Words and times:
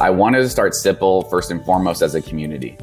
I 0.00 0.10
wanted 0.10 0.38
to 0.38 0.48
start 0.48 0.74
Sipple 0.74 1.28
first 1.28 1.50
and 1.50 1.64
foremost 1.64 2.02
as 2.02 2.14
a 2.14 2.22
community. 2.22 2.78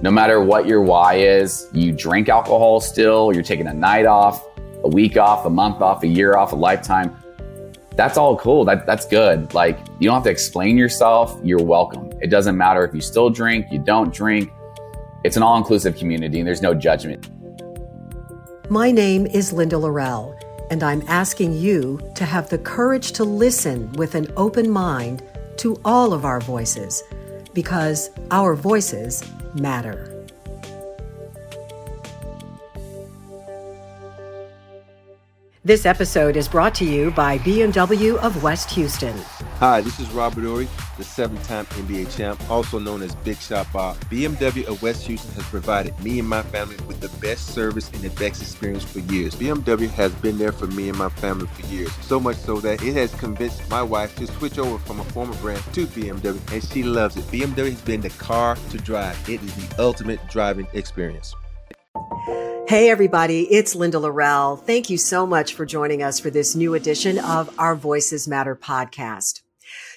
No 0.00 0.10
matter 0.10 0.40
what 0.40 0.66
your 0.66 0.80
why 0.80 1.16
is, 1.16 1.68
you 1.74 1.92
drink 1.92 2.30
alcohol 2.30 2.80
still, 2.80 3.34
you're 3.34 3.42
taking 3.42 3.66
a 3.66 3.74
night 3.74 4.06
off, 4.06 4.42
a 4.82 4.88
week 4.88 5.18
off, 5.18 5.44
a 5.44 5.50
month 5.50 5.82
off, 5.82 6.02
a 6.02 6.06
year 6.06 6.38
off, 6.38 6.52
a 6.52 6.56
lifetime. 6.56 7.14
That's 7.96 8.16
all 8.16 8.38
cool. 8.38 8.64
That, 8.64 8.86
that's 8.86 9.06
good. 9.06 9.52
Like, 9.52 9.78
you 9.98 10.08
don't 10.08 10.14
have 10.14 10.24
to 10.24 10.30
explain 10.30 10.78
yourself. 10.78 11.38
You're 11.44 11.62
welcome. 11.62 12.10
It 12.22 12.28
doesn't 12.28 12.56
matter 12.56 12.82
if 12.82 12.94
you 12.94 13.02
still 13.02 13.28
drink, 13.28 13.66
you 13.70 13.78
don't 13.78 14.12
drink. 14.12 14.50
It's 15.22 15.36
an 15.36 15.42
all 15.42 15.58
inclusive 15.58 15.98
community 15.98 16.38
and 16.38 16.48
there's 16.48 16.62
no 16.62 16.72
judgment. 16.72 17.28
My 18.70 18.90
name 18.90 19.26
is 19.26 19.52
Linda 19.52 19.76
Lorelle, 19.76 20.34
and 20.70 20.82
I'm 20.82 21.02
asking 21.08 21.52
you 21.52 22.00
to 22.14 22.24
have 22.24 22.48
the 22.48 22.56
courage 22.56 23.12
to 23.12 23.24
listen 23.24 23.92
with 23.92 24.14
an 24.14 24.32
open 24.38 24.70
mind 24.70 25.22
to 25.58 25.80
all 25.84 26.12
of 26.12 26.24
our 26.24 26.40
voices 26.40 27.02
because 27.52 28.10
our 28.30 28.54
voices 28.54 29.22
matter. 29.54 30.13
This 35.66 35.86
episode 35.86 36.36
is 36.36 36.46
brought 36.46 36.74
to 36.74 36.84
you 36.84 37.10
by 37.12 37.38
BMW 37.38 38.18
of 38.18 38.42
West 38.42 38.70
Houston. 38.72 39.16
Hi, 39.60 39.80
this 39.80 39.98
is 39.98 40.10
Robert 40.10 40.44
Horry, 40.44 40.68
the 40.98 41.04
seven 41.04 41.38
time 41.38 41.64
NBA 41.64 42.14
champ, 42.14 42.38
also 42.50 42.78
known 42.78 43.00
as 43.00 43.14
Big 43.14 43.38
Shot 43.38 43.72
Bob. 43.72 43.96
BMW 44.10 44.66
of 44.66 44.82
West 44.82 45.06
Houston 45.06 45.32
has 45.36 45.44
provided 45.44 45.98
me 46.00 46.18
and 46.18 46.28
my 46.28 46.42
family 46.42 46.76
with 46.86 47.00
the 47.00 47.08
best 47.18 47.54
service 47.54 47.90
and 47.92 48.02
the 48.02 48.10
best 48.10 48.42
experience 48.42 48.84
for 48.84 48.98
years. 48.98 49.34
BMW 49.36 49.88
has 49.88 50.12
been 50.16 50.36
there 50.36 50.52
for 50.52 50.66
me 50.66 50.90
and 50.90 50.98
my 50.98 51.08
family 51.08 51.46
for 51.46 51.66
years, 51.68 51.90
so 52.02 52.20
much 52.20 52.36
so 52.36 52.60
that 52.60 52.82
it 52.82 52.92
has 52.92 53.14
convinced 53.14 53.66
my 53.70 53.82
wife 53.82 54.14
to 54.16 54.26
switch 54.26 54.58
over 54.58 54.76
from 54.80 55.00
a 55.00 55.04
former 55.04 55.34
brand 55.36 55.64
to 55.72 55.86
BMW, 55.86 56.38
and 56.52 56.62
she 56.62 56.82
loves 56.82 57.16
it. 57.16 57.24
BMW 57.28 57.70
has 57.70 57.80
been 57.80 58.02
the 58.02 58.10
car 58.10 58.56
to 58.68 58.76
drive, 58.76 59.16
it 59.30 59.42
is 59.42 59.54
the 59.54 59.82
ultimate 59.82 60.20
driving 60.28 60.66
experience. 60.74 61.34
Hey, 62.66 62.88
everybody, 62.88 63.42
it's 63.52 63.74
Linda 63.74 63.98
Lorelle. 63.98 64.58
Thank 64.58 64.88
you 64.88 64.96
so 64.96 65.26
much 65.26 65.52
for 65.52 65.66
joining 65.66 66.02
us 66.02 66.18
for 66.18 66.30
this 66.30 66.56
new 66.56 66.72
edition 66.72 67.18
of 67.18 67.54
our 67.58 67.76
Voices 67.76 68.26
Matter 68.26 68.56
podcast. 68.56 69.42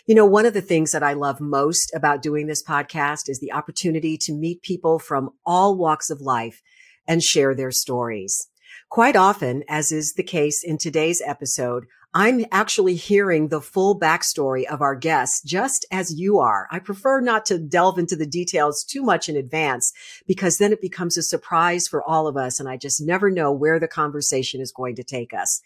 You 0.06 0.16
know, 0.16 0.26
one 0.26 0.46
of 0.46 0.54
the 0.54 0.62
things 0.62 0.92
that 0.92 1.02
I 1.02 1.14
love 1.14 1.40
most 1.40 1.94
about 1.96 2.22
doing 2.22 2.48
this 2.48 2.62
podcast 2.62 3.30
is 3.30 3.40
the 3.40 3.54
opportunity 3.54 4.18
to 4.18 4.34
meet 4.34 4.64
people 4.64 5.00
from 5.00 5.30
all 5.46 5.78
walks 5.78 6.10
of 6.10 6.20
life 6.20 6.62
and 7.08 7.24
share 7.24 7.56
their 7.56 7.72
stories. 7.72 8.50
Quite 8.90 9.16
often, 9.16 9.64
as 9.70 9.94
is 9.94 10.16
the 10.16 10.22
case 10.22 10.62
in 10.62 10.78
today's 10.78 11.22
episode, 11.26 11.86
I'm 12.14 12.46
actually 12.52 12.96
hearing 12.96 13.50
the 13.50 13.62
full 13.62 14.00
backstory 14.00 14.66
of 14.66 14.82
our 14.82 14.96
guests 14.96 15.42
just 15.44 15.86
as 15.92 16.18
you 16.18 16.40
are. 16.40 16.68
I 16.72 16.80
prefer 16.80 17.20
not 17.20 17.46
to 17.48 17.60
delve 17.60 18.00
into 18.00 18.16
the 18.16 18.26
details 18.26 18.84
too 18.84 19.04
much 19.04 19.30
in 19.30 19.36
advance 19.36 19.92
because 20.26 20.58
then 20.58 20.72
it 20.72 20.82
becomes 20.82 21.18
a 21.18 21.22
surprise 21.22 21.88
for 21.88 22.02
all 22.02 22.28
of 22.28 22.38
us. 22.38 22.60
And 22.60 22.70
I 22.70 22.78
just 22.78 23.02
never 23.02 23.30
know 23.30 23.52
where 23.52 23.80
the 23.80 23.88
conversation 23.88 24.62
is 24.62 24.72
going 24.72 24.96
to 24.96 25.04
take 25.04 25.34
us. 25.34 25.62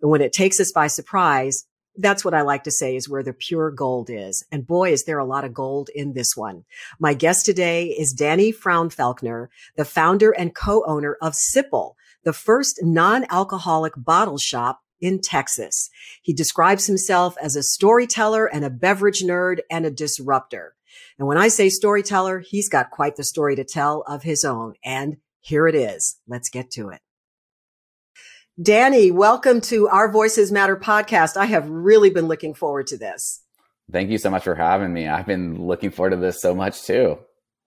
And 0.00 0.10
when 0.10 0.22
it 0.22 0.32
takes 0.32 0.60
us 0.60 0.72
by 0.72 0.86
surprise, 0.86 1.66
that's 1.96 2.24
what 2.24 2.34
I 2.34 2.42
like 2.42 2.64
to 2.64 2.70
say 2.70 2.96
is 2.96 3.08
where 3.08 3.22
the 3.22 3.32
pure 3.32 3.70
gold 3.70 4.10
is. 4.10 4.44
And 4.52 4.66
boy, 4.66 4.92
is 4.92 5.04
there 5.04 5.18
a 5.18 5.24
lot 5.24 5.44
of 5.44 5.52
gold 5.52 5.90
in 5.94 6.12
this 6.12 6.36
one. 6.36 6.64
My 6.98 7.14
guest 7.14 7.44
today 7.44 7.86
is 7.86 8.12
Danny 8.12 8.52
Frounfelkner, 8.52 9.48
the 9.76 9.84
founder 9.84 10.30
and 10.30 10.54
co-owner 10.54 11.18
of 11.20 11.34
Sipple, 11.34 11.94
the 12.24 12.32
first 12.32 12.78
non-alcoholic 12.82 13.94
bottle 13.96 14.38
shop 14.38 14.80
in 15.00 15.20
Texas. 15.20 15.90
He 16.22 16.32
describes 16.32 16.86
himself 16.86 17.36
as 17.40 17.56
a 17.56 17.62
storyteller 17.62 18.46
and 18.46 18.64
a 18.64 18.70
beverage 18.70 19.22
nerd 19.22 19.60
and 19.70 19.86
a 19.86 19.90
disruptor. 19.90 20.74
And 21.18 21.28
when 21.28 21.38
I 21.38 21.48
say 21.48 21.68
storyteller, 21.68 22.40
he's 22.40 22.68
got 22.68 22.90
quite 22.90 23.16
the 23.16 23.24
story 23.24 23.56
to 23.56 23.64
tell 23.64 24.02
of 24.06 24.22
his 24.22 24.44
own. 24.44 24.74
And 24.84 25.18
here 25.40 25.66
it 25.66 25.74
is. 25.74 26.18
Let's 26.26 26.48
get 26.48 26.70
to 26.72 26.90
it. 26.90 27.00
Danny, 28.60 29.10
welcome 29.10 29.60
to 29.62 29.88
our 29.88 30.10
Voices 30.10 30.52
Matter 30.52 30.76
podcast. 30.76 31.36
I 31.36 31.46
have 31.46 31.68
really 31.68 32.10
been 32.10 32.28
looking 32.28 32.52
forward 32.52 32.88
to 32.88 32.98
this. 32.98 33.42
Thank 33.90 34.10
you 34.10 34.18
so 34.18 34.30
much 34.30 34.44
for 34.44 34.54
having 34.54 34.92
me. 34.92 35.08
I've 35.08 35.26
been 35.26 35.66
looking 35.66 35.90
forward 35.90 36.10
to 36.10 36.16
this 36.16 36.40
so 36.42 36.54
much 36.54 36.82
too. 36.82 37.18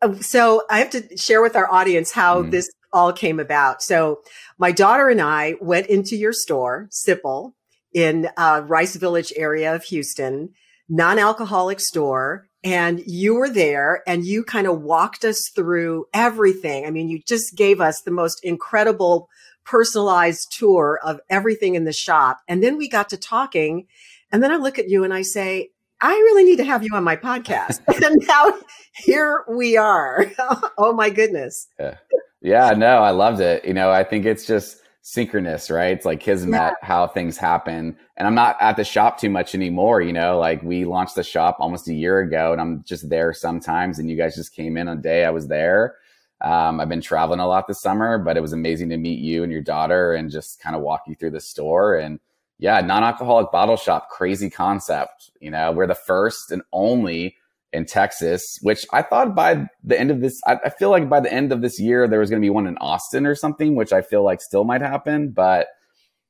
Uh, 0.04 0.16
so 0.20 0.64
I 0.70 0.80
have 0.80 0.90
to 0.92 1.18
share 1.18 1.42
with 1.42 1.56
our 1.56 1.72
audience 1.72 2.12
how 2.12 2.44
mm. 2.44 2.52
this 2.52 2.70
all 2.92 3.14
came 3.14 3.40
about. 3.40 3.82
So 3.82 4.22
my 4.58 4.72
daughter 4.72 5.10
and 5.10 5.22
I 5.22 5.56
went 5.62 5.88
into 5.88 6.16
your 6.16 6.34
store, 6.34 6.90
Sipple, 6.92 7.54
in 7.94 8.30
uh, 8.38 8.64
Rice 8.66 8.96
Village 8.96 9.34
area 9.36 9.74
of 9.74 9.84
Houston, 9.86 10.50
non-alcoholic 10.90 11.80
store. 11.80 12.48
And 12.64 13.04
you 13.06 13.36
were 13.36 13.50
there 13.50 14.04
and 14.08 14.26
you 14.26 14.44
kind 14.44 14.68
of 14.68 14.82
walked 14.82 15.26
us 15.26 15.50
through 15.54 16.06
everything. 16.14 16.86
I 16.86 16.92
mean, 16.92 17.10
you 17.10 17.22
just 17.28 17.56
gave 17.56 17.82
us 17.82 18.02
the 18.02 18.12
most 18.12 18.44
incredible 18.44 19.28
personalized 19.66 20.52
tour 20.58 21.00
of 21.04 21.20
everything 21.30 21.76
in 21.76 21.84
the 21.84 21.94
shop. 21.94 22.40
And 22.48 22.64
then 22.64 22.78
we 22.78 22.88
got 22.88 23.10
to 23.10 23.18
talking. 23.18 23.88
And 24.32 24.42
then 24.42 24.52
I 24.52 24.56
look 24.58 24.80
at 24.80 24.90
you 24.90 25.04
and 25.04 25.14
I 25.14 25.24
say, 25.24 25.72
I 26.04 26.12
really 26.12 26.44
need 26.44 26.58
to 26.58 26.66
have 26.66 26.84
you 26.84 26.90
on 26.94 27.06
my 27.06 27.16
podcast. 27.16 27.80
and 28.04 28.22
now 28.28 28.54
here 28.94 29.46
we 29.50 29.78
are. 29.78 30.30
oh 30.78 30.94
my 30.94 31.10
goodness. 31.10 31.68
Yeah. 31.80 31.96
Yeah, 32.42 32.72
no, 32.72 32.98
I 32.98 33.12
loved 33.12 33.40
it. 33.40 33.64
You 33.64 33.74
know, 33.74 33.90
I 33.90 34.04
think 34.04 34.26
it's 34.26 34.46
just 34.46 34.82
synchronous, 35.02 35.70
right? 35.70 35.94
It's 35.94 36.06
like 36.06 36.20
kismet 36.20 36.52
yeah. 36.52 36.72
how 36.82 37.08
things 37.08 37.38
happen. 37.38 37.96
And 38.18 38.28
I'm 38.28 38.36
not 38.36 38.58
at 38.60 38.76
the 38.76 38.84
shop 38.84 39.18
too 39.18 39.30
much 39.30 39.56
anymore, 39.56 40.02
you 40.02 40.12
know, 40.12 40.38
like 40.40 40.62
we 40.62 40.84
launched 40.84 41.16
the 41.16 41.24
shop 41.24 41.56
almost 41.62 41.88
a 41.88 41.94
year 41.94 42.20
ago 42.20 42.52
and 42.52 42.60
I'm 42.60 42.84
just 42.84 43.10
there 43.10 43.32
sometimes 43.32 43.98
and 43.98 44.10
you 44.10 44.18
guys 44.18 44.36
just 44.36 44.54
came 44.54 44.76
in 44.76 44.90
a 44.90 44.98
day 44.98 45.24
I 45.24 45.30
was 45.30 45.48
there. 45.48 45.96
Um, 46.42 46.82
I've 46.82 46.90
been 46.90 47.00
traveling 47.00 47.40
a 47.40 47.48
lot 47.48 47.66
this 47.66 47.82
summer, 47.82 48.18
but 48.18 48.36
it 48.36 48.42
was 48.42 48.52
amazing 48.52 48.90
to 48.90 48.98
meet 48.98 49.20
you 49.20 49.44
and 49.44 49.52
your 49.54 49.62
daughter 49.62 50.16
and 50.16 50.30
just 50.30 50.60
kind 50.60 50.76
of 50.76 50.82
walk 50.82 51.04
you 51.08 51.16
through 51.16 51.32
the 51.32 51.40
store. 51.40 51.96
And 51.96 52.20
yeah, 52.64 52.80
non-alcoholic 52.80 53.52
bottle 53.52 53.76
shop, 53.76 54.10
crazy 54.10 54.50
concept. 54.50 55.32
You 55.42 55.52
know, 55.52 55.74
we're 55.74 55.86
the 55.86 55.96
first 55.96 56.50
and 56.50 56.62
only 56.72 57.36
in 57.74 57.86
Texas, 57.86 58.58
which 58.62 58.86
I 58.94 59.02
thought 59.02 59.36
by 59.36 59.68
the 59.84 60.00
end 60.00 60.12
of 60.12 60.22
this, 60.22 60.40
I, 60.48 60.56
I 60.64 60.70
feel 60.70 60.90
like 60.90 61.10
by 61.10 61.20
the 61.20 61.32
end 61.32 61.52
of 61.52 61.60
this 61.60 61.78
year, 61.78 62.08
there 62.08 62.22
was 62.22 62.30
going 62.30 62.42
to 62.42 62.46
be 62.46 62.50
one 62.50 62.66
in 62.66 62.78
Austin 62.78 63.26
or 63.26 63.36
something, 63.36 63.76
which 63.76 63.92
I 63.92 64.02
feel 64.02 64.24
like 64.24 64.40
still 64.40 64.64
might 64.64 64.80
happen. 64.80 65.32
But 65.32 65.68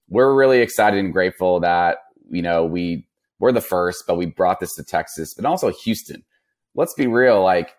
we're 0.10 0.34
really 0.34 0.62
excited 0.62 1.00
and 1.00 1.14
grateful 1.14 1.60
that, 1.60 2.00
you 2.32 2.42
know, 2.42 2.66
we 2.66 3.06
we're 3.38 3.52
the 3.52 3.62
first, 3.62 4.06
but 4.08 4.18
we 4.18 4.26
brought 4.26 4.60
this 4.60 4.74
to 4.78 4.84
Texas, 4.84 5.38
and 5.38 5.46
also 5.46 5.70
Houston. 5.84 6.24
Let's 6.74 6.96
be 6.96 7.06
real. 7.06 7.44
Like 7.44 7.76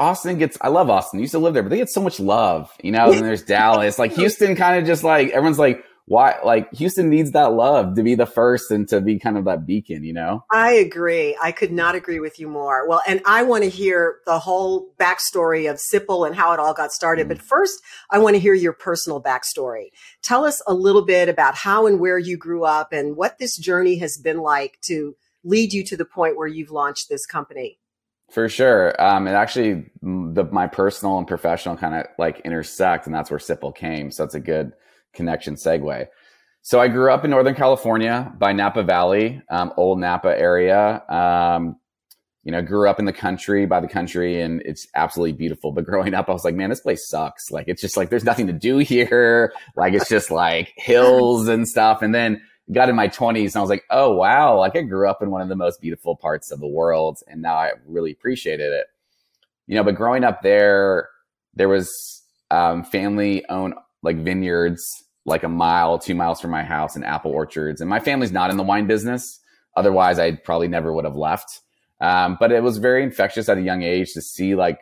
Austin 0.00 0.38
gets, 0.38 0.58
I 0.60 0.70
love 0.70 0.90
Austin. 0.90 1.18
I 1.18 1.20
used 1.20 1.32
to 1.32 1.38
live 1.38 1.54
there, 1.54 1.62
but 1.62 1.68
they 1.68 1.76
get 1.76 1.88
so 1.88 2.02
much 2.02 2.18
love, 2.18 2.68
you 2.82 2.90
know, 2.90 3.12
and 3.12 3.24
there's 3.24 3.42
Dallas, 3.44 3.96
like 3.96 4.12
Houston 4.14 4.56
kind 4.56 4.80
of 4.80 4.86
just 4.86 5.04
like, 5.04 5.28
everyone's 5.28 5.60
like, 5.60 5.84
why 6.06 6.36
like 6.44 6.72
Houston 6.74 7.08
needs 7.08 7.30
that 7.30 7.52
love 7.52 7.94
to 7.94 8.02
be 8.02 8.14
the 8.14 8.26
first 8.26 8.70
and 8.70 8.88
to 8.88 9.00
be 9.00 9.18
kind 9.18 9.38
of 9.38 9.44
that 9.44 9.66
beacon, 9.66 10.02
you 10.04 10.12
know? 10.12 10.44
I 10.50 10.72
agree. 10.72 11.36
I 11.40 11.52
could 11.52 11.72
not 11.72 11.94
agree 11.94 12.18
with 12.18 12.40
you 12.40 12.48
more. 12.48 12.88
Well, 12.88 13.00
and 13.06 13.20
I 13.24 13.44
want 13.44 13.64
to 13.64 13.70
hear 13.70 14.16
the 14.26 14.38
whole 14.38 14.92
backstory 14.98 15.70
of 15.70 15.76
Sipple 15.76 16.26
and 16.26 16.34
how 16.34 16.52
it 16.52 16.58
all 16.58 16.74
got 16.74 16.92
started. 16.92 17.26
Mm. 17.26 17.28
But 17.28 17.42
first, 17.42 17.80
I 18.10 18.18
want 18.18 18.34
to 18.34 18.40
hear 18.40 18.54
your 18.54 18.72
personal 18.72 19.22
backstory. 19.22 19.90
Tell 20.22 20.44
us 20.44 20.60
a 20.66 20.74
little 20.74 21.04
bit 21.04 21.28
about 21.28 21.54
how 21.54 21.86
and 21.86 22.00
where 22.00 22.18
you 22.18 22.36
grew 22.36 22.64
up 22.64 22.92
and 22.92 23.16
what 23.16 23.38
this 23.38 23.56
journey 23.56 23.96
has 23.98 24.18
been 24.18 24.38
like 24.38 24.78
to 24.82 25.14
lead 25.44 25.72
you 25.72 25.84
to 25.84 25.96
the 25.96 26.04
point 26.04 26.36
where 26.36 26.48
you've 26.48 26.70
launched 26.70 27.08
this 27.08 27.26
company. 27.26 27.78
For 28.30 28.48
sure. 28.48 29.00
Um, 29.02 29.26
and 29.26 29.36
actually, 29.36 29.90
the, 30.00 30.44
my 30.50 30.66
personal 30.66 31.18
and 31.18 31.28
professional 31.28 31.76
kind 31.76 31.94
of 31.94 32.06
like 32.18 32.40
intersect, 32.40 33.06
and 33.06 33.14
that's 33.14 33.30
where 33.30 33.38
Sipple 33.38 33.74
came. 33.74 34.10
So 34.10 34.22
that's 34.24 34.34
a 34.34 34.40
good 34.40 34.72
connection 35.12 35.54
segue. 35.54 36.06
So 36.62 36.80
I 36.80 36.88
grew 36.88 37.12
up 37.12 37.24
in 37.24 37.30
Northern 37.30 37.54
California 37.54 38.32
by 38.38 38.52
Napa 38.52 38.84
Valley, 38.84 39.42
um, 39.50 39.72
old 39.76 39.98
Napa 39.98 40.28
area. 40.38 41.02
Um, 41.08 41.76
you 42.44 42.50
know, 42.50 42.60
grew 42.60 42.88
up 42.88 42.98
in 42.98 43.04
the 43.04 43.12
country 43.12 43.66
by 43.66 43.80
the 43.80 43.88
country 43.88 44.40
and 44.40 44.62
it's 44.64 44.88
absolutely 44.94 45.32
beautiful. 45.32 45.70
But 45.70 45.84
growing 45.84 46.12
up, 46.12 46.28
I 46.28 46.32
was 46.32 46.44
like, 46.44 46.56
man, 46.56 46.70
this 46.70 46.80
place 46.80 47.08
sucks. 47.08 47.50
Like, 47.52 47.68
it's 47.68 47.80
just 47.80 47.96
like, 47.96 48.10
there's 48.10 48.24
nothing 48.24 48.48
to 48.48 48.52
do 48.52 48.78
here. 48.78 49.52
Like, 49.76 49.94
it's 49.94 50.08
just 50.08 50.30
like 50.30 50.72
hills 50.76 51.48
and 51.48 51.68
stuff. 51.68 52.02
And 52.02 52.14
then 52.14 52.42
got 52.72 52.88
in 52.88 52.96
my 52.96 53.08
twenties 53.08 53.54
and 53.54 53.60
I 53.60 53.62
was 53.62 53.70
like, 53.70 53.84
oh, 53.90 54.14
wow. 54.14 54.58
Like 54.58 54.76
I 54.76 54.82
grew 54.82 55.08
up 55.08 55.22
in 55.22 55.30
one 55.30 55.42
of 55.42 55.48
the 55.48 55.56
most 55.56 55.80
beautiful 55.80 56.16
parts 56.16 56.50
of 56.50 56.60
the 56.60 56.66
world. 56.66 57.18
And 57.28 57.42
now 57.42 57.54
I 57.54 57.72
really 57.86 58.12
appreciated 58.12 58.72
it, 58.72 58.86
you 59.66 59.74
know, 59.74 59.84
but 59.84 59.94
growing 59.94 60.24
up 60.24 60.42
there, 60.42 61.08
there 61.54 61.68
was, 61.68 62.22
um, 62.50 62.84
family 62.84 63.44
owned 63.48 63.74
like 64.02 64.18
vineyards 64.18 65.04
like 65.24 65.44
a 65.44 65.48
mile, 65.48 65.98
two 65.98 66.14
miles 66.14 66.40
from 66.40 66.50
my 66.50 66.64
house 66.64 66.96
and 66.96 67.04
apple 67.04 67.30
orchards. 67.30 67.80
And 67.80 67.88
my 67.88 68.00
family's 68.00 68.32
not 68.32 68.50
in 68.50 68.56
the 68.56 68.64
wine 68.64 68.86
business. 68.86 69.40
Otherwise, 69.76 70.18
I 70.18 70.32
probably 70.32 70.68
never 70.68 70.92
would 70.92 71.04
have 71.04 71.16
left. 71.16 71.60
Um, 72.00 72.36
but 72.40 72.52
it 72.52 72.62
was 72.62 72.78
very 72.78 73.02
infectious 73.04 73.48
at 73.48 73.58
a 73.58 73.62
young 73.62 73.82
age 73.82 74.12
to 74.14 74.22
see 74.22 74.54
like, 74.56 74.80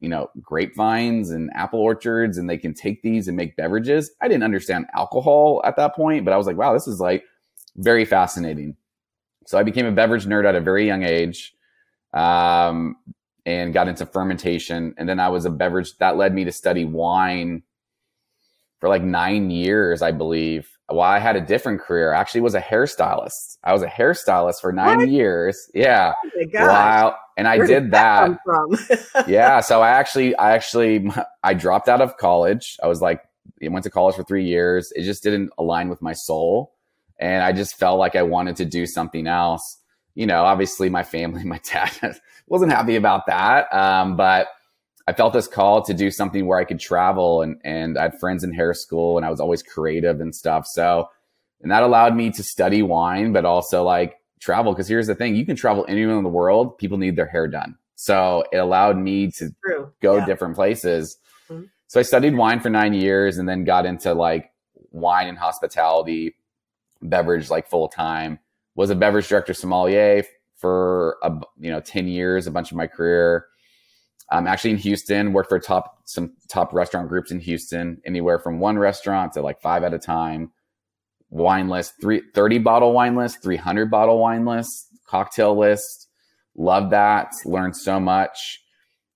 you 0.00 0.08
know, 0.08 0.30
grapevines 0.40 1.30
and 1.30 1.50
apple 1.54 1.80
orchards 1.80 2.38
and 2.38 2.48
they 2.48 2.58
can 2.58 2.74
take 2.74 3.02
these 3.02 3.28
and 3.28 3.36
make 3.36 3.56
beverages. 3.56 4.10
I 4.20 4.28
didn't 4.28 4.44
understand 4.44 4.86
alcohol 4.96 5.60
at 5.64 5.76
that 5.76 5.94
point, 5.94 6.24
but 6.24 6.32
I 6.32 6.38
was 6.38 6.46
like, 6.46 6.56
wow, 6.56 6.72
this 6.72 6.88
is 6.88 7.00
like 7.00 7.24
very 7.76 8.04
fascinating. 8.04 8.76
So 9.46 9.58
I 9.58 9.62
became 9.64 9.86
a 9.86 9.92
beverage 9.92 10.26
nerd 10.26 10.46
at 10.46 10.54
a 10.54 10.60
very 10.60 10.86
young 10.86 11.02
age. 11.04 11.54
um, 12.14 12.96
and 13.44 13.74
got 13.74 13.88
into 13.88 14.06
fermentation. 14.06 14.94
And 14.98 15.08
then 15.08 15.18
I 15.20 15.28
was 15.28 15.44
a 15.44 15.50
beverage 15.50 15.96
that 15.98 16.16
led 16.16 16.34
me 16.34 16.44
to 16.44 16.52
study 16.52 16.84
wine 16.84 17.62
for 18.82 18.88
like 18.88 19.04
nine 19.04 19.48
years, 19.48 20.02
I 20.02 20.10
believe. 20.10 20.68
While 20.88 21.08
I 21.08 21.20
had 21.20 21.36
a 21.36 21.40
different 21.40 21.80
career, 21.80 22.12
I 22.12 22.20
actually 22.20 22.40
was 22.40 22.56
a 22.56 22.60
hairstylist. 22.60 23.58
I 23.62 23.72
was 23.72 23.82
a 23.82 23.86
hairstylist 23.86 24.60
for 24.60 24.72
nine 24.72 24.98
what? 24.98 25.08
years. 25.08 25.56
Yeah. 25.72 26.14
Oh 26.24 26.66
While, 26.66 27.16
and 27.36 27.46
I 27.46 27.58
Where 27.58 27.68
did, 27.68 27.74
did 27.84 27.90
that. 27.92 28.38
that 28.44 29.24
yeah. 29.28 29.60
So 29.60 29.82
I 29.82 29.90
actually, 29.90 30.34
I 30.34 30.50
actually, 30.50 31.08
I 31.44 31.54
dropped 31.54 31.88
out 31.88 32.00
of 32.00 32.16
college. 32.16 32.76
I 32.82 32.88
was 32.88 33.00
like, 33.00 33.22
I 33.64 33.68
went 33.68 33.84
to 33.84 33.90
college 33.90 34.16
for 34.16 34.24
three 34.24 34.46
years. 34.46 34.92
It 34.96 35.04
just 35.04 35.22
didn't 35.22 35.50
align 35.58 35.88
with 35.88 36.02
my 36.02 36.12
soul. 36.12 36.72
And 37.20 37.44
I 37.44 37.52
just 37.52 37.76
felt 37.76 38.00
like 38.00 38.16
I 38.16 38.24
wanted 38.24 38.56
to 38.56 38.64
do 38.64 38.84
something 38.84 39.28
else. 39.28 39.78
You 40.16 40.26
know, 40.26 40.42
obviously 40.42 40.88
my 40.88 41.04
family, 41.04 41.44
my 41.54 41.60
dad 41.72 42.18
wasn't 42.48 42.72
happy 42.72 42.96
about 42.96 43.26
that. 43.26 43.72
Um, 43.72 44.16
but 44.16 44.48
I 45.06 45.12
felt 45.12 45.32
this 45.32 45.48
call 45.48 45.82
to 45.82 45.94
do 45.94 46.10
something 46.10 46.46
where 46.46 46.58
I 46.58 46.64
could 46.64 46.78
travel 46.78 47.42
and, 47.42 47.60
and 47.64 47.98
I 47.98 48.02
had 48.02 48.20
friends 48.20 48.44
in 48.44 48.52
hair 48.52 48.72
school 48.74 49.16
and 49.16 49.26
I 49.26 49.30
was 49.30 49.40
always 49.40 49.62
creative 49.62 50.20
and 50.20 50.34
stuff. 50.34 50.66
So, 50.66 51.08
and 51.60 51.70
that 51.70 51.82
allowed 51.82 52.14
me 52.14 52.30
to 52.30 52.42
study 52.42 52.82
wine, 52.82 53.32
but 53.32 53.44
also 53.44 53.82
like 53.82 54.20
travel. 54.40 54.74
Cause 54.74 54.88
here's 54.88 55.06
the 55.06 55.14
thing. 55.14 55.34
You 55.34 55.44
can 55.44 55.56
travel 55.56 55.84
anywhere 55.88 56.16
in 56.16 56.22
the 56.22 56.28
world. 56.28 56.78
People 56.78 56.98
need 56.98 57.16
their 57.16 57.26
hair 57.26 57.48
done. 57.48 57.76
So 57.96 58.44
it 58.52 58.58
allowed 58.58 58.98
me 58.98 59.30
to 59.32 59.54
True. 59.64 59.92
go 60.00 60.16
yeah. 60.16 60.26
different 60.26 60.54
places. 60.54 61.18
Mm-hmm. 61.48 61.64
So 61.86 62.00
I 62.00 62.02
studied 62.02 62.36
wine 62.36 62.60
for 62.60 62.70
nine 62.70 62.94
years 62.94 63.38
and 63.38 63.48
then 63.48 63.64
got 63.64 63.86
into 63.86 64.14
like 64.14 64.50
wine 64.90 65.28
and 65.28 65.38
hospitality, 65.38 66.36
beverage 67.00 67.50
like 67.50 67.68
full 67.68 67.88
time. 67.88 68.38
Was 68.74 68.90
a 68.90 68.94
beverage 68.94 69.28
director 69.28 69.52
sommelier 69.52 70.24
for 70.56 71.18
a, 71.22 71.30
you 71.58 71.70
know 71.70 71.80
10 71.80 72.08
years, 72.08 72.46
a 72.46 72.50
bunch 72.50 72.70
of 72.70 72.76
my 72.76 72.86
career. 72.86 73.46
I'm 74.32 74.46
actually 74.46 74.70
in 74.70 74.78
Houston, 74.78 75.32
worked 75.32 75.50
for 75.50 75.58
top 75.58 75.98
some 76.04 76.32
top 76.48 76.72
restaurant 76.72 77.08
groups 77.08 77.30
in 77.30 77.40
Houston, 77.40 78.00
anywhere 78.06 78.38
from 78.38 78.58
one 78.58 78.78
restaurant 78.78 79.32
to 79.34 79.42
like 79.42 79.60
five 79.60 79.84
at 79.84 79.94
a 79.94 79.98
time. 79.98 80.50
Wine 81.30 81.68
list, 81.68 81.94
three, 82.00 82.22
30 82.34 82.58
bottle 82.58 82.92
wine 82.92 83.16
list, 83.16 83.42
300 83.42 83.90
bottle 83.90 84.18
wine 84.18 84.44
list, 84.44 84.88
cocktail 85.06 85.56
list. 85.56 86.08
Love 86.54 86.90
that. 86.90 87.32
Learned 87.44 87.76
so 87.76 87.98
much. 87.98 88.62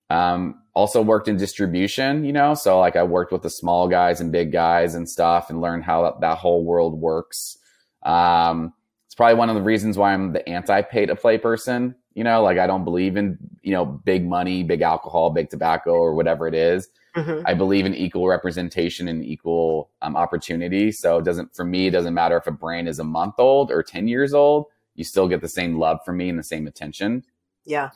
Um, 0.08 0.62
also 0.74 1.02
worked 1.02 1.26
in 1.26 1.36
distribution, 1.36 2.24
you 2.24 2.32
know, 2.32 2.54
so 2.54 2.78
like 2.78 2.96
I 2.96 3.02
worked 3.02 3.32
with 3.32 3.42
the 3.42 3.50
small 3.50 3.88
guys 3.88 4.20
and 4.20 4.30
big 4.30 4.52
guys 4.52 4.94
and 4.94 5.08
stuff 5.08 5.50
and 5.50 5.60
learned 5.60 5.84
how 5.84 6.02
that, 6.02 6.20
that 6.20 6.38
whole 6.38 6.64
world 6.64 7.00
works. 7.00 7.58
Um, 8.02 8.72
it's 9.06 9.14
probably 9.14 9.34
one 9.34 9.48
of 9.48 9.56
the 9.56 9.62
reasons 9.62 9.96
why 9.98 10.12
I'm 10.12 10.32
the 10.32 10.46
anti 10.48 10.82
pay 10.82 11.06
to 11.06 11.16
play 11.16 11.38
person. 11.38 11.96
You 12.16 12.24
know, 12.24 12.42
like 12.42 12.58
I 12.58 12.66
don't 12.66 12.82
believe 12.82 13.16
in, 13.16 13.38
you 13.62 13.72
know, 13.72 13.84
big 13.84 14.26
money, 14.26 14.64
big 14.64 14.82
alcohol, 14.82 15.30
big 15.30 15.50
tobacco 15.50 15.92
or 15.92 16.14
whatever 16.14 16.48
it 16.48 16.54
is. 16.54 16.88
Mm-hmm. 17.14 17.46
I 17.46 17.54
believe 17.54 17.86
in 17.86 17.94
equal 17.94 18.26
representation 18.26 19.06
and 19.06 19.24
equal 19.24 19.90
um, 20.02 20.16
opportunity. 20.16 20.92
So 20.92 21.18
it 21.18 21.24
doesn't, 21.24 21.54
for 21.54 21.64
me, 21.64 21.86
it 21.86 21.90
doesn't 21.90 22.14
matter 22.14 22.36
if 22.36 22.46
a 22.46 22.50
brand 22.50 22.88
is 22.88 22.98
a 22.98 23.04
month 23.04 23.34
old 23.38 23.70
or 23.70 23.82
10 23.82 24.08
years 24.08 24.34
old, 24.34 24.66
you 24.94 25.04
still 25.04 25.28
get 25.28 25.42
the 25.42 25.48
same 25.48 25.78
love 25.78 25.98
from 26.04 26.16
me 26.16 26.28
and 26.28 26.38
the 26.38 26.42
same 26.42 26.66
attention. 26.66 27.22
Yeah. 27.64 27.90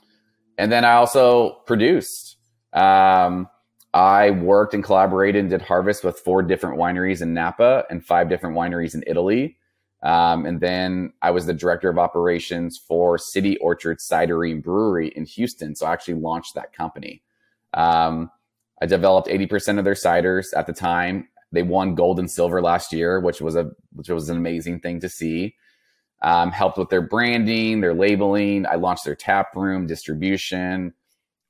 And 0.58 0.70
then 0.70 0.84
I 0.84 0.92
also 0.92 1.62
produced. 1.66 2.36
Um, 2.74 3.48
I 3.92 4.30
worked 4.30 4.74
and 4.74 4.84
collaborated 4.84 5.40
and 5.40 5.50
did 5.50 5.62
harvest 5.62 6.04
with 6.04 6.18
four 6.18 6.42
different 6.42 6.78
wineries 6.78 7.22
in 7.22 7.34
Napa 7.34 7.84
and 7.90 8.04
five 8.04 8.28
different 8.28 8.56
wineries 8.56 8.94
in 8.94 9.02
Italy. 9.06 9.56
Um, 10.02 10.46
and 10.46 10.60
then 10.60 11.12
I 11.20 11.30
was 11.30 11.46
the 11.46 11.52
director 11.52 11.90
of 11.90 11.98
operations 11.98 12.78
for 12.78 13.18
City 13.18 13.58
Orchard 13.58 13.98
Cidery 13.98 14.52
and 14.52 14.62
Brewery 14.62 15.08
in 15.08 15.26
Houston. 15.26 15.74
So 15.74 15.86
I 15.86 15.92
actually 15.92 16.14
launched 16.14 16.54
that 16.54 16.72
company. 16.72 17.22
Um, 17.74 18.30
I 18.80 18.86
developed 18.86 19.28
80% 19.28 19.78
of 19.78 19.84
their 19.84 19.94
ciders 19.94 20.46
at 20.56 20.66
the 20.66 20.72
time. 20.72 21.28
They 21.52 21.62
won 21.62 21.94
gold 21.94 22.18
and 22.18 22.30
silver 22.30 22.62
last 22.62 22.92
year, 22.92 23.20
which 23.20 23.40
was 23.40 23.56
a 23.56 23.70
which 23.92 24.08
was 24.08 24.28
an 24.28 24.36
amazing 24.36 24.80
thing 24.80 25.00
to 25.00 25.08
see. 25.08 25.56
Um, 26.22 26.52
helped 26.52 26.78
with 26.78 26.90
their 26.90 27.02
branding, 27.02 27.80
their 27.80 27.94
labeling. 27.94 28.66
I 28.66 28.76
launched 28.76 29.04
their 29.04 29.16
tap 29.16 29.56
room, 29.56 29.86
distribution, 29.86 30.94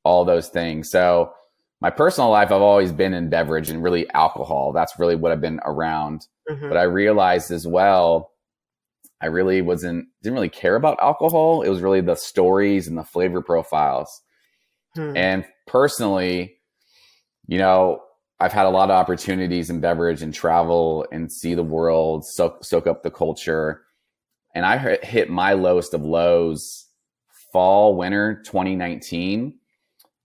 all 0.05 0.25
those 0.25 0.49
things. 0.49 0.91
So 0.91 1.32
my 1.81 1.91
personal 1.91 2.31
life, 2.31 2.52
I've 2.52 2.62
always 2.62 2.93
been 2.93 3.14
in 3.14 3.31
beverage 3.31 3.70
and 3.70 3.82
really 3.82 4.08
alcohol. 4.11 4.73
That's 4.73 4.99
really 4.99 5.17
what 5.17 5.32
I've 5.32 5.41
been 5.41 5.61
around. 5.64 6.26
Mm-hmm. 6.49 6.69
But 6.69 6.76
I 6.76 6.82
realized 6.82 7.50
as 7.50 7.67
well, 7.67 8.32
I 9.20 9.26
really 9.26 9.62
wasn't, 9.62 10.06
didn't 10.22 10.34
really 10.34 10.49
care 10.49 10.76
about 10.76 10.99
alcohol. 11.00 11.62
It 11.62 11.69
was 11.69 11.81
really 11.81 12.00
the 12.00 12.14
stories 12.14 12.88
and 12.88 12.96
the 12.96 13.05
flavor 13.05 13.43
profiles. 13.43 14.20
Hmm. 14.94 15.17
And 15.17 15.44
personally, 15.67 16.56
you 17.46 17.58
know, 17.58 18.00
I've 18.40 18.52
had 18.52 18.67
a 18.67 18.70
lot 18.70 18.90
of 18.90 18.96
opportunities 18.96 19.69
in 19.69 19.81
beverage 19.81 20.22
and 20.22 20.32
travel 20.32 21.06
and 21.12 21.31
see 21.31 21.55
the 21.55 21.62
world, 21.62 22.25
soak, 22.25 22.64
soak 22.64 22.87
up 22.87 23.02
the 23.02 23.11
culture. 23.11 23.82
And 24.55 24.64
I 24.64 24.96
hit 25.02 25.28
my 25.28 25.52
lowest 25.52 25.93
of 25.93 26.02
lows 26.02 26.87
fall, 27.52 27.94
winter 27.96 28.43
2019 28.44 29.61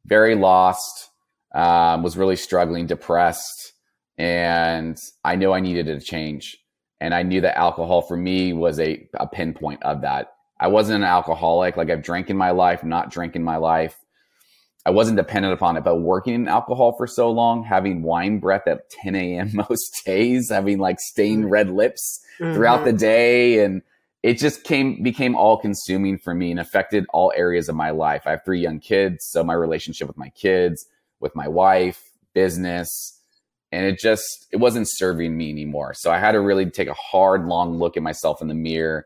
very 0.05 0.35
lost, 0.35 1.09
um, 1.53 2.03
was 2.03 2.17
really 2.17 2.35
struggling, 2.35 2.85
depressed, 2.85 3.73
and 4.17 4.97
I 5.23 5.35
knew 5.35 5.51
I 5.51 5.59
needed 5.59 5.87
a 5.87 5.99
change. 5.99 6.57
And 7.01 7.13
I 7.13 7.23
knew 7.23 7.41
that 7.41 7.57
alcohol 7.57 8.01
for 8.01 8.15
me 8.15 8.53
was 8.53 8.79
a, 8.79 9.07
a 9.15 9.27
pinpoint 9.27 9.83
of 9.83 10.01
that. 10.01 10.33
I 10.59 10.67
wasn't 10.67 11.03
an 11.03 11.09
alcoholic. 11.09 11.75
Like 11.75 11.89
I've 11.89 12.03
drank 12.03 12.29
in 12.29 12.37
my 12.37 12.51
life, 12.51 12.83
not 12.83 13.11
drank 13.11 13.35
in 13.35 13.43
my 13.43 13.57
life. 13.57 13.97
I 14.85 14.91
wasn't 14.91 15.17
dependent 15.17 15.53
upon 15.53 15.77
it, 15.77 15.83
but 15.83 15.97
working 15.97 16.35
in 16.35 16.47
alcohol 16.47 16.93
for 16.95 17.07
so 17.07 17.31
long, 17.31 17.63
having 17.63 18.03
wine 18.03 18.39
breath 18.39 18.67
at 18.67 18.89
10 18.91 19.15
a.m. 19.15 19.51
most 19.69 20.03
days, 20.05 20.49
having 20.49 20.77
like 20.77 20.99
stained 20.99 21.45
mm. 21.45 21.49
red 21.49 21.69
lips 21.69 22.23
mm-hmm. 22.39 22.53
throughout 22.53 22.85
the 22.85 22.93
day 22.93 23.63
and 23.63 23.81
it 24.25 24.39
just 24.39 24.63
came 24.63 25.03
became 25.03 25.35
all 25.35 25.55
consuming 25.55 26.17
for 26.17 26.33
me 26.33 26.49
and 26.49 26.59
affected 26.59 27.05
all 27.13 27.31
areas 27.35 27.69
of 27.69 27.75
my 27.75 27.91
life. 27.91 28.23
I 28.25 28.31
have 28.31 28.43
three 28.43 28.59
young 28.59 28.79
kids, 28.79 29.23
so 29.23 29.43
my 29.43 29.53
relationship 29.53 30.07
with 30.07 30.17
my 30.17 30.29
kids, 30.29 30.87
with 31.19 31.35
my 31.35 31.47
wife, 31.47 32.01
business, 32.33 33.14
and 33.71 33.85
it 33.85 33.99
just 33.99 34.47
it 34.51 34.57
wasn't 34.57 34.87
serving 34.89 35.35
me 35.35 35.49
anymore. 35.49 35.93
So 35.95 36.11
I 36.11 36.19
had 36.19 36.33
to 36.33 36.41
really 36.41 36.69
take 36.69 36.87
a 36.87 36.93
hard 36.93 37.45
long 37.45 37.77
look 37.77 37.97
at 37.97 38.03
myself 38.03 38.41
in 38.41 38.47
the 38.47 38.53
mirror 38.53 39.05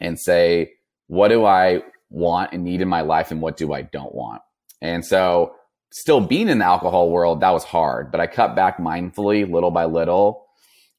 and 0.00 0.18
say, 0.18 0.72
what 1.08 1.28
do 1.28 1.44
I 1.44 1.82
want 2.10 2.52
and 2.52 2.64
need 2.64 2.80
in 2.80 2.88
my 2.88 3.02
life 3.02 3.30
and 3.30 3.40
what 3.40 3.56
do 3.56 3.72
I 3.72 3.82
don't 3.82 4.14
want? 4.14 4.42
And 4.80 5.04
so 5.04 5.54
still 5.92 6.20
being 6.20 6.48
in 6.48 6.58
the 6.58 6.64
alcohol 6.64 7.10
world, 7.10 7.40
that 7.40 7.50
was 7.50 7.64
hard, 7.64 8.10
but 8.10 8.20
I 8.20 8.26
cut 8.26 8.54
back 8.54 8.78
mindfully 8.78 9.50
little 9.50 9.70
by 9.70 9.84
little. 9.84 10.46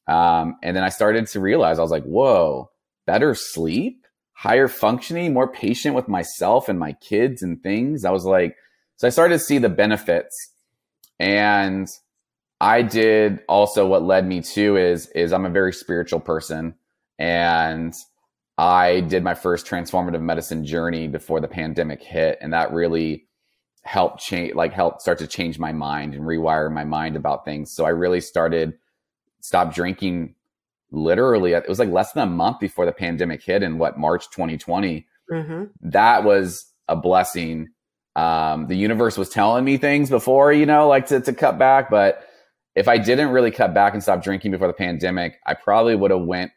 Um, 0.06 0.56
and 0.62 0.76
then 0.76 0.84
I 0.84 0.88
started 0.88 1.26
to 1.28 1.40
realize 1.40 1.78
I 1.78 1.82
was 1.82 1.90
like, 1.90 2.04
whoa, 2.04 2.70
better 3.06 3.34
sleep, 3.34 4.06
higher 4.32 4.68
functioning, 4.68 5.32
more 5.32 5.50
patient 5.50 5.94
with 5.94 6.08
myself 6.08 6.68
and 6.68 6.78
my 6.78 6.92
kids 6.92 7.42
and 7.42 7.62
things. 7.62 8.04
I 8.04 8.10
was 8.10 8.24
like, 8.24 8.56
so 8.96 9.06
I 9.06 9.10
started 9.10 9.34
to 9.34 9.44
see 9.44 9.58
the 9.58 9.68
benefits. 9.68 10.34
And 11.20 11.88
I 12.60 12.82
did 12.82 13.40
also 13.48 13.86
what 13.86 14.02
led 14.02 14.26
me 14.26 14.40
to 14.40 14.76
is 14.76 15.08
is 15.08 15.32
I'm 15.32 15.46
a 15.46 15.50
very 15.50 15.72
spiritual 15.72 16.20
person 16.20 16.74
and 17.18 17.94
I 18.56 19.00
did 19.00 19.22
my 19.22 19.34
first 19.34 19.66
transformative 19.66 20.20
medicine 20.20 20.64
journey 20.64 21.06
before 21.06 21.40
the 21.40 21.48
pandemic 21.48 22.02
hit 22.02 22.38
and 22.40 22.52
that 22.52 22.72
really 22.72 23.26
helped 23.82 24.20
change 24.20 24.54
like 24.54 24.72
helped 24.72 25.02
start 25.02 25.18
to 25.18 25.26
change 25.26 25.58
my 25.58 25.72
mind 25.72 26.14
and 26.14 26.24
rewire 26.24 26.70
my 26.72 26.84
mind 26.84 27.16
about 27.16 27.44
things. 27.44 27.70
So 27.70 27.84
I 27.84 27.90
really 27.90 28.20
started 28.20 28.74
stop 29.40 29.72
drinking 29.72 30.34
literally 30.90 31.52
it 31.52 31.68
was 31.68 31.78
like 31.78 31.90
less 31.90 32.12
than 32.12 32.26
a 32.26 32.30
month 32.30 32.58
before 32.58 32.86
the 32.86 32.92
pandemic 32.92 33.42
hit 33.42 33.62
in 33.62 33.78
what 33.78 33.98
March 33.98 34.30
2020. 34.30 35.06
Mm-hmm. 35.30 35.64
That 35.82 36.24
was 36.24 36.66
a 36.88 36.96
blessing. 36.96 37.68
Um, 38.16 38.66
the 38.66 38.74
universe 38.74 39.16
was 39.16 39.28
telling 39.28 39.64
me 39.64 39.76
things 39.76 40.10
before, 40.10 40.52
you 40.52 40.66
know, 40.66 40.88
like 40.88 41.06
to, 41.06 41.20
to 41.20 41.32
cut 41.32 41.56
back. 41.56 41.88
But 41.88 42.27
if 42.78 42.86
I 42.86 42.96
didn't 42.96 43.30
really 43.30 43.50
cut 43.50 43.74
back 43.74 43.92
and 43.92 44.02
stop 44.02 44.22
drinking 44.22 44.52
before 44.52 44.68
the 44.68 44.72
pandemic, 44.72 45.40
I 45.44 45.54
probably 45.54 45.96
would 45.96 46.12
have 46.12 46.22
went 46.22 46.52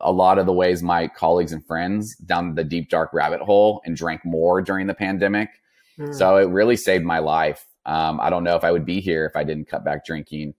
a 0.00 0.10
lot 0.10 0.38
of 0.38 0.46
the 0.46 0.54
ways 0.54 0.82
my 0.82 1.06
colleagues 1.06 1.52
and 1.52 1.64
friends 1.66 2.16
down 2.16 2.54
the 2.54 2.64
deep 2.64 2.88
dark 2.88 3.12
rabbit 3.12 3.42
hole 3.42 3.82
and 3.84 3.94
drank 3.94 4.24
more 4.24 4.62
during 4.62 4.86
the 4.86 4.94
pandemic. 4.94 5.50
Mm. 5.98 6.14
So 6.14 6.36
it 6.38 6.48
really 6.48 6.76
saved 6.76 7.04
my 7.04 7.18
life. 7.18 7.66
Um, 7.84 8.20
I 8.20 8.30
don't 8.30 8.42
know 8.42 8.56
if 8.56 8.64
I 8.64 8.72
would 8.72 8.86
be 8.86 9.00
here 9.00 9.26
if 9.26 9.36
I 9.36 9.44
didn't 9.44 9.68
cut 9.68 9.84
back 9.84 10.06
drinking. 10.06 10.54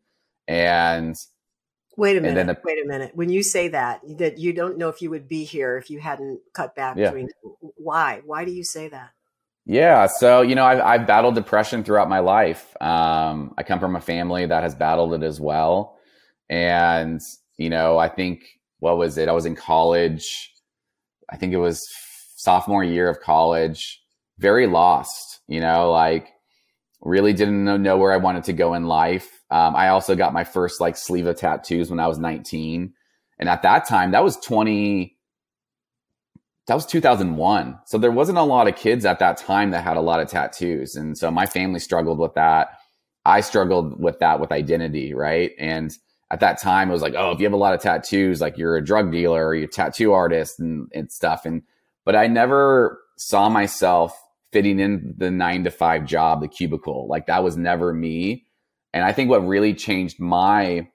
And 0.47 1.15
Wait 1.97 2.17
a 2.17 2.21
minute. 2.21 2.45
The, 2.45 2.57
wait 2.63 2.83
a 2.83 2.87
minute. 2.87 3.11
When 3.15 3.29
you 3.29 3.41
say 3.41 3.69
that, 3.69 4.01
that 4.17 4.37
you 4.37 4.53
don't 4.53 4.77
know 4.77 4.89
if 4.89 5.01
you 5.01 5.09
would 5.09 5.27
be 5.27 5.45
here 5.45 5.77
if 5.77 5.89
you 5.89 5.99
hadn't 5.99 6.41
cut 6.53 6.75
back 6.75 6.97
yeah. 6.97 7.11
why? 7.75 8.21
Why 8.23 8.45
do 8.45 8.51
you 8.51 8.63
say 8.63 8.87
that? 8.89 9.11
Yeah. 9.65 10.07
So, 10.07 10.41
you 10.41 10.55
know, 10.55 10.65
I've, 10.65 10.81
I've 10.81 11.07
battled 11.07 11.35
depression 11.35 11.83
throughout 11.83 12.09
my 12.09 12.19
life. 12.19 12.75
Um, 12.81 13.53
I 13.57 13.63
come 13.63 13.79
from 13.79 13.95
a 13.95 14.01
family 14.01 14.45
that 14.45 14.63
has 14.63 14.75
battled 14.75 15.13
it 15.13 15.23
as 15.23 15.39
well. 15.39 15.97
And, 16.49 17.21
you 17.57 17.69
know, 17.69 17.97
I 17.97 18.09
think, 18.09 18.43
what 18.79 18.97
was 18.97 19.17
it? 19.17 19.29
I 19.29 19.31
was 19.31 19.45
in 19.45 19.55
college. 19.55 20.51
I 21.29 21.37
think 21.37 21.53
it 21.53 21.57
was 21.57 21.81
sophomore 22.35 22.83
year 22.83 23.07
of 23.07 23.21
college, 23.21 24.01
very 24.37 24.67
lost, 24.67 25.39
you 25.47 25.61
know, 25.61 25.91
like 25.91 26.27
really 27.01 27.31
didn't 27.31 27.63
know, 27.63 27.77
know 27.77 27.97
where 27.97 28.11
I 28.11 28.17
wanted 28.17 28.43
to 28.45 28.53
go 28.53 28.73
in 28.73 28.85
life. 28.85 29.29
Um, 29.49 29.75
I 29.75 29.89
also 29.89 30.15
got 30.15 30.33
my 30.33 30.43
first 30.43 30.81
like 30.81 30.97
sleeve 30.97 31.27
of 31.27 31.37
tattoos 31.37 31.89
when 31.89 31.99
I 32.01 32.07
was 32.07 32.19
19. 32.19 32.93
And 33.39 33.49
at 33.49 33.61
that 33.61 33.87
time, 33.87 34.11
that 34.11 34.23
was 34.23 34.37
20, 34.37 35.12
that 36.67 36.75
was 36.75 36.85
2001. 36.85 37.79
So 37.85 37.97
there 37.97 38.11
wasn't 38.11 38.37
a 38.37 38.43
lot 38.43 38.67
of 38.67 38.75
kids 38.75 39.05
at 39.05 39.19
that 39.19 39.37
time 39.37 39.71
that 39.71 39.83
had 39.83 39.97
a 39.97 40.01
lot 40.01 40.21
of 40.21 40.29
tattoos. 40.29 40.95
And 40.95 41.17
so 41.17 41.29
my 41.29 41.45
family 41.45 41.79
struggled 41.79 42.19
with 42.19 42.33
that. 42.35 42.79
I 43.25 43.41
struggled 43.41 44.01
with 44.01 44.19
that 44.19 44.39
with 44.39 44.51
identity, 44.51 45.13
right? 45.13 45.51
And 45.59 45.91
at 46.31 46.39
that 46.39 46.61
time, 46.61 46.89
it 46.89 46.93
was 46.93 47.01
like, 47.01 47.15
oh, 47.15 47.31
if 47.31 47.39
you 47.39 47.45
have 47.45 47.53
a 47.53 47.57
lot 47.57 47.73
of 47.73 47.81
tattoos, 47.81 48.41
like 48.41 48.57
you're 48.57 48.77
a 48.77 48.83
drug 48.83 49.11
dealer 49.11 49.47
or 49.47 49.55
you're 49.55 49.65
a 49.65 49.71
tattoo 49.71 50.13
artist 50.13 50.59
and, 50.59 50.87
and 50.93 51.11
stuff. 51.11 51.45
And, 51.45 51.63
but 52.05 52.15
I 52.15 52.27
never 52.27 53.01
saw 53.17 53.49
myself 53.49 54.17
fitting 54.51 54.79
in 54.79 55.15
the 55.17 55.31
nine 55.31 55.63
to 55.65 55.71
five 55.71 56.05
job, 56.05 56.41
the 56.41 56.47
cubicle. 56.47 57.07
Like 57.07 57.27
that 57.27 57.43
was 57.43 57.57
never 57.57 57.93
me. 57.93 58.45
And 58.93 59.03
I 59.03 59.11
think 59.11 59.29
what 59.29 59.45
really 59.45 59.73
changed 59.73 60.19
my 60.19 60.87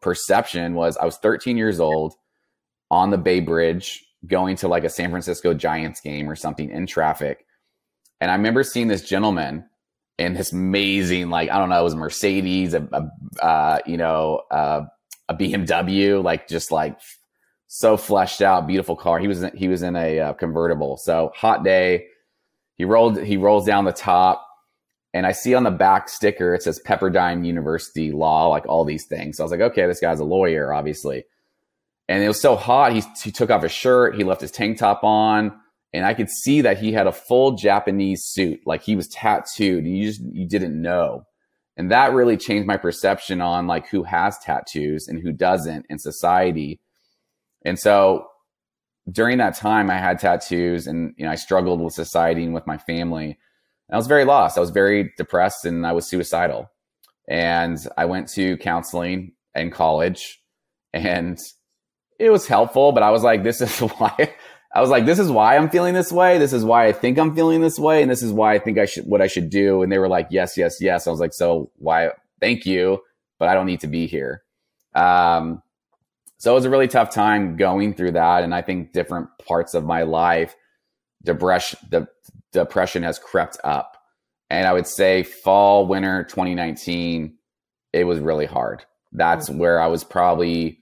perception 0.00 0.74
was 0.74 0.96
I 0.96 1.06
was 1.06 1.16
13 1.18 1.56
years 1.56 1.80
old 1.80 2.14
on 2.90 3.10
the 3.10 3.18
Bay 3.18 3.40
Bridge 3.40 4.04
going 4.26 4.56
to 4.56 4.68
like 4.68 4.84
a 4.84 4.90
San 4.90 5.10
Francisco 5.10 5.54
Giants 5.54 6.00
game 6.00 6.28
or 6.28 6.36
something 6.36 6.70
in 6.70 6.86
traffic. 6.86 7.44
And 8.20 8.30
I 8.30 8.34
remember 8.34 8.62
seeing 8.62 8.88
this 8.88 9.02
gentleman 9.02 9.64
in 10.18 10.34
this 10.34 10.52
amazing, 10.52 11.30
like, 11.30 11.50
I 11.50 11.58
don't 11.58 11.68
know, 11.68 11.80
it 11.80 11.84
was 11.84 11.94
Mercedes, 11.94 12.74
a, 12.74 12.88
a 12.92 13.44
uh, 13.44 13.78
you 13.86 13.96
know, 13.96 14.42
uh, 14.50 14.82
a 15.28 15.34
BMW, 15.34 16.22
like 16.22 16.46
just 16.48 16.70
like 16.70 17.00
so 17.66 17.96
fleshed 17.96 18.42
out, 18.42 18.66
beautiful 18.66 18.94
car. 18.94 19.18
He 19.18 19.28
was, 19.28 19.44
he 19.54 19.68
was 19.68 19.82
in 19.82 19.96
a 19.96 20.20
uh, 20.20 20.32
convertible. 20.34 20.96
So 20.96 21.32
hot 21.34 21.64
day. 21.64 22.06
He 22.76 22.84
rolled, 22.84 23.20
he 23.22 23.36
rolls 23.36 23.66
down 23.66 23.84
the 23.84 23.92
top 23.92 24.46
and 25.14 25.26
I 25.26 25.32
see 25.32 25.54
on 25.54 25.64
the 25.64 25.70
back 25.70 26.08
sticker, 26.08 26.54
it 26.54 26.62
says 26.62 26.80
Pepperdine 26.86 27.44
University 27.44 28.12
Law, 28.12 28.48
like 28.48 28.66
all 28.66 28.84
these 28.84 29.06
things. 29.06 29.36
So 29.36 29.42
I 29.42 29.44
was 29.44 29.52
like, 29.52 29.60
okay, 29.60 29.86
this 29.86 30.00
guy's 30.00 30.20
a 30.20 30.24
lawyer, 30.24 30.72
obviously. 30.72 31.24
And 32.12 32.22
it 32.22 32.28
was 32.28 32.42
so 32.42 32.56
hot, 32.56 32.92
he, 32.92 33.02
he 33.24 33.32
took 33.32 33.48
off 33.48 33.62
his 33.62 33.72
shirt, 33.72 34.16
he 34.16 34.22
left 34.22 34.42
his 34.42 34.50
tank 34.50 34.76
top 34.76 35.02
on, 35.02 35.58
and 35.94 36.04
I 36.04 36.12
could 36.12 36.28
see 36.28 36.60
that 36.60 36.76
he 36.76 36.92
had 36.92 37.06
a 37.06 37.12
full 37.12 37.52
Japanese 37.52 38.22
suit, 38.22 38.60
like 38.66 38.82
he 38.82 38.94
was 38.94 39.08
tattooed. 39.08 39.86
You 39.86 40.04
just 40.04 40.20
you 40.20 40.46
didn't 40.46 40.78
know, 40.78 41.24
and 41.78 41.90
that 41.90 42.12
really 42.12 42.36
changed 42.36 42.66
my 42.66 42.76
perception 42.76 43.40
on 43.40 43.66
like 43.66 43.88
who 43.88 44.02
has 44.02 44.38
tattoos 44.40 45.08
and 45.08 45.22
who 45.22 45.32
doesn't 45.32 45.86
in 45.88 45.98
society. 45.98 46.80
And 47.64 47.78
so 47.78 48.26
during 49.10 49.38
that 49.38 49.56
time, 49.56 49.90
I 49.90 49.96
had 49.96 50.18
tattoos, 50.18 50.86
and 50.86 51.14
you 51.16 51.24
know 51.24 51.32
I 51.32 51.36
struggled 51.36 51.80
with 51.80 51.94
society 51.94 52.44
and 52.44 52.52
with 52.52 52.66
my 52.66 52.76
family. 52.76 53.38
I 53.90 53.96
was 53.96 54.06
very 54.06 54.26
lost. 54.26 54.58
I 54.58 54.60
was 54.60 54.68
very 54.68 55.14
depressed 55.16 55.64
and 55.64 55.86
I 55.86 55.92
was 55.92 56.10
suicidal. 56.10 56.70
And 57.26 57.78
I 57.96 58.04
went 58.04 58.28
to 58.34 58.58
counseling 58.58 59.32
in 59.54 59.70
college 59.70 60.42
and 60.92 61.38
it 62.18 62.30
was 62.30 62.46
helpful, 62.46 62.92
but 62.92 63.02
I 63.02 63.10
was 63.10 63.22
like, 63.22 63.42
this 63.42 63.60
is 63.60 63.78
why 63.98 64.34
I 64.74 64.80
was 64.80 64.90
like, 64.90 65.04
this 65.04 65.18
is 65.18 65.30
why 65.30 65.56
I'm 65.56 65.68
feeling 65.68 65.92
this 65.92 66.10
way. 66.10 66.38
This 66.38 66.52
is 66.52 66.64
why 66.64 66.86
I 66.86 66.92
think 66.92 67.18
I'm 67.18 67.34
feeling 67.34 67.60
this 67.60 67.78
way. 67.78 68.00
And 68.00 68.10
this 68.10 68.22
is 68.22 68.32
why 68.32 68.54
I 68.54 68.58
think 68.58 68.78
I 68.78 68.86
should, 68.86 69.04
what 69.04 69.20
I 69.20 69.26
should 69.26 69.50
do. 69.50 69.82
And 69.82 69.92
they 69.92 69.98
were 69.98 70.08
like, 70.08 70.28
yes, 70.30 70.56
yes, 70.56 70.78
yes. 70.80 71.06
I 71.06 71.10
was 71.10 71.20
like, 71.20 71.34
so 71.34 71.70
why, 71.76 72.10
thank 72.40 72.64
you, 72.64 73.00
but 73.38 73.48
I 73.48 73.54
don't 73.54 73.66
need 73.66 73.80
to 73.80 73.86
be 73.86 74.06
here. 74.06 74.42
Um, 74.94 75.62
so 76.38 76.52
it 76.52 76.54
was 76.54 76.64
a 76.64 76.70
really 76.70 76.88
tough 76.88 77.10
time 77.10 77.56
going 77.56 77.92
through 77.94 78.12
that. 78.12 78.44
And 78.44 78.54
I 78.54 78.62
think 78.62 78.92
different 78.92 79.28
parts 79.46 79.74
of 79.74 79.84
my 79.84 80.02
life, 80.04 80.56
depression, 81.22 81.78
the 81.90 82.08
depression 82.52 83.02
has 83.02 83.18
crept 83.18 83.58
up. 83.64 83.98
And 84.48 84.66
I 84.66 84.72
would 84.72 84.86
say 84.86 85.22
fall, 85.22 85.86
winter 85.86 86.24
2019, 86.24 87.36
it 87.92 88.04
was 88.04 88.20
really 88.20 88.46
hard. 88.46 88.84
That's 89.12 89.50
mm-hmm. 89.50 89.58
where 89.58 89.80
I 89.80 89.86
was 89.88 90.02
probably 90.02 90.81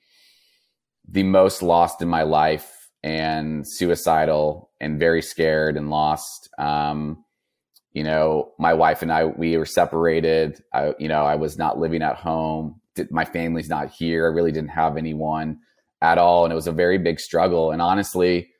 the 1.10 1.22
most 1.22 1.62
lost 1.62 2.02
in 2.02 2.08
my 2.08 2.22
life 2.22 2.88
and 3.02 3.66
suicidal 3.66 4.70
and 4.80 5.00
very 5.00 5.22
scared 5.22 5.76
and 5.76 5.90
lost. 5.90 6.48
Um, 6.58 7.24
you 7.92 8.04
know, 8.04 8.52
my 8.58 8.74
wife 8.74 9.02
and 9.02 9.12
I, 9.12 9.24
we 9.24 9.56
were 9.56 9.66
separated. 9.66 10.62
I, 10.72 10.94
you 10.98 11.08
know, 11.08 11.24
I 11.24 11.34
was 11.34 11.58
not 11.58 11.78
living 11.78 12.02
at 12.02 12.16
home. 12.16 12.80
My 13.10 13.24
family's 13.24 13.68
not 13.68 13.90
here. 13.90 14.26
I 14.26 14.34
really 14.34 14.52
didn't 14.52 14.70
have 14.70 14.96
anyone 14.96 15.58
at 16.00 16.18
all. 16.18 16.44
And 16.44 16.52
it 16.52 16.56
was 16.56 16.68
a 16.68 16.72
very 16.72 16.98
big 16.98 17.18
struggle. 17.18 17.72
And 17.72 17.82
honestly, 17.82 18.50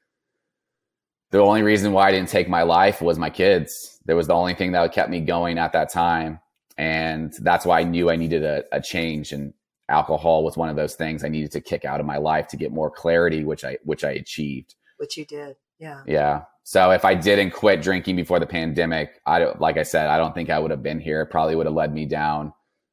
the 1.31 1.39
only 1.39 1.63
reason 1.63 1.93
why 1.93 2.09
I 2.09 2.11
didn't 2.11 2.29
take 2.29 2.49
my 2.49 2.63
life 2.63 3.01
was 3.01 3.19
my 3.19 3.31
kids. 3.31 3.73
There 4.05 4.17
was 4.17 4.27
the 4.27 4.35
only 4.35 4.55
thing 4.55 4.73
that 4.73 4.93
kept 4.93 5.11
me 5.11 5.21
going 5.21 5.59
at 5.59 5.73
that 5.73 5.93
time. 5.93 6.41
And 6.77 7.33
that's 7.41 7.65
why 7.65 7.81
I 7.81 7.85
knew 7.85 8.11
I 8.11 8.17
needed 8.17 8.43
a, 8.43 8.65
a 8.73 8.81
change. 8.81 9.33
And 9.33 9.53
alcohol 9.91 10.45
was 10.45 10.57
one 10.57 10.69
of 10.69 10.77
those 10.77 10.95
things 10.95 11.25
I 11.25 11.29
needed 11.29 11.53
to 11.53 11.61
kick 11.61 11.85
out 11.85 12.01
of 12.01 12.07
my 12.07 12.17
life 12.17 12.49
to 12.49 12.57
get 12.57 12.73
more 12.73 12.91
clarity, 12.91 13.45
which 13.45 13.65
I 13.65 13.79
which 13.85 14.05
I 14.05 14.13
achieved. 14.13 14.75
Which 14.99 15.17
you 15.17 15.25
did, 15.25 15.57
yeah. 15.79 16.03
Yeah. 16.07 16.43
So 16.63 16.91
if 16.91 17.05
I 17.05 17.15
didn't 17.15 17.51
quit 17.51 17.83
drinking 17.83 18.17
before 18.17 18.39
the 18.39 18.47
pandemic, 18.47 19.21
I 19.27 19.45
like 19.59 19.77
I 19.77 19.83
said, 19.83 20.09
I 20.09 20.19
don't 20.19 20.35
think 20.35 20.51
I 20.51 20.59
would 20.59 20.71
have 20.71 20.83
been 20.83 21.01
here. 21.01 21.23
It 21.23 21.31
probably 21.31 21.57
would 21.57 21.67
have 21.67 21.75
led 21.75 21.93
me 21.93 22.07
down 22.07 22.53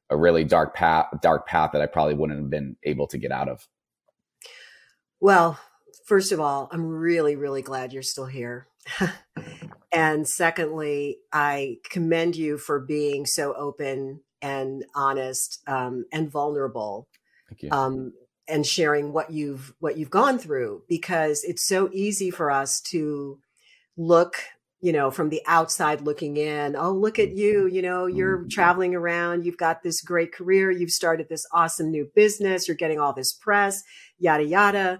a 0.09 0.17
really 0.17 0.43
dark 0.43 0.73
path 0.73 1.07
dark 1.21 1.47
path 1.47 1.71
that 1.73 1.81
I 1.81 1.85
probably 1.85 2.15
wouldn't 2.15 2.39
have 2.39 2.49
been 2.49 2.75
able 2.83 3.07
to 3.07 3.17
get 3.17 3.31
out 3.31 3.49
of. 3.49 3.67
Well, 5.19 5.59
first 6.05 6.31
of 6.31 6.39
all, 6.39 6.69
I'm 6.71 6.85
really, 6.85 7.35
really 7.35 7.61
glad 7.61 7.93
you're 7.93 8.03
still 8.03 8.25
here. 8.25 8.67
and 9.93 10.27
secondly, 10.27 11.17
I 11.33 11.77
commend 11.89 12.35
you 12.35 12.57
for 12.57 12.79
being 12.79 13.25
so 13.25 13.53
open 13.53 14.21
and 14.47 14.85
honest 14.95 15.59
um, 15.67 16.05
and 16.11 16.31
vulnerable 16.31 17.07
um, 17.71 18.13
and 18.47 18.65
sharing 18.65 19.13
what 19.13 19.31
you've 19.31 19.73
what 19.79 19.97
you've 19.97 20.09
gone 20.09 20.39
through 20.39 20.83
because 20.87 21.43
it's 21.43 21.65
so 21.65 21.89
easy 21.91 22.31
for 22.31 22.49
us 22.49 22.79
to 22.81 23.39
look 23.97 24.35
you 24.79 24.93
know 24.93 25.11
from 25.11 25.29
the 25.29 25.41
outside 25.47 26.01
looking 26.01 26.37
in 26.37 26.75
oh 26.75 26.91
look 26.91 27.19
at 27.19 27.35
you 27.35 27.67
you 27.67 27.81
know 27.81 28.05
you're 28.05 28.39
mm-hmm. 28.39 28.47
traveling 28.47 28.95
around 28.95 29.45
you've 29.45 29.57
got 29.57 29.83
this 29.83 30.01
great 30.01 30.31
career 30.31 30.71
you've 30.71 30.91
started 30.91 31.27
this 31.29 31.45
awesome 31.51 31.91
new 31.91 32.09
business 32.15 32.67
you're 32.67 32.77
getting 32.77 32.99
all 32.99 33.13
this 33.13 33.33
press 33.33 33.83
yada 34.19 34.43
yada 34.43 34.99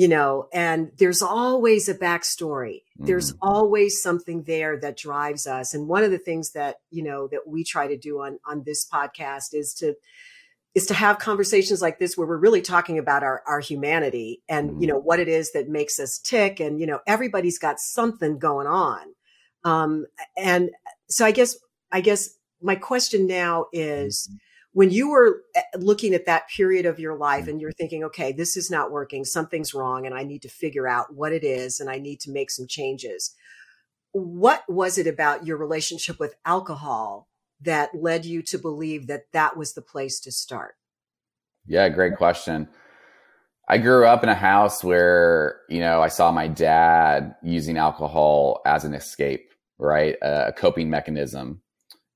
you 0.00 0.08
know, 0.08 0.48
and 0.50 0.90
there's 0.96 1.20
always 1.20 1.86
a 1.86 1.94
backstory. 1.94 2.84
Mm. 2.98 3.06
There's 3.06 3.34
always 3.42 4.00
something 4.00 4.44
there 4.44 4.80
that 4.80 4.96
drives 4.96 5.46
us. 5.46 5.74
And 5.74 5.88
one 5.88 6.02
of 6.02 6.10
the 6.10 6.16
things 6.16 6.52
that, 6.52 6.76
you 6.90 7.02
know, 7.02 7.28
that 7.28 7.46
we 7.46 7.64
try 7.64 7.86
to 7.86 7.98
do 7.98 8.22
on, 8.22 8.38
on 8.46 8.62
this 8.64 8.88
podcast 8.88 9.52
is 9.52 9.74
to, 9.74 9.92
is 10.74 10.86
to 10.86 10.94
have 10.94 11.18
conversations 11.18 11.82
like 11.82 11.98
this 11.98 12.16
where 12.16 12.26
we're 12.26 12.38
really 12.38 12.62
talking 12.62 12.98
about 12.98 13.22
our, 13.22 13.42
our 13.46 13.60
humanity 13.60 14.40
and, 14.48 14.70
mm. 14.70 14.80
you 14.80 14.86
know, 14.86 14.98
what 14.98 15.20
it 15.20 15.28
is 15.28 15.52
that 15.52 15.68
makes 15.68 16.00
us 16.00 16.18
tick. 16.18 16.60
And, 16.60 16.80
you 16.80 16.86
know, 16.86 17.00
everybody's 17.06 17.58
got 17.58 17.78
something 17.78 18.38
going 18.38 18.66
on. 18.66 19.02
Um, 19.64 20.06
and 20.34 20.70
so 21.10 21.26
I 21.26 21.30
guess, 21.30 21.58
I 21.92 22.00
guess 22.00 22.30
my 22.62 22.74
question 22.74 23.26
now 23.26 23.66
is, 23.70 24.30
mm 24.32 24.38
when 24.72 24.90
you 24.90 25.10
were 25.10 25.42
eh, 25.54 25.62
looking 25.76 26.14
at 26.14 26.26
that 26.26 26.48
period 26.48 26.86
of 26.86 27.00
your 27.00 27.16
life 27.16 27.48
and 27.48 27.60
you're 27.60 27.72
thinking, 27.72 28.04
okay, 28.04 28.32
this 28.32 28.56
is 28.56 28.70
not 28.70 28.90
working, 28.90 29.24
something's 29.24 29.74
wrong, 29.74 30.06
and 30.06 30.14
I 30.14 30.22
need 30.22 30.42
to 30.42 30.48
figure 30.48 30.86
out 30.86 31.14
what 31.14 31.32
it 31.32 31.44
is 31.44 31.80
and 31.80 31.90
I 31.90 31.98
need 31.98 32.20
to 32.20 32.30
make 32.30 32.50
some 32.50 32.66
changes. 32.66 33.34
What 34.12 34.62
was 34.68 34.98
it 34.98 35.06
about 35.06 35.46
your 35.46 35.56
relationship 35.56 36.18
with 36.18 36.34
alcohol 36.44 37.28
that 37.60 37.90
led 37.94 38.24
you 38.24 38.42
to 38.42 38.58
believe 38.58 39.06
that 39.06 39.32
that 39.32 39.56
was 39.56 39.74
the 39.74 39.82
place 39.82 40.20
to 40.20 40.32
start? 40.32 40.74
Yeah, 41.66 41.88
great 41.88 42.16
question. 42.16 42.68
I 43.68 43.78
grew 43.78 44.04
up 44.04 44.24
in 44.24 44.28
a 44.28 44.34
house 44.34 44.82
where, 44.82 45.60
you 45.68 45.78
know, 45.78 46.02
I 46.02 46.08
saw 46.08 46.32
my 46.32 46.48
dad 46.48 47.36
using 47.42 47.76
alcohol 47.76 48.62
as 48.66 48.84
an 48.84 48.94
escape, 48.94 49.52
right? 49.78 50.16
A 50.22 50.52
coping 50.56 50.90
mechanism. 50.90 51.62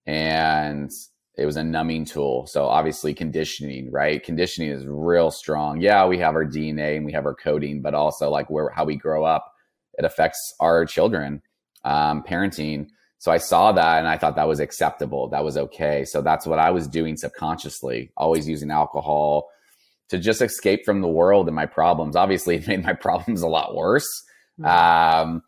And 0.05 0.91
it 1.37 1.47
was 1.47 1.57
a 1.57 1.65
numbing 1.65 2.05
tool. 2.05 2.47
So 2.47 2.67
obviously 2.67 3.13
conditioning, 3.13 3.91
right? 3.91 4.23
Conditioning 4.23 4.71
is 4.71 4.87
real 4.87 5.31
strong. 5.31 5.81
Yeah, 5.81 6.07
we 6.07 6.19
have 6.19 6.35
our 6.35 6.45
DNA 6.45 6.97
and 6.97 7.05
we 7.05 7.13
have 7.13 7.27
our 7.27 7.35
coding, 7.35 7.83
but 7.83 7.95
also 7.95 8.31
like 8.31 8.49
where 8.51 8.71
how 8.71 8.85
we 8.85 8.97
grow 8.97 9.25
up, 9.25 9.53
it 9.99 10.05
affects 10.05 10.55
our 10.61 10.87
children, 10.87 11.43
um, 11.85 12.23
parenting. 12.23 12.87
So 13.19 13.33
I 13.33 13.39
saw 13.39 13.73
that 13.73 13.99
and 13.99 14.07
I 14.07 14.17
thought 14.17 14.37
that 14.37 14.49
was 14.49 14.61
acceptable. 14.61 15.29
That 15.29 15.45
was 15.45 15.57
okay. 15.57 16.05
So 16.05 16.23
that's 16.23 16.47
what 16.47 16.59
I 16.59 16.71
was 16.71 16.87
doing 16.87 17.17
subconsciously, 17.17 18.13
always 18.17 18.49
using 18.49 18.71
alcohol 18.71 19.49
to 20.11 20.19
just 20.19 20.43
escape 20.43 20.85
from 20.85 21.01
the 21.01 21.09
world 21.09 21.49
and 21.49 21.57
my 21.57 21.67
problems. 21.67 22.15
Obviously, 22.15 22.57
it 22.57 22.69
made 22.69 22.85
my 22.85 22.93
problems 23.01 23.43
a 23.43 23.49
lot 23.49 23.75
worse. 23.75 24.07
Mm-hmm. 24.61 25.25
Um, 25.31 25.43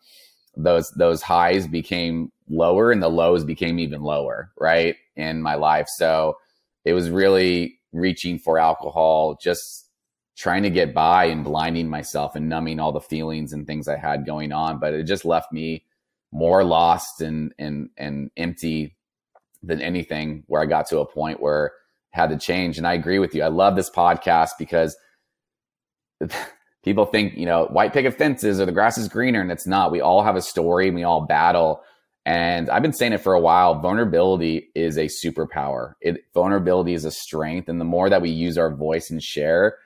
those 0.56 0.90
those 0.96 1.22
highs 1.22 1.66
became 1.66 2.32
lower 2.48 2.92
and 2.92 3.02
the 3.02 3.08
lows 3.08 3.44
became 3.44 3.78
even 3.78 4.02
lower, 4.02 4.52
right? 4.58 4.96
In 5.16 5.42
my 5.42 5.54
life. 5.54 5.88
So 5.88 6.36
it 6.84 6.92
was 6.92 7.10
really 7.10 7.78
reaching 7.92 8.38
for 8.38 8.58
alcohol 8.58 9.38
just 9.40 9.88
trying 10.36 10.62
to 10.62 10.70
get 10.70 10.94
by 10.94 11.24
and 11.24 11.44
blinding 11.44 11.88
myself 11.88 12.36
and 12.36 12.48
numbing 12.48 12.78
all 12.78 12.92
the 12.92 13.00
feelings 13.00 13.52
and 13.52 13.66
things 13.66 13.88
I 13.88 13.96
had 13.96 14.26
going 14.26 14.52
on. 14.52 14.78
But 14.78 14.94
it 14.94 15.04
just 15.04 15.24
left 15.24 15.52
me 15.52 15.84
more 16.32 16.64
lost 16.64 17.20
and 17.20 17.54
and 17.58 17.88
and 17.96 18.30
empty 18.36 18.96
than 19.62 19.80
anything 19.80 20.44
where 20.46 20.62
I 20.62 20.66
got 20.66 20.86
to 20.88 21.00
a 21.00 21.06
point 21.06 21.40
where 21.40 21.72
I 22.14 22.20
had 22.20 22.30
to 22.30 22.38
change. 22.38 22.78
And 22.78 22.86
I 22.86 22.94
agree 22.94 23.18
with 23.18 23.34
you. 23.34 23.42
I 23.42 23.48
love 23.48 23.74
this 23.74 23.90
podcast 23.90 24.50
because 24.58 24.96
people 26.84 27.06
think, 27.06 27.36
you 27.36 27.46
know, 27.46 27.66
white 27.66 27.92
picket 27.92 28.16
fences 28.16 28.60
or 28.60 28.66
the 28.66 28.72
grass 28.72 28.98
is 28.98 29.08
greener 29.08 29.40
and 29.40 29.50
it's 29.50 29.66
not. 29.66 29.90
We 29.90 30.00
all 30.00 30.22
have 30.22 30.36
a 30.36 30.42
story 30.42 30.86
and 30.86 30.94
we 30.94 31.02
all 31.02 31.22
battle. 31.22 31.82
And 32.26 32.68
I've 32.68 32.82
been 32.82 32.92
saying 32.92 33.12
it 33.12 33.22
for 33.22 33.34
a 33.34 33.40
while. 33.40 33.80
Vulnerability 33.80 34.70
is 34.74 34.96
a 34.98 35.06
superpower. 35.06 35.92
It, 36.00 36.24
vulnerability 36.34 36.92
is 36.92 37.04
a 37.04 37.12
strength. 37.12 37.68
And 37.68 37.80
the 37.80 37.84
more 37.84 38.10
that 38.10 38.20
we 38.20 38.30
use 38.30 38.58
our 38.58 38.74
voice 38.74 39.10
and 39.10 39.22
share, 39.22 39.78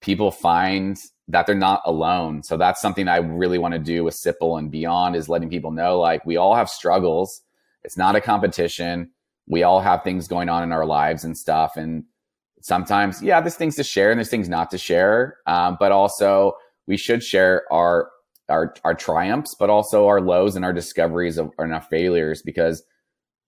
people 0.00 0.32
find 0.32 0.96
that 1.28 1.46
they're 1.46 1.54
not 1.54 1.82
alone. 1.86 2.42
So 2.42 2.56
that's 2.56 2.80
something 2.80 3.06
I 3.06 3.18
really 3.18 3.56
want 3.56 3.74
to 3.74 3.78
do 3.78 4.02
with 4.02 4.16
Sipple 4.16 4.58
and 4.58 4.68
beyond 4.68 5.14
is 5.14 5.28
letting 5.28 5.48
people 5.48 5.70
know 5.70 6.00
like 6.00 6.26
we 6.26 6.36
all 6.36 6.56
have 6.56 6.68
struggles. 6.68 7.40
It's 7.84 7.96
not 7.96 8.16
a 8.16 8.20
competition. 8.20 9.12
We 9.46 9.62
all 9.62 9.80
have 9.80 10.02
things 10.02 10.26
going 10.26 10.48
on 10.48 10.64
in 10.64 10.72
our 10.72 10.84
lives 10.84 11.22
and 11.22 11.38
stuff. 11.38 11.76
And 11.76 12.02
sometimes, 12.62 13.22
yeah, 13.22 13.40
there's 13.40 13.54
things 13.54 13.76
to 13.76 13.84
share 13.84 14.10
and 14.10 14.18
there's 14.18 14.28
things 14.28 14.48
not 14.48 14.72
to 14.72 14.78
share. 14.78 15.36
Um, 15.46 15.76
but 15.78 15.92
also 15.92 16.54
we 16.88 16.96
should 16.96 17.22
share 17.22 17.62
our, 17.72 18.10
our, 18.50 18.74
our 18.84 18.94
triumphs, 18.94 19.54
but 19.58 19.70
also 19.70 20.06
our 20.06 20.20
lows 20.20 20.56
and 20.56 20.64
our 20.64 20.72
discoveries 20.72 21.38
of, 21.38 21.50
and 21.58 21.72
our 21.72 21.82
failures 21.82 22.42
because 22.42 22.82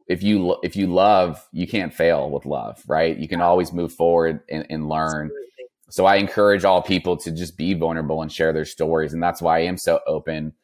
if 0.08 0.22
you, 0.22 0.56
if 0.62 0.76
you 0.76 0.86
love, 0.86 1.46
you 1.52 1.66
can't 1.66 1.94
fail 1.94 2.30
with 2.30 2.44
love, 2.44 2.82
right? 2.86 3.16
You 3.16 3.28
can 3.28 3.40
always 3.40 3.72
move 3.72 3.92
forward 3.92 4.40
and, 4.48 4.66
and 4.68 4.88
learn. 4.88 5.26
Absolutely 5.26 5.42
so 5.92 6.06
I 6.06 6.16
encourage 6.16 6.64
all 6.64 6.80
people 6.80 7.18
to 7.18 7.30
just 7.30 7.58
be 7.58 7.74
vulnerable 7.74 8.22
and 8.22 8.32
share 8.32 8.54
their 8.54 8.64
stories. 8.64 9.12
And 9.12 9.22
that's 9.22 9.42
why 9.42 9.58
I 9.58 9.64
am 9.64 9.76
so 9.76 10.00
open. 10.06 10.54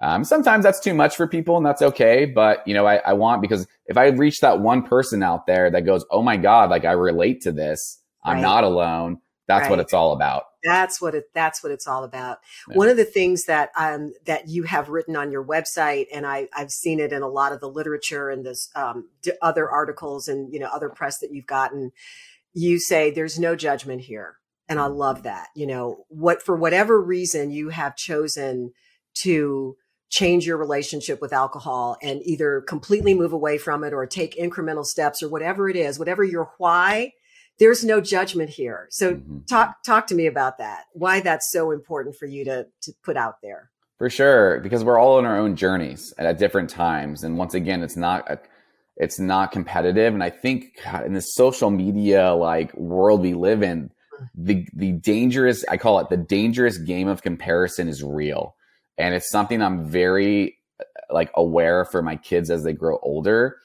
Um, 0.00 0.24
sometimes 0.24 0.64
that's 0.64 0.80
too 0.80 0.94
much 0.94 1.14
for 1.14 1.26
people 1.26 1.58
and 1.58 1.66
that's 1.66 1.82
okay. 1.82 2.24
But, 2.24 2.66
you 2.66 2.72
know, 2.72 2.86
I, 2.86 2.96
I 3.04 3.12
want, 3.12 3.42
because 3.42 3.66
if 3.84 3.98
I 3.98 4.06
reach 4.06 4.40
that 4.40 4.60
one 4.60 4.82
person 4.82 5.22
out 5.22 5.46
there 5.46 5.70
that 5.70 5.84
goes, 5.84 6.06
Oh 6.10 6.22
my 6.22 6.38
God, 6.38 6.70
like 6.70 6.86
I 6.86 6.92
relate 6.92 7.42
to 7.42 7.52
this. 7.52 8.00
I'm 8.24 8.36
right. 8.36 8.40
not 8.40 8.64
alone. 8.64 9.18
That's 9.46 9.64
right. 9.64 9.70
what 9.72 9.78
it's 9.78 9.92
all 9.92 10.14
about. 10.14 10.44
That's 10.68 11.00
what 11.00 11.14
it, 11.14 11.24
that's 11.34 11.62
what 11.62 11.72
it's 11.72 11.86
all 11.86 12.04
about. 12.04 12.38
Yeah. 12.68 12.76
One 12.76 12.88
of 12.88 12.96
the 12.96 13.04
things 13.04 13.44
that, 13.44 13.70
um, 13.76 14.12
that 14.26 14.48
you 14.48 14.64
have 14.64 14.88
written 14.88 15.16
on 15.16 15.32
your 15.32 15.44
website, 15.44 16.06
and 16.12 16.26
I, 16.26 16.48
I've 16.54 16.70
seen 16.70 17.00
it 17.00 17.12
in 17.12 17.22
a 17.22 17.28
lot 17.28 17.52
of 17.52 17.60
the 17.60 17.68
literature 17.68 18.30
and 18.30 18.44
this, 18.44 18.70
um, 18.74 19.08
other 19.42 19.68
articles 19.70 20.28
and, 20.28 20.52
you 20.52 20.60
know, 20.60 20.68
other 20.68 20.88
press 20.88 21.18
that 21.18 21.32
you've 21.32 21.46
gotten, 21.46 21.92
you 22.54 22.78
say 22.78 23.10
there's 23.10 23.38
no 23.38 23.56
judgment 23.56 24.02
here 24.02 24.36
and 24.68 24.78
I 24.78 24.86
love 24.86 25.22
that. 25.22 25.48
You 25.54 25.66
know, 25.66 26.04
what 26.08 26.42
for 26.42 26.56
whatever 26.56 27.00
reason 27.00 27.50
you 27.50 27.70
have 27.70 27.96
chosen 27.96 28.72
to 29.22 29.76
change 30.10 30.46
your 30.46 30.56
relationship 30.56 31.20
with 31.20 31.32
alcohol 31.32 31.96
and 32.02 32.20
either 32.24 32.62
completely 32.62 33.14
move 33.14 33.32
away 33.32 33.58
from 33.58 33.84
it 33.84 33.92
or 33.92 34.06
take 34.06 34.38
incremental 34.38 34.84
steps 34.84 35.22
or 35.22 35.28
whatever 35.28 35.68
it 35.68 35.76
is, 35.76 35.98
whatever 35.98 36.24
your 36.24 36.50
why, 36.58 37.12
there's 37.58 37.84
no 37.84 38.00
judgment 38.00 38.50
here. 38.50 38.86
So 38.90 39.14
mm-hmm. 39.14 39.40
talk 39.48 39.82
talk 39.84 40.06
to 40.08 40.14
me 40.14 40.26
about 40.26 40.58
that. 40.58 40.84
Why 40.92 41.20
that's 41.20 41.50
so 41.50 41.70
important 41.70 42.16
for 42.16 42.26
you 42.26 42.44
to 42.44 42.66
to 42.82 42.92
put 43.04 43.16
out 43.16 43.36
there. 43.42 43.70
For 43.98 44.08
sure, 44.08 44.60
because 44.60 44.84
we're 44.84 44.98
all 44.98 45.18
on 45.18 45.24
our 45.24 45.36
own 45.36 45.56
journeys 45.56 46.14
at 46.18 46.38
different 46.38 46.70
times, 46.70 47.24
and 47.24 47.36
once 47.36 47.54
again, 47.54 47.82
it's 47.82 47.96
not 47.96 48.30
a, 48.30 48.38
it's 48.96 49.18
not 49.18 49.50
competitive. 49.50 50.14
And 50.14 50.22
I 50.22 50.30
think 50.30 50.78
God, 50.84 51.04
in 51.04 51.14
the 51.14 51.20
social 51.20 51.70
media 51.70 52.32
like 52.32 52.74
world 52.76 53.22
we 53.22 53.34
live 53.34 53.62
in, 53.62 53.90
the 54.34 54.66
the 54.72 54.92
dangerous 54.92 55.64
I 55.68 55.76
call 55.76 55.98
it 55.98 56.10
the 56.10 56.16
dangerous 56.16 56.78
game 56.78 57.08
of 57.08 57.22
comparison 57.22 57.88
is 57.88 58.02
real, 58.02 58.54
and 58.96 59.14
it's 59.14 59.30
something 59.30 59.60
I'm 59.62 59.84
very 59.84 60.58
like 61.10 61.30
aware 61.34 61.84
for 61.84 62.02
my 62.02 62.16
kids 62.16 62.50
as 62.50 62.62
they 62.62 62.72
grow 62.72 62.98
older. 63.02 63.56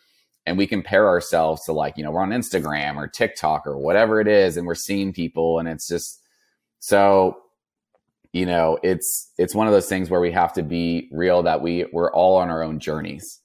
And 0.46 0.58
we 0.58 0.68
compare 0.68 1.08
ourselves 1.08 1.64
to 1.66 1.74
like 1.74 1.98
you 1.98 2.04
know 2.04 2.12
we're 2.12 2.22
on 2.22 2.32
Instagram 2.32 2.96
or 2.96 3.08
TikTok 3.08 3.66
or 3.66 3.78
whatever 3.78 4.20
it 4.20 4.28
is, 4.28 4.58
and 4.58 4.68
we're 4.68 4.76
seeing 4.76 5.14
people, 5.14 5.60
and 5.60 5.70
it's 5.70 5.88
just 5.88 6.22
so 6.80 7.38
you 8.34 8.46
know 8.46 8.78
it's 8.84 9.32
it's 9.38 9.56
one 9.56 9.68
of 9.68 9.74
those 9.74 9.88
things 9.88 10.10
where 10.10 10.20
we 10.20 10.32
have 10.32 10.54
to 10.54 10.64
be 10.64 11.08
real 11.12 11.44
that 11.44 11.62
we 11.62 11.86
we're 11.94 12.12
all 12.12 12.38
on 12.38 12.50
our 12.50 12.64
own 12.64 12.80
journeys 12.80 13.40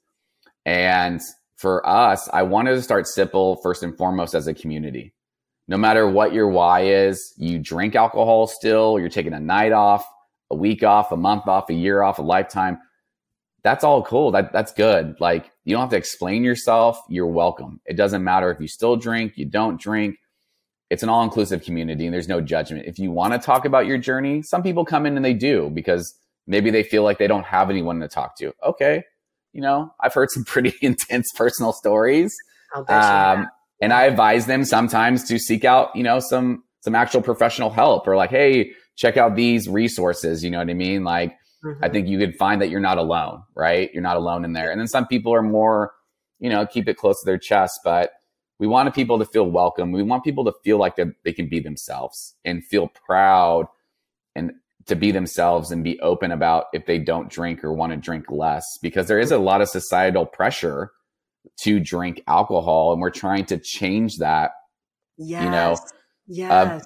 and 0.64 1.20
for 1.56 1.86
us 1.86 2.26
i 2.32 2.42
wanted 2.42 2.70
to 2.70 2.80
start 2.80 3.04
Sipple 3.04 3.58
first 3.62 3.82
and 3.82 3.94
foremost 3.98 4.34
as 4.34 4.46
a 4.46 4.54
community 4.54 5.12
no 5.68 5.76
matter 5.76 6.08
what 6.08 6.32
your 6.32 6.48
why 6.48 6.86
is, 6.86 7.34
you 7.36 7.58
drink 7.58 7.94
alcohol 7.94 8.46
still, 8.46 8.98
you're 8.98 9.10
taking 9.10 9.34
a 9.34 9.40
night 9.40 9.72
off, 9.72 10.04
a 10.50 10.56
week 10.56 10.82
off, 10.82 11.12
a 11.12 11.16
month 11.16 11.46
off, 11.46 11.68
a 11.68 11.74
year 11.74 12.02
off, 12.02 12.18
a 12.18 12.22
lifetime. 12.22 12.78
That's 13.62 13.84
all 13.84 14.02
cool. 14.02 14.30
That 14.30 14.52
that's 14.52 14.72
good. 14.72 15.16
Like 15.20 15.50
you 15.64 15.74
don't 15.74 15.82
have 15.82 15.90
to 15.90 15.96
explain 15.96 16.44
yourself. 16.44 17.00
You're 17.08 17.26
welcome. 17.26 17.80
It 17.86 17.96
doesn't 17.96 18.22
matter 18.22 18.50
if 18.50 18.60
you 18.60 18.68
still 18.68 18.96
drink, 18.96 19.32
you 19.36 19.44
don't 19.44 19.80
drink. 19.80 20.16
It's 20.90 21.02
an 21.02 21.10
all-inclusive 21.10 21.62
community 21.62 22.06
and 22.06 22.14
there's 22.14 22.28
no 22.28 22.40
judgment. 22.40 22.86
If 22.86 22.98
you 22.98 23.10
want 23.10 23.34
to 23.34 23.38
talk 23.38 23.66
about 23.66 23.86
your 23.86 23.98
journey, 23.98 24.42
some 24.42 24.62
people 24.62 24.86
come 24.86 25.04
in 25.04 25.16
and 25.16 25.24
they 25.24 25.34
do 25.34 25.70
because 25.70 26.18
maybe 26.46 26.70
they 26.70 26.82
feel 26.82 27.02
like 27.02 27.18
they 27.18 27.26
don't 27.26 27.44
have 27.44 27.68
anyone 27.68 28.00
to 28.00 28.08
talk 28.08 28.38
to. 28.38 28.54
Okay. 28.64 29.04
You 29.52 29.60
know, 29.60 29.92
I've 30.00 30.14
heard 30.14 30.30
some 30.30 30.44
pretty 30.46 30.74
intense 30.80 31.30
personal 31.34 31.72
stories. 31.72 32.34
Um, 32.88 33.48
and 33.82 33.92
I 33.92 34.04
advise 34.04 34.46
them 34.46 34.64
sometimes 34.64 35.24
to 35.28 35.38
seek 35.38 35.64
out, 35.64 35.94
you 35.94 36.02
know, 36.02 36.20
some, 36.20 36.64
some 36.80 36.94
actual 36.94 37.20
professional 37.20 37.70
help 37.70 38.06
or 38.08 38.16
like, 38.16 38.30
Hey, 38.30 38.72
check 38.96 39.16
out 39.16 39.36
these 39.36 39.68
resources. 39.68 40.42
You 40.42 40.50
know 40.50 40.58
what 40.58 40.70
I 40.70 40.74
mean? 40.74 41.04
Like, 41.04 41.36
mm-hmm. 41.64 41.84
I 41.84 41.88
think 41.88 42.08
you 42.08 42.18
could 42.18 42.36
find 42.36 42.60
that 42.62 42.70
you're 42.70 42.80
not 42.80 42.98
alone, 42.98 43.42
right? 43.54 43.90
You're 43.92 44.02
not 44.02 44.16
alone 44.16 44.44
in 44.44 44.52
there. 44.52 44.70
And 44.70 44.80
then 44.80 44.88
some 44.88 45.06
people 45.06 45.34
are 45.34 45.42
more, 45.42 45.92
you 46.38 46.50
know, 46.50 46.66
keep 46.66 46.88
it 46.88 46.96
close 46.96 47.20
to 47.20 47.26
their 47.26 47.38
chest, 47.38 47.80
but 47.84 48.12
we 48.58 48.66
want 48.66 48.92
people 48.94 49.18
to 49.18 49.24
feel 49.24 49.48
welcome. 49.48 49.92
We 49.92 50.02
want 50.02 50.24
people 50.24 50.44
to 50.44 50.52
feel 50.64 50.78
like 50.78 50.96
they 50.96 51.32
can 51.32 51.48
be 51.48 51.60
themselves 51.60 52.34
and 52.44 52.64
feel 52.64 52.88
proud 52.88 53.66
and 54.34 54.52
to 54.88 54.96
be 54.96 55.12
themselves 55.12 55.70
and 55.70 55.84
be 55.84 56.00
open 56.00 56.32
about 56.32 56.66
if 56.72 56.86
they 56.86 56.98
don't 56.98 57.30
drink 57.30 57.62
or 57.62 57.72
want 57.72 57.92
to 57.92 57.96
drink 57.96 58.30
less 58.30 58.78
because 58.82 59.06
there 59.06 59.18
is 59.18 59.30
a 59.30 59.38
lot 59.38 59.60
of 59.60 59.68
societal 59.68 60.26
pressure 60.26 60.90
to 61.58 61.78
drink 61.78 62.22
alcohol 62.26 62.92
and 62.92 63.00
we're 63.00 63.10
trying 63.10 63.44
to 63.44 63.58
change 63.58 64.16
that 64.18 64.52
yes. 65.18 65.44
you 65.44 65.50
know 65.50 65.76
yes 66.26 66.50
uh, 66.50 66.80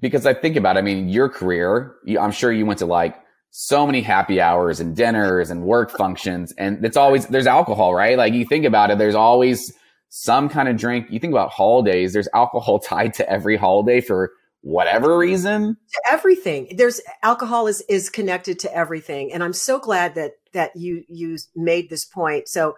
because 0.00 0.26
i 0.26 0.34
think 0.34 0.56
about 0.56 0.76
it, 0.76 0.80
i 0.80 0.82
mean 0.82 1.08
your 1.08 1.28
career 1.28 1.96
you, 2.04 2.18
i'm 2.18 2.32
sure 2.32 2.52
you 2.52 2.66
went 2.66 2.78
to 2.78 2.86
like 2.86 3.16
so 3.58 3.86
many 3.86 4.02
happy 4.02 4.38
hours 4.38 4.80
and 4.80 4.94
dinners 4.94 5.48
and 5.48 5.62
work 5.62 5.90
functions. 5.90 6.52
And 6.58 6.84
it's 6.84 6.96
always 6.98 7.26
there's 7.28 7.46
alcohol 7.46 7.94
right? 7.94 8.18
Like 8.18 8.34
you 8.34 8.44
think 8.44 8.66
about 8.66 8.90
it 8.90 8.98
there's 8.98 9.14
always 9.14 9.72
some 10.10 10.50
kind 10.50 10.68
of 10.68 10.76
drink. 10.76 11.06
You 11.08 11.18
think 11.18 11.32
about 11.32 11.52
holidays 11.52 12.12
there's 12.12 12.28
alcohol 12.34 12.78
tied 12.86 13.14
to 13.14 13.26
every 13.30 13.56
holiday 13.56 14.02
for 14.02 14.32
whatever 14.60 15.16
reason. 15.16 15.78
To 15.90 16.02
everything. 16.12 16.74
There's 16.76 17.00
alcohol 17.22 17.66
is 17.66 17.82
is 17.88 18.10
connected 18.10 18.58
to 18.58 18.76
everything. 18.76 19.32
And 19.32 19.42
i'm 19.42 19.54
so 19.54 19.78
glad 19.78 20.16
that 20.16 20.32
that 20.52 20.76
you 20.76 21.04
you 21.08 21.38
made 21.54 21.88
this 21.88 22.04
point. 22.04 22.48
So 22.48 22.76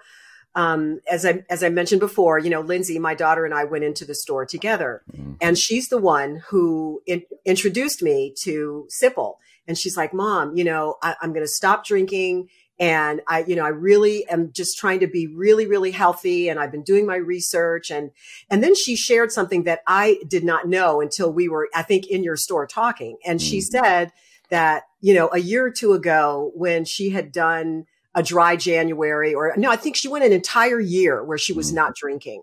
um, 0.54 1.00
as 1.10 1.26
I 1.26 1.42
as 1.50 1.64
I 1.64 1.70
mentioned 1.70 2.00
before, 2.00 2.38
you 2.38 2.50
know, 2.50 2.60
Lindsay, 2.60 3.00
my 3.00 3.14
daughter, 3.14 3.44
and 3.44 3.52
I 3.52 3.64
went 3.64 3.82
into 3.82 4.04
the 4.04 4.14
store 4.14 4.46
together, 4.46 5.02
mm-hmm. 5.12 5.32
and 5.40 5.58
she's 5.58 5.88
the 5.88 5.98
one 5.98 6.42
who 6.50 7.02
in, 7.04 7.24
introduced 7.44 8.00
me 8.00 8.32
to 8.42 8.86
Sipple. 9.02 9.38
And 9.68 9.78
she's 9.78 9.96
like, 9.96 10.12
"Mom, 10.12 10.56
you 10.56 10.64
know, 10.64 10.96
I, 11.02 11.14
I'm 11.22 11.32
going 11.32 11.44
to 11.44 11.52
stop 11.52 11.84
drinking." 11.84 12.48
and 12.80 13.20
i 13.26 13.42
you 13.42 13.56
know 13.56 13.64
i 13.64 13.70
really 13.70 14.24
am 14.28 14.52
just 14.52 14.78
trying 14.78 15.00
to 15.00 15.08
be 15.08 15.26
really 15.26 15.66
really 15.66 15.90
healthy 15.90 16.48
and 16.48 16.60
i've 16.60 16.70
been 16.70 16.84
doing 16.84 17.04
my 17.04 17.16
research 17.16 17.90
and 17.90 18.12
and 18.50 18.62
then 18.62 18.72
she 18.72 18.94
shared 18.94 19.32
something 19.32 19.64
that 19.64 19.80
i 19.88 20.16
did 20.28 20.44
not 20.44 20.68
know 20.68 21.00
until 21.00 21.32
we 21.32 21.48
were 21.48 21.68
i 21.74 21.82
think 21.82 22.06
in 22.06 22.22
your 22.22 22.36
store 22.36 22.68
talking 22.68 23.18
and 23.26 23.40
mm. 23.40 23.50
she 23.50 23.60
said 23.60 24.12
that 24.50 24.84
you 25.00 25.12
know 25.12 25.28
a 25.32 25.38
year 25.38 25.66
or 25.66 25.72
two 25.72 25.92
ago 25.92 26.52
when 26.54 26.84
she 26.84 27.10
had 27.10 27.32
done 27.32 27.84
a 28.18 28.22
dry 28.22 28.56
January 28.56 29.32
or 29.32 29.54
no, 29.56 29.70
I 29.70 29.76
think 29.76 29.94
she 29.94 30.08
went 30.08 30.24
an 30.24 30.32
entire 30.32 30.80
year 30.80 31.22
where 31.22 31.38
she 31.38 31.52
was 31.52 31.68
mm-hmm. 31.68 31.76
not 31.76 31.94
drinking. 31.94 32.42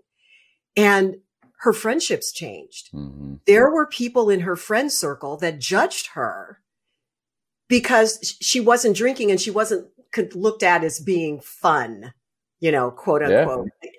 And 0.77 1.17
her 1.59 1.73
friendships 1.73 2.31
changed. 2.31 2.89
Mm-hmm. 2.93 3.35
There 3.45 3.69
were 3.69 3.85
people 3.85 4.29
in 4.29 4.41
her 4.41 4.55
friend 4.55 4.91
circle 4.91 5.38
that 5.38 5.59
judged 5.59 6.07
her 6.13 6.61
because 7.67 8.38
she 8.41 8.60
wasn't 8.60 8.95
drinking 8.95 9.32
and 9.32 9.39
she 9.39 9.51
wasn't 9.51 9.88
looked 10.34 10.63
at 10.63 10.84
as 10.84 10.99
being 10.99 11.39
fun, 11.41 12.13
you 12.60 12.71
know, 12.71 12.91
quote 12.91 13.23
unquote. 13.23 13.67
Yeah. 13.84 13.91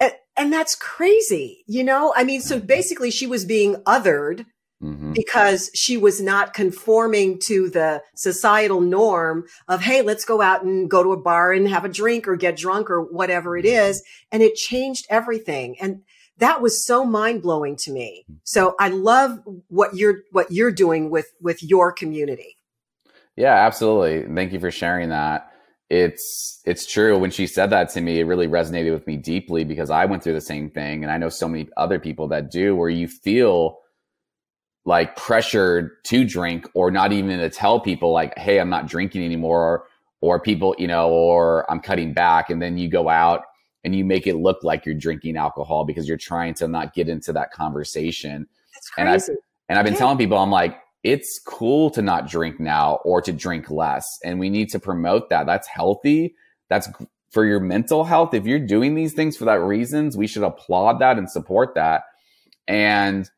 And, 0.00 0.12
and 0.36 0.52
that's 0.52 0.74
crazy, 0.74 1.64
you 1.66 1.84
know? 1.84 2.12
I 2.16 2.24
mean, 2.24 2.40
so 2.40 2.56
mm-hmm. 2.56 2.66
basically 2.66 3.10
she 3.10 3.26
was 3.26 3.44
being 3.44 3.76
othered 3.86 4.46
Mm-hmm. 4.82 5.12
because 5.12 5.70
she 5.74 5.98
was 5.98 6.22
not 6.22 6.54
conforming 6.54 7.38
to 7.40 7.68
the 7.68 8.02
societal 8.16 8.80
norm 8.80 9.44
of, 9.68 9.82
Hey, 9.82 10.00
let's 10.00 10.24
go 10.24 10.40
out 10.40 10.64
and 10.64 10.88
go 10.88 11.02
to 11.02 11.12
a 11.12 11.20
bar 11.20 11.52
and 11.52 11.68
have 11.68 11.84
a 11.84 11.88
drink 11.90 12.26
or 12.26 12.34
get 12.34 12.56
drunk 12.56 12.88
or 12.88 13.02
whatever 13.02 13.58
it 13.58 13.66
mm-hmm. 13.66 13.90
is. 13.90 14.02
And 14.32 14.42
it 14.42 14.54
changed 14.54 15.04
everything. 15.10 15.76
And 15.82 16.00
that 16.38 16.62
was 16.62 16.82
so 16.82 17.04
mind 17.04 17.42
blowing 17.42 17.76
to 17.76 17.92
me. 17.92 18.24
Mm-hmm. 18.24 18.38
So 18.44 18.74
I 18.80 18.88
love 18.88 19.40
what 19.68 19.96
you're, 19.96 20.20
what 20.32 20.50
you're 20.50 20.72
doing 20.72 21.10
with, 21.10 21.26
with 21.42 21.62
your 21.62 21.92
community. 21.92 22.56
Yeah, 23.40 23.54
absolutely. 23.54 24.34
Thank 24.34 24.52
you 24.52 24.60
for 24.60 24.70
sharing 24.70 25.08
that. 25.08 25.50
It's, 25.88 26.60
it's 26.66 26.86
true. 26.86 27.18
When 27.18 27.30
she 27.30 27.46
said 27.46 27.70
that 27.70 27.88
to 27.90 28.02
me, 28.02 28.20
it 28.20 28.24
really 28.24 28.46
resonated 28.46 28.92
with 28.92 29.06
me 29.06 29.16
deeply 29.16 29.64
because 29.64 29.88
I 29.90 30.04
went 30.04 30.22
through 30.22 30.34
the 30.34 30.42
same 30.42 30.68
thing. 30.70 31.04
And 31.04 31.10
I 31.10 31.16
know 31.16 31.30
so 31.30 31.48
many 31.48 31.70
other 31.78 31.98
people 31.98 32.28
that 32.28 32.50
do 32.50 32.76
where 32.76 32.90
you 32.90 33.08
feel 33.08 33.78
like 34.84 35.16
pressured 35.16 35.92
to 36.04 36.24
drink 36.24 36.68
or 36.74 36.90
not 36.90 37.12
even 37.12 37.38
to 37.38 37.48
tell 37.48 37.80
people 37.80 38.12
like, 38.12 38.36
Hey, 38.38 38.60
I'm 38.60 38.70
not 38.70 38.88
drinking 38.88 39.24
anymore. 39.24 39.62
Or, 39.62 39.84
or 40.22 40.40
people, 40.40 40.76
you 40.78 40.86
know, 40.86 41.08
or 41.08 41.70
I'm 41.70 41.80
cutting 41.80 42.12
back. 42.12 42.50
And 42.50 42.60
then 42.60 42.76
you 42.76 42.88
go 42.88 43.08
out 43.08 43.42
and 43.84 43.96
you 43.96 44.04
make 44.04 44.26
it 44.26 44.36
look 44.36 44.62
like 44.62 44.84
you're 44.84 44.94
drinking 44.94 45.38
alcohol 45.38 45.86
because 45.86 46.06
you're 46.06 46.18
trying 46.18 46.52
to 46.56 46.68
not 46.68 46.94
get 46.94 47.08
into 47.08 47.32
that 47.32 47.52
conversation. 47.52 48.46
That's 48.74 48.90
And 48.98 49.08
I've, 49.08 49.22
and 49.70 49.78
I've 49.78 49.86
been 49.86 49.94
Yeah. 49.94 50.00
telling 50.00 50.18
people, 50.18 50.36
I'm 50.36 50.50
like, 50.50 50.79
it's 51.02 51.40
cool 51.46 51.90
to 51.90 52.02
not 52.02 52.28
drink 52.28 52.60
now 52.60 53.00
or 53.04 53.22
to 53.22 53.32
drink 53.32 53.70
less. 53.70 54.06
And 54.24 54.38
we 54.38 54.50
need 54.50 54.68
to 54.70 54.78
promote 54.78 55.30
that. 55.30 55.46
That's 55.46 55.68
healthy. 55.68 56.34
That's 56.68 56.88
for 57.30 57.44
your 57.44 57.60
mental 57.60 58.04
health. 58.04 58.34
If 58.34 58.44
you're 58.44 58.58
doing 58.58 58.94
these 58.94 59.14
things 59.14 59.36
for 59.36 59.44
that 59.46 59.60
reasons, 59.60 60.16
we 60.16 60.26
should 60.26 60.42
applaud 60.42 60.98
that 61.00 61.16
and 61.16 61.30
support 61.30 61.74
that. 61.74 62.02
And 62.68 63.28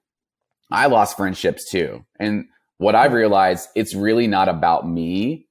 I 0.71 0.87
lost 0.87 1.17
friendships 1.17 1.71
too. 1.71 2.05
And 2.19 2.47
what 2.79 2.95
I've 2.95 3.13
realized, 3.13 3.69
it's 3.77 3.95
really 3.95 4.27
not 4.27 4.49
about 4.49 4.89
me. 4.89 5.47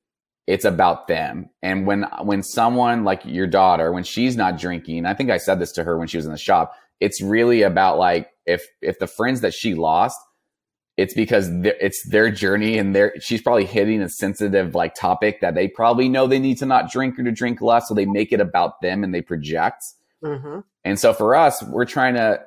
It's 0.47 0.65
about 0.65 1.08
them. 1.08 1.50
And 1.62 1.86
when, 1.86 2.04
when 2.24 2.43
someone 2.43 3.06
like 3.06 3.21
your 3.24 3.47
daughter, 3.47 3.91
when 3.93 4.04
she's 4.04 4.36
not 4.36 4.60
drinking, 4.60 5.06
I 5.06 5.13
think 5.13 5.30
I 5.30 5.38
said 5.38 5.60
this 5.60 5.71
to 5.74 5.84
her 5.84 5.97
when 5.97 6.08
she 6.08 6.17
was 6.17 6.26
in 6.26 6.32
the 6.32 6.38
shop, 6.38 6.74
it's 7.00 7.21
really 7.21 7.62
about 7.62 7.97
like, 7.97 8.32
if, 8.45 8.65
if 8.82 9.00
the 9.00 9.08
friends 9.08 9.41
that 9.41 9.54
she 9.54 9.76
lost, 9.76 10.19
it's 10.97 11.13
because 11.13 11.49
it's 11.63 12.08
their 12.10 12.30
journey 12.30 12.77
and 12.77 12.95
their, 12.95 13.13
she's 13.19 13.41
probably 13.41 13.65
hitting 13.65 14.01
a 14.01 14.10
sensitive 14.10 14.75
like 14.75 14.93
topic 14.93 15.41
that 15.41 15.56
they 15.56 15.67
probably 15.67 16.10
know 16.10 16.27
they 16.27 16.39
need 16.39 16.58
to 16.60 16.65
not 16.65 16.91
drink 16.91 17.17
or 17.17 17.23
to 17.23 17.32
drink 17.32 17.62
less. 17.62 17.88
So 17.88 17.93
they 17.93 18.06
make 18.06 18.32
it 18.32 18.41
about 18.41 18.82
them 18.82 19.04
and 19.04 19.13
they 19.13 19.21
project. 19.21 19.84
hmm 20.23 20.60
And 20.84 20.99
so 20.99 21.13
for 21.13 21.36
us, 21.36 21.63
we're 21.63 21.86
trying 21.86 22.15
to 22.15 22.41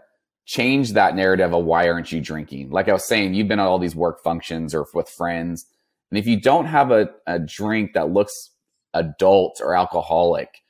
change 0.47 0.93
that 0.93 1.17
narrative 1.17 1.55
of 1.55 1.65
why 1.65 1.89
aren't 1.89 2.13
you 2.13 2.21
drinking? 2.21 2.71
Like 2.71 2.89
I 2.89 2.93
was 2.93 3.07
saying, 3.07 3.35
you've 3.35 3.49
been 3.49 3.61
at 3.61 3.67
all 3.67 3.79
these 3.79 3.97
work 3.97 4.23
functions 4.23 4.75
or 4.75 4.87
with 4.93 5.09
friends. 5.09 5.65
And 6.11 6.19
if 6.19 6.27
you 6.27 6.39
don't 6.39 6.67
have 6.67 6.91
a, 6.91 7.09
a 7.27 7.39
drink 7.39 7.95
that 7.95 8.11
looks 8.11 8.51
adult 8.93 9.61
or 9.61 9.75
alcoholic, 9.75 10.61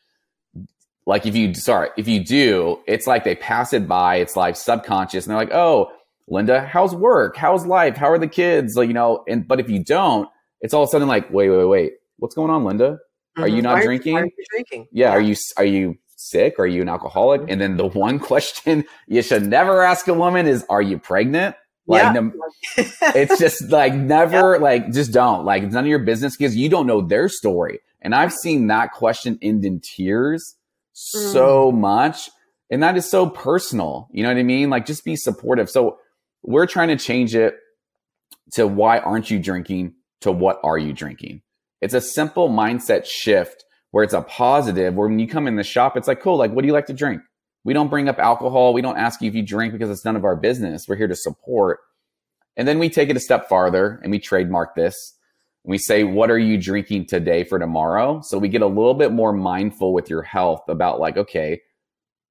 like 1.06 1.26
if 1.26 1.36
you, 1.36 1.52
sorry, 1.54 1.90
if 1.98 2.08
you 2.08 2.24
do, 2.24 2.78
it's 2.86 3.06
like 3.06 3.24
they 3.24 3.34
pass 3.34 3.72
it 3.72 3.86
by. 3.88 4.16
It's 4.16 4.36
like 4.36 4.56
subconscious 4.56 5.26
and 5.26 5.30
they're 5.32 5.38
like, 5.44 5.52
Oh, 5.52 5.90
Linda, 6.28 6.66
how's 6.66 6.94
work? 6.94 7.36
How's 7.36 7.66
life? 7.66 7.96
How 7.96 8.10
are 8.10 8.18
the 8.18 8.28
kids? 8.28 8.76
Like, 8.76 8.88
you 8.88 8.94
know, 8.94 9.24
and, 9.28 9.46
but 9.46 9.60
if 9.60 9.68
you 9.68 9.82
don't, 9.82 10.28
it's 10.60 10.72
all 10.72 10.82
of 10.82 10.88
a 10.88 10.90
sudden 10.90 11.08
like, 11.08 11.30
wait, 11.30 11.50
wait, 11.50 11.64
wait, 11.66 11.92
what's 12.18 12.34
going 12.34 12.50
on, 12.50 12.64
Linda? 12.64 12.98
Are 13.36 13.48
you 13.48 13.60
Mhm. 13.60 13.64
not 13.64 13.74
Why 13.74 13.84
drinking? 13.84 14.14
Why 14.14 14.20
are 14.22 14.26
you 14.26 14.44
drinking? 14.50 14.86
yeah, 14.92 15.10
are 15.10 15.20
you 15.20 15.34
are 15.56 15.64
you 15.64 15.96
sick? 16.16 16.58
Are 16.58 16.66
you 16.66 16.80
an 16.82 16.88
alcoholic? 16.88 17.42
And 17.48 17.60
then 17.60 17.76
the 17.76 17.86
one 18.06 18.18
question 18.18 18.84
you 19.08 19.22
should 19.22 19.44
never 19.46 19.82
ask 19.82 20.06
a 20.08 20.14
woman 20.14 20.46
is, 20.46 20.64
"Are 20.70 20.80
you 20.80 20.98
pregnant?" 20.98 21.56
Like, 21.86 22.04
Yeah. 22.04 22.12
no- 22.12 22.32
it's 23.14 23.38
just 23.38 23.70
like 23.70 23.92
never, 23.94 24.58
like 24.60 24.92
just 24.92 25.12
don't. 25.12 25.44
Like 25.44 25.64
it's 25.64 25.74
none 25.74 25.84
of 25.84 25.88
your 25.88 25.98
business 25.98 26.36
because 26.36 26.56
you 26.56 26.68
don't 26.68 26.86
know 26.86 27.00
their 27.02 27.28
story. 27.28 27.80
And 28.00 28.14
I've 28.14 28.32
seen 28.32 28.68
that 28.68 28.92
question 28.92 29.38
end 29.42 29.64
in 29.64 29.80
tears 29.80 30.54
so 30.92 31.72
much, 31.72 32.30
and 32.70 32.82
that 32.82 32.96
is 32.96 33.10
so 33.10 33.28
personal. 33.28 34.08
You 34.12 34.22
know 34.22 34.28
what 34.30 34.38
I 34.38 34.42
mean? 34.44 34.70
Like 34.70 34.86
just 34.86 35.04
be 35.04 35.16
supportive. 35.16 35.68
So 35.68 35.98
we're 36.44 36.66
trying 36.66 36.88
to 36.88 36.96
change 36.96 37.34
it 37.34 37.56
to 38.52 38.66
why 38.66 38.98
aren't 38.98 39.30
you 39.30 39.38
drinking 39.38 39.94
to 40.20 40.30
what 40.30 40.60
are 40.62 40.78
you 40.78 40.92
drinking? 40.92 41.42
It's 41.80 41.94
a 41.94 42.00
simple 42.00 42.48
mindset 42.48 43.06
shift 43.06 43.64
where 43.90 44.04
it's 44.04 44.14
a 44.14 44.22
positive 44.22 44.94
where 44.94 45.08
when 45.08 45.18
you 45.18 45.26
come 45.26 45.46
in 45.46 45.56
the 45.56 45.62
shop, 45.62 45.96
it's 45.96 46.08
like, 46.08 46.20
cool, 46.20 46.36
like, 46.36 46.52
what 46.52 46.62
do 46.62 46.66
you 46.66 46.72
like 46.72 46.86
to 46.86 46.92
drink? 46.92 47.22
We 47.64 47.72
don't 47.72 47.88
bring 47.88 48.08
up 48.08 48.18
alcohol. 48.18 48.74
We 48.74 48.82
don't 48.82 48.98
ask 48.98 49.22
you 49.22 49.28
if 49.28 49.34
you 49.34 49.42
drink 49.42 49.72
because 49.72 49.90
it's 49.90 50.04
none 50.04 50.16
of 50.16 50.24
our 50.24 50.36
business. 50.36 50.86
We're 50.86 50.96
here 50.96 51.08
to 51.08 51.16
support. 51.16 51.80
And 52.56 52.68
then 52.68 52.78
we 52.78 52.90
take 52.90 53.08
it 53.08 53.16
a 53.16 53.20
step 53.20 53.48
farther 53.48 54.00
and 54.02 54.10
we 54.10 54.18
trademark 54.18 54.74
this. 54.74 54.94
We 55.64 55.78
say, 55.78 56.04
what 56.04 56.30
are 56.30 56.38
you 56.38 56.58
drinking 56.58 57.06
today 57.06 57.42
for 57.42 57.58
tomorrow? 57.58 58.20
So 58.22 58.36
we 58.36 58.48
get 58.48 58.60
a 58.60 58.66
little 58.66 58.94
bit 58.94 59.12
more 59.12 59.32
mindful 59.32 59.94
with 59.94 60.10
your 60.10 60.22
health 60.22 60.68
about 60.68 61.00
like, 61.00 61.16
okay, 61.16 61.62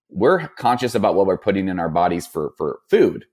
we're 0.10 0.48
conscious 0.50 0.94
about 0.94 1.16
what 1.16 1.26
we're 1.26 1.40
putting 1.40 1.68
in 1.68 1.80
our 1.80 1.90
bodies 1.90 2.28
for, 2.28 2.54
for 2.58 2.80
food. 2.90 3.26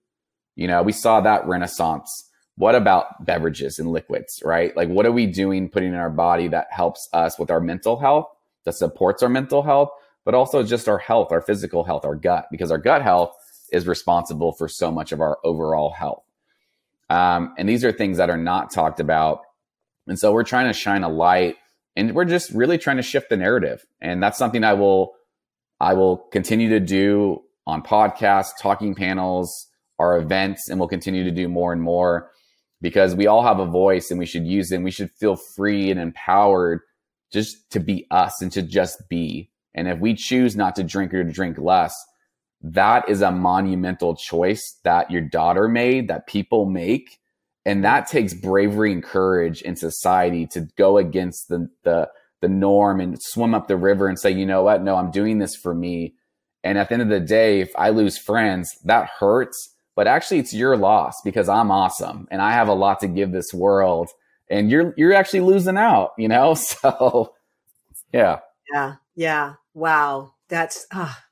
You 0.60 0.66
know, 0.66 0.82
we 0.82 0.92
saw 0.92 1.22
that 1.22 1.46
renaissance. 1.46 2.28
What 2.56 2.74
about 2.74 3.24
beverages 3.24 3.78
and 3.78 3.90
liquids, 3.90 4.42
right? 4.44 4.76
Like, 4.76 4.90
what 4.90 5.06
are 5.06 5.12
we 5.12 5.24
doing 5.24 5.70
putting 5.70 5.88
in 5.88 5.98
our 5.98 6.10
body 6.10 6.48
that 6.48 6.66
helps 6.70 7.08
us 7.14 7.38
with 7.38 7.50
our 7.50 7.60
mental 7.60 7.98
health, 7.98 8.26
that 8.66 8.74
supports 8.74 9.22
our 9.22 9.30
mental 9.30 9.62
health, 9.62 9.88
but 10.22 10.34
also 10.34 10.62
just 10.62 10.86
our 10.86 10.98
health, 10.98 11.32
our 11.32 11.40
physical 11.40 11.82
health, 11.82 12.04
our 12.04 12.14
gut, 12.14 12.44
because 12.50 12.70
our 12.70 12.76
gut 12.76 13.00
health 13.00 13.34
is 13.72 13.86
responsible 13.86 14.52
for 14.52 14.68
so 14.68 14.90
much 14.90 15.12
of 15.12 15.22
our 15.22 15.38
overall 15.44 15.92
health. 15.92 16.24
Um, 17.08 17.54
and 17.56 17.66
these 17.66 17.82
are 17.82 17.90
things 17.90 18.18
that 18.18 18.28
are 18.28 18.36
not 18.36 18.70
talked 18.70 19.00
about. 19.00 19.40
And 20.06 20.18
so 20.18 20.30
we're 20.30 20.44
trying 20.44 20.66
to 20.66 20.74
shine 20.74 21.04
a 21.04 21.08
light 21.08 21.56
and 21.96 22.14
we're 22.14 22.26
just 22.26 22.50
really 22.50 22.76
trying 22.76 22.98
to 22.98 23.02
shift 23.02 23.30
the 23.30 23.38
narrative. 23.38 23.86
And 24.02 24.22
that's 24.22 24.36
something 24.36 24.62
I 24.62 24.74
will, 24.74 25.14
I 25.80 25.94
will 25.94 26.18
continue 26.18 26.68
to 26.68 26.80
do 26.80 27.44
on 27.66 27.82
podcasts, 27.82 28.50
talking 28.60 28.94
panels, 28.94 29.68
our 30.00 30.18
events, 30.18 30.68
and 30.68 30.80
we'll 30.80 30.88
continue 30.88 31.22
to 31.22 31.30
do 31.30 31.48
more 31.48 31.72
and 31.72 31.82
more 31.82 32.30
because 32.80 33.14
we 33.14 33.26
all 33.26 33.42
have 33.42 33.60
a 33.60 33.66
voice 33.66 34.10
and 34.10 34.18
we 34.18 34.26
should 34.26 34.46
use 34.46 34.72
it 34.72 34.76
and 34.76 34.84
we 34.84 34.90
should 34.90 35.10
feel 35.12 35.36
free 35.36 35.90
and 35.90 36.00
empowered 36.00 36.80
just 37.30 37.70
to 37.70 37.78
be 37.78 38.06
us 38.10 38.42
and 38.42 38.50
to 38.52 38.62
just 38.62 39.08
be. 39.08 39.50
And 39.74 39.86
if 39.86 39.98
we 40.00 40.14
choose 40.14 40.56
not 40.56 40.74
to 40.76 40.82
drink 40.82 41.14
or 41.14 41.22
to 41.22 41.30
drink 41.30 41.58
less, 41.58 41.94
that 42.62 43.08
is 43.08 43.22
a 43.22 43.30
monumental 43.30 44.16
choice 44.16 44.78
that 44.84 45.10
your 45.10 45.22
daughter 45.22 45.68
made, 45.68 46.08
that 46.08 46.26
people 46.26 46.66
make. 46.66 47.18
And 47.64 47.84
that 47.84 48.08
takes 48.08 48.34
bravery 48.34 48.92
and 48.92 49.02
courage 49.02 49.62
in 49.62 49.76
society 49.76 50.46
to 50.48 50.62
go 50.76 50.96
against 50.96 51.48
the, 51.48 51.68
the, 51.84 52.08
the 52.40 52.48
norm 52.48 53.00
and 53.00 53.16
swim 53.20 53.54
up 53.54 53.68
the 53.68 53.76
river 53.76 54.08
and 54.08 54.18
say, 54.18 54.30
you 54.30 54.46
know 54.46 54.62
what? 54.62 54.82
No, 54.82 54.96
I'm 54.96 55.10
doing 55.10 55.38
this 55.38 55.54
for 55.54 55.74
me. 55.74 56.14
And 56.64 56.78
at 56.78 56.88
the 56.88 56.94
end 56.94 57.02
of 57.02 57.08
the 57.08 57.20
day, 57.20 57.60
if 57.60 57.70
I 57.76 57.90
lose 57.90 58.18
friends, 58.18 58.76
that 58.84 59.10
hurts. 59.18 59.76
But 60.00 60.06
actually, 60.06 60.38
it's 60.38 60.54
your 60.54 60.78
loss 60.78 61.20
because 61.20 61.46
I'm 61.50 61.70
awesome 61.70 62.26
and 62.30 62.40
I 62.40 62.52
have 62.52 62.68
a 62.68 62.72
lot 62.72 63.00
to 63.00 63.06
give 63.06 63.32
this 63.32 63.52
world. 63.52 64.08
And 64.48 64.70
you're 64.70 64.94
you're 64.96 65.12
actually 65.12 65.40
losing 65.40 65.76
out, 65.76 66.12
you 66.16 66.26
know. 66.26 66.54
So, 66.56 67.34
yeah, 68.10 68.38
Yeah. 68.72 68.94
Yeah. 69.14 69.54
Wow. 69.74 70.32
That's, 70.48 70.86
ah. 70.90 71.22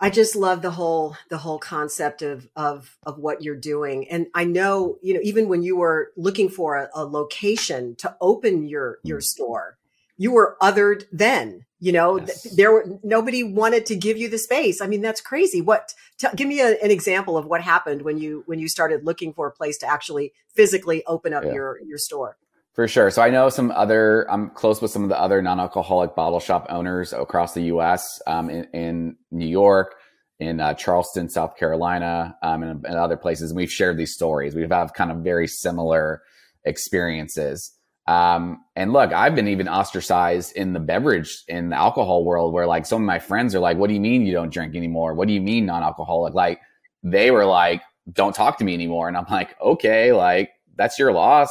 I 0.00 0.08
just 0.08 0.34
love 0.34 0.62
the 0.62 0.70
whole, 0.70 1.18
the 1.28 1.36
whole 1.36 1.58
concept 1.58 2.22
of, 2.22 2.48
of, 2.56 2.96
of 3.02 3.18
what 3.18 3.42
you're 3.42 3.54
doing. 3.54 4.08
And 4.08 4.28
I 4.34 4.44
know, 4.44 4.96
you 5.02 5.12
know, 5.12 5.20
even 5.22 5.46
when 5.46 5.62
you 5.62 5.76
were 5.76 6.12
looking 6.16 6.48
for 6.48 6.76
a, 6.76 6.88
a 6.94 7.04
location 7.04 7.94
to 7.96 8.16
open 8.22 8.66
your, 8.66 9.00
your 9.02 9.20
store, 9.20 9.76
you 10.16 10.32
were 10.32 10.56
othered 10.62 11.04
then, 11.12 11.65
you 11.86 11.92
know, 11.92 12.18
Yes. 12.18 12.42
th- 12.42 12.54
there 12.56 12.72
were, 12.72 12.84
nobody 13.04 13.44
wanted 13.44 13.86
to 13.86 13.94
give 13.96 14.16
you 14.16 14.28
the 14.28 14.38
space. 14.38 14.80
I 14.80 14.88
mean, 14.88 15.02
that's 15.02 15.20
crazy. 15.20 15.60
What, 15.60 15.94
t- 16.18 16.26
give 16.34 16.48
me 16.48 16.60
a, 16.60 16.70
an 16.82 16.90
example 16.90 17.36
of 17.38 17.46
what 17.46 17.60
happened 17.62 18.02
when 18.02 18.18
you, 18.18 18.42
when 18.46 18.58
you 18.58 18.68
started 18.68 19.04
looking 19.04 19.32
for 19.32 19.46
a 19.46 19.52
place 19.52 19.78
to 19.78 19.86
actually 19.86 20.32
physically 20.56 21.04
open 21.06 21.32
up 21.32 21.44
Yeah. 21.44 21.52
your, 21.52 21.80
your 21.90 21.98
store. 21.98 22.38
For 22.74 22.88
sure. 22.88 23.10
So 23.10 23.22
I 23.22 23.30
know 23.30 23.48
some 23.50 23.70
other, 23.70 24.26
I'm 24.30 24.50
close 24.50 24.82
with 24.82 24.90
some 24.90 25.04
of 25.04 25.08
the 25.10 25.18
other 25.20 25.40
non 25.40 25.60
alcoholic 25.60 26.16
bottle 26.16 26.40
shop 26.40 26.66
owners 26.70 27.12
across 27.12 27.54
the 27.54 27.62
US, 27.74 28.20
um, 28.26 28.50
in, 28.50 28.64
in 28.74 29.16
New 29.30 29.46
York, 29.46 29.94
in 30.40 30.60
uh, 30.60 30.74
Charleston, 30.74 31.28
South 31.30 31.56
Carolina, 31.56 32.36
um, 32.42 32.62
and, 32.64 32.84
and 32.84 32.96
other 32.96 33.16
places. 33.16 33.50
And 33.52 33.56
we've 33.56 33.70
shared 33.72 33.96
these 33.96 34.12
stories. 34.12 34.54
We've 34.56 34.70
had 34.70 34.92
kind 34.94 35.10
of 35.12 35.18
very 35.18 35.46
similar 35.46 36.20
experiences. 36.64 37.72
Um, 38.08 38.64
and 38.76 38.92
look, 38.92 39.12
I've 39.12 39.34
been 39.34 39.48
even 39.48 39.68
ostracized 39.68 40.56
in 40.56 40.72
the 40.72 40.80
beverage, 40.80 41.42
in 41.48 41.70
the 41.70 41.76
alcohol 41.76 42.24
world 42.24 42.52
where 42.52 42.66
like 42.66 42.86
some 42.86 43.02
of 43.02 43.06
my 43.06 43.18
friends 43.18 43.54
are 43.54 43.60
like, 43.60 43.78
what 43.78 43.88
do 43.88 43.94
you 43.94 44.00
mean 44.00 44.24
you 44.24 44.32
don't 44.32 44.52
drink 44.52 44.76
anymore? 44.76 45.14
What 45.14 45.26
do 45.26 45.34
you 45.34 45.40
mean 45.40 45.66
non 45.66 45.82
alcoholic? 45.82 46.34
Like 46.34 46.60
they 47.02 47.30
were 47.30 47.46
like, 47.46 47.82
don't 48.12 48.34
talk 48.34 48.58
to 48.58 48.64
me 48.64 48.74
anymore. 48.74 49.08
And 49.08 49.16
I'm 49.16 49.26
like, 49.28 49.60
okay, 49.60 50.12
like 50.12 50.50
that's 50.76 50.98
your 50.98 51.12
loss 51.12 51.48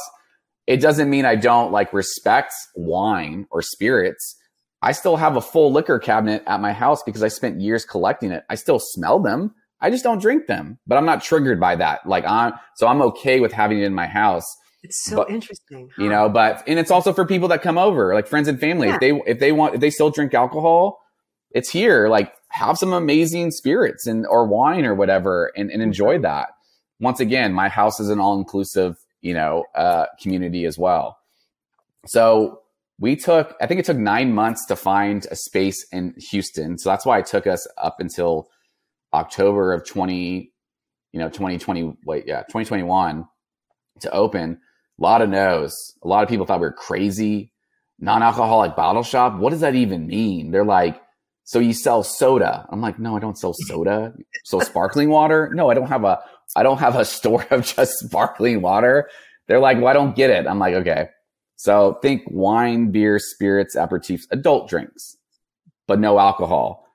it 0.66 0.80
doesn't 0.80 1.10
mean 1.10 1.24
I 1.24 1.36
don't 1.36 1.72
like 1.72 1.92
respect 1.92 2.52
wine 2.74 3.46
or 3.50 3.62
spirits. 3.62 4.36
I 4.82 4.92
still 4.92 5.16
have 5.16 5.36
a 5.36 5.40
full 5.40 5.72
liquor 5.72 5.98
cabinet 5.98 6.42
at 6.46 6.60
my 6.60 6.72
house 6.72 7.02
because 7.02 7.22
I 7.22 7.28
spent 7.28 7.60
years 7.60 7.84
collecting 7.84 8.30
it. 8.30 8.44
I 8.50 8.56
still 8.56 8.78
smell 8.78 9.20
them. 9.20 9.54
I 9.80 9.90
just 9.90 10.04
don't 10.04 10.20
drink 10.20 10.46
them, 10.46 10.78
but 10.86 10.96
I'm 10.96 11.06
not 11.06 11.22
triggered 11.22 11.60
by 11.60 11.76
that. 11.76 12.06
Like 12.06 12.24
I'm, 12.26 12.54
so 12.76 12.86
I'm 12.86 13.02
okay 13.02 13.40
with 13.40 13.52
having 13.52 13.78
it 13.78 13.84
in 13.84 13.94
my 13.94 14.06
house, 14.06 14.44
It's 14.82 15.04
so 15.04 15.16
But, 15.16 15.30
interesting. 15.30 15.90
you 15.98 16.08
know, 16.08 16.28
but, 16.28 16.62
and 16.66 16.78
it's 16.78 16.90
also 16.90 17.12
for 17.12 17.24
people 17.26 17.48
that 17.48 17.62
come 17.62 17.78
over, 17.78 18.14
like 18.14 18.26
friends 18.26 18.46
and 18.48 18.60
family. 18.60 18.88
Yeah. 18.88 18.94
If 18.94 19.00
they, 19.00 19.12
if 19.26 19.38
they 19.40 19.52
want, 19.52 19.74
if 19.74 19.80
they 19.80 19.90
still 19.90 20.10
drink 20.10 20.34
alcohol, 20.34 21.00
it's 21.50 21.70
here. 21.70 22.08
Like 22.08 22.32
have 22.50 22.78
some 22.78 22.92
amazing 22.92 23.50
spirits 23.50 24.06
and 24.06 24.26
or 24.26 24.46
wine 24.46 24.84
or 24.84 24.94
whatever 24.94 25.50
and, 25.56 25.70
and 25.70 25.82
enjoy 25.82 26.14
mm-hmm. 26.14 26.22
that. 26.22 26.48
Once 27.00 27.20
again, 27.20 27.52
my 27.52 27.68
house 27.68 28.00
is 28.00 28.08
an 28.08 28.20
all 28.20 28.38
inclusive, 28.38 28.96
you 29.20 29.34
know, 29.34 29.64
uh, 29.74 30.06
community 30.20 30.64
as 30.64 30.78
well. 30.78 31.18
So 32.06 32.60
we 32.98 33.16
took, 33.16 33.54
I 33.60 33.66
think 33.66 33.80
it 33.80 33.86
took 33.86 33.98
nine 33.98 34.32
months 34.32 34.64
to 34.66 34.76
find 34.76 35.26
a 35.30 35.36
space 35.36 35.86
in 35.92 36.14
Houston. 36.30 36.78
So 36.78 36.88
that's 36.88 37.04
why 37.04 37.18
it 37.18 37.26
took 37.26 37.46
us 37.46 37.66
up 37.76 37.96
until 38.00 38.48
October 39.12 39.72
of 39.72 39.86
20, 39.86 40.52
you 41.12 41.20
know, 41.20 41.28
2020, 41.28 41.96
wait, 42.06 42.24
yeah, 42.26 42.40
2021 42.42 43.26
to 44.00 44.10
open. 44.12 44.58
A 44.98 45.02
lot 45.02 45.22
of 45.22 45.28
no's. 45.28 45.94
A 46.02 46.08
lot 46.08 46.22
of 46.22 46.28
people 46.28 46.46
thought 46.46 46.60
we 46.60 46.66
were 46.66 46.72
crazy. 46.72 47.52
Non 47.98 48.22
alcoholic 48.22 48.76
bottle 48.76 49.02
shop. 49.02 49.38
What 49.38 49.50
does 49.50 49.60
that 49.60 49.74
even 49.74 50.06
mean? 50.06 50.50
They're 50.50 50.64
like, 50.64 51.00
so 51.44 51.60
you 51.60 51.72
sell 51.72 52.02
soda. 52.02 52.66
I'm 52.70 52.80
like, 52.80 52.98
no, 52.98 53.16
I 53.16 53.20
don't 53.20 53.38
sell 53.38 53.54
soda. 53.54 54.12
so 54.44 54.60
sparkling 54.60 55.10
water? 55.10 55.50
No, 55.54 55.70
I 55.70 55.74
don't 55.74 55.88
have 55.88 56.04
a, 56.04 56.20
I 56.56 56.62
don't 56.62 56.78
have 56.78 56.96
a 56.96 57.04
store 57.16 57.46
of 57.50 57.64
just 57.66 57.92
sparkling 57.98 58.62
water. 58.62 59.08
They're 59.46 59.60
like, 59.60 59.78
well, 59.78 59.88
I 59.88 59.92
don't 59.92 60.16
get 60.16 60.30
it. 60.30 60.46
I'm 60.46 60.58
like, 60.58 60.74
okay. 60.74 61.08
So 61.56 61.98
think 62.02 62.22
wine, 62.26 62.90
beer, 62.90 63.18
spirits, 63.18 63.76
aperitifs, 63.76 64.24
adult 64.30 64.68
drinks, 64.68 65.16
but 65.86 65.98
no 65.98 66.18
alcohol. 66.18 66.86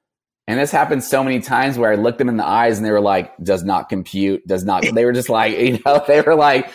And 0.48 0.60
this 0.60 0.72
happened 0.72 1.04
so 1.04 1.24
many 1.24 1.40
times 1.40 1.78
where 1.78 1.92
I 1.92 1.96
looked 1.96 2.18
them 2.18 2.30
in 2.30 2.38
the 2.38 2.46
eyes 2.46 2.78
and 2.78 2.86
they 2.86 2.92
were 2.92 3.00
like, 3.00 3.36
does 3.38 3.64
not 3.64 3.90
compute, 3.90 4.46
does 4.46 4.66
not, 4.66 4.84
they 4.94 5.06
were 5.06 5.14
just 5.14 5.30
like, 5.30 5.58
you 5.58 5.80
know, 5.86 6.04
they 6.06 6.22
were 6.22 6.36
like, 6.36 6.70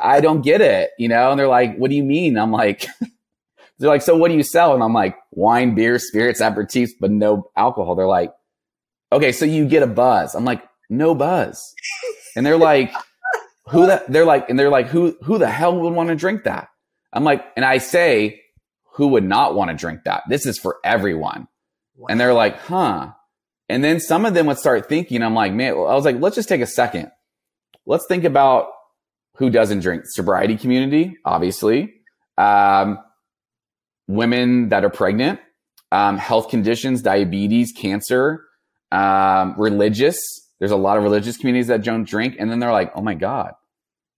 I 0.00 0.20
don't 0.20 0.42
get 0.42 0.60
it, 0.60 0.90
you 0.98 1.08
know? 1.08 1.30
And 1.30 1.38
they're 1.38 1.48
like, 1.48 1.76
what 1.76 1.90
do 1.90 1.96
you 1.96 2.02
mean? 2.02 2.36
I'm 2.36 2.52
like, 2.52 2.86
they're 3.78 3.88
like, 3.88 4.02
so 4.02 4.16
what 4.16 4.28
do 4.28 4.36
you 4.36 4.42
sell? 4.42 4.74
And 4.74 4.82
I'm 4.82 4.92
like, 4.92 5.16
wine, 5.32 5.74
beer, 5.74 5.98
spirits, 5.98 6.40
aperitifs, 6.40 6.90
but 7.00 7.10
no 7.10 7.50
alcohol. 7.56 7.94
They're 7.94 8.06
like, 8.06 8.32
okay, 9.12 9.32
so 9.32 9.44
you 9.44 9.66
get 9.66 9.82
a 9.82 9.86
buzz. 9.86 10.34
I'm 10.34 10.44
like, 10.44 10.62
no 10.88 11.14
buzz. 11.14 11.74
And 12.36 12.44
they're 12.44 12.58
like, 12.58 12.92
who 13.68 13.86
that? 13.86 14.10
They're 14.10 14.24
like, 14.24 14.50
and 14.50 14.58
they're 14.58 14.70
like, 14.70 14.88
who, 14.88 15.16
who 15.22 15.38
the 15.38 15.50
hell 15.50 15.78
would 15.78 15.94
want 15.94 16.08
to 16.10 16.16
drink 16.16 16.44
that? 16.44 16.68
I'm 17.12 17.24
like, 17.24 17.44
and 17.56 17.64
I 17.64 17.78
say, 17.78 18.42
who 18.94 19.08
would 19.08 19.24
not 19.24 19.54
want 19.54 19.70
to 19.70 19.76
drink 19.76 20.04
that? 20.04 20.22
This 20.28 20.46
is 20.46 20.58
for 20.58 20.78
everyone. 20.84 21.48
Wow. 21.96 22.06
And 22.10 22.20
they're 22.20 22.34
like, 22.34 22.58
huh. 22.60 23.12
And 23.68 23.84
then 23.84 24.00
some 24.00 24.26
of 24.26 24.34
them 24.34 24.46
would 24.46 24.58
start 24.58 24.88
thinking, 24.88 25.22
I'm 25.22 25.34
like, 25.34 25.52
man, 25.52 25.72
I 25.72 25.94
was 25.94 26.04
like, 26.04 26.20
let's 26.20 26.36
just 26.36 26.48
take 26.48 26.60
a 26.60 26.66
second. 26.66 27.10
Let's 27.86 28.06
think 28.06 28.24
about 28.24 28.68
who 29.40 29.48
doesn't 29.48 29.80
drink 29.80 30.02
sobriety 30.04 30.54
community, 30.54 31.16
obviously. 31.24 31.94
Um, 32.36 32.98
women 34.06 34.68
that 34.68 34.84
are 34.84 34.90
pregnant, 34.90 35.40
um, 35.90 36.18
health 36.18 36.50
conditions, 36.50 37.00
diabetes, 37.00 37.72
cancer, 37.72 38.44
um, 38.92 39.54
religious. 39.56 40.18
There's 40.58 40.72
a 40.72 40.76
lot 40.76 40.98
of 40.98 41.04
religious 41.04 41.38
communities 41.38 41.68
that 41.68 41.82
don't 41.82 42.04
drink. 42.04 42.36
And 42.38 42.50
then 42.50 42.58
they're 42.58 42.70
like, 42.70 42.92
oh 42.94 43.00
my 43.00 43.14
God, 43.14 43.54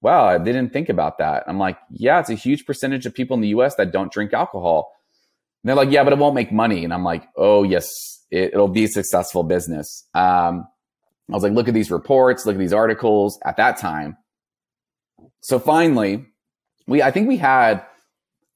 wow, 0.01 0.25
I 0.25 0.39
didn't 0.39 0.71
think 0.71 0.89
about 0.89 1.19
that. 1.19 1.45
I'm 1.47 1.59
like, 1.59 1.79
yeah, 1.89 2.19
it's 2.19 2.31
a 2.31 2.35
huge 2.35 2.67
percentage 2.67 3.07
of 3.07 3.15
people 3.15 3.37
in 3.37 3.43
the 3.43 3.49
US 3.49 3.77
that 3.77 3.93
don't 3.93 4.11
drink 4.11 4.33
alcohol. 4.33 4.93
And 5.63 5.69
they're 5.69 5.77
like, 5.77 5.93
yeah, 5.93 6.03
but 6.03 6.13
it 6.13 6.19
won't 6.19 6.35
make 6.35 6.51
money. 6.51 6.83
And 6.83 6.93
I'm 6.93 7.05
like, 7.05 7.29
oh, 7.37 7.63
yes, 7.63 7.87
it, 8.33 8.57
will 8.57 8.67
be 8.67 8.85
a 8.85 8.89
successful 8.89 9.45
business. 9.45 10.05
Um, 10.15 10.67
I 11.31 11.35
was 11.35 11.45
like, 11.45 11.53
look 11.53 11.69
at 11.69 11.75
these 11.75 11.93
reports, 11.93 12.45
look 12.45 12.57
at 12.57 12.59
these 12.59 12.73
articles 12.73 13.39
at 13.47 13.57
that 13.59 13.77
time. 13.79 14.17
So 15.41 15.59
finally, 15.59 16.27
we, 16.87 17.03
I 17.03 17.11
think 17.11 17.29
we 17.29 17.37
had 17.37 17.85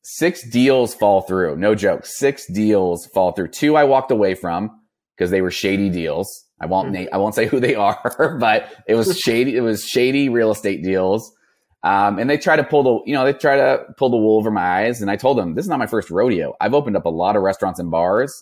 six 0.02 0.48
deals 0.48 0.94
fall 0.94 1.22
through. 1.22 1.56
No 1.56 1.74
joke. 1.74 2.06
Six 2.06 2.46
deals 2.52 3.06
fall 3.06 3.32
through. 3.32 3.48
Two 3.48 3.76
I 3.76 3.84
walked 3.84 4.10
away 4.10 4.34
from 4.34 4.70
because 5.16 5.30
they 5.30 5.42
were 5.42 5.50
shady 5.50 5.90
deals. 5.90 6.44
I 6.60 6.66
won't 6.66 6.92
mm-hmm. 6.92 7.14
I 7.14 7.18
won't 7.18 7.34
say 7.34 7.46
who 7.46 7.60
they 7.60 7.74
are, 7.74 8.36
but 8.40 8.72
it 8.86 8.94
was 8.94 9.18
shady. 9.18 9.56
It 9.56 9.60
was 9.60 9.84
shady 9.84 10.28
real 10.28 10.50
estate 10.50 10.82
deals. 10.82 11.32
Um, 11.82 12.18
and 12.18 12.28
they 12.28 12.38
try 12.38 12.56
to 12.56 12.64
pull 12.64 12.82
the, 12.82 13.08
you 13.08 13.14
know, 13.14 13.24
they 13.24 13.32
try 13.32 13.56
to 13.56 13.84
pull 13.96 14.10
the 14.10 14.16
wool 14.16 14.38
over 14.38 14.50
my 14.50 14.84
eyes. 14.84 15.00
And 15.00 15.10
I 15.10 15.16
told 15.16 15.38
them, 15.38 15.54
this 15.54 15.64
is 15.64 15.68
not 15.68 15.78
my 15.78 15.86
first 15.86 16.10
rodeo. 16.10 16.54
I've 16.60 16.74
opened 16.74 16.96
up 16.96 17.04
a 17.04 17.10
lot 17.10 17.36
of 17.36 17.42
restaurants 17.42 17.78
and 17.78 17.90
bars. 17.92 18.34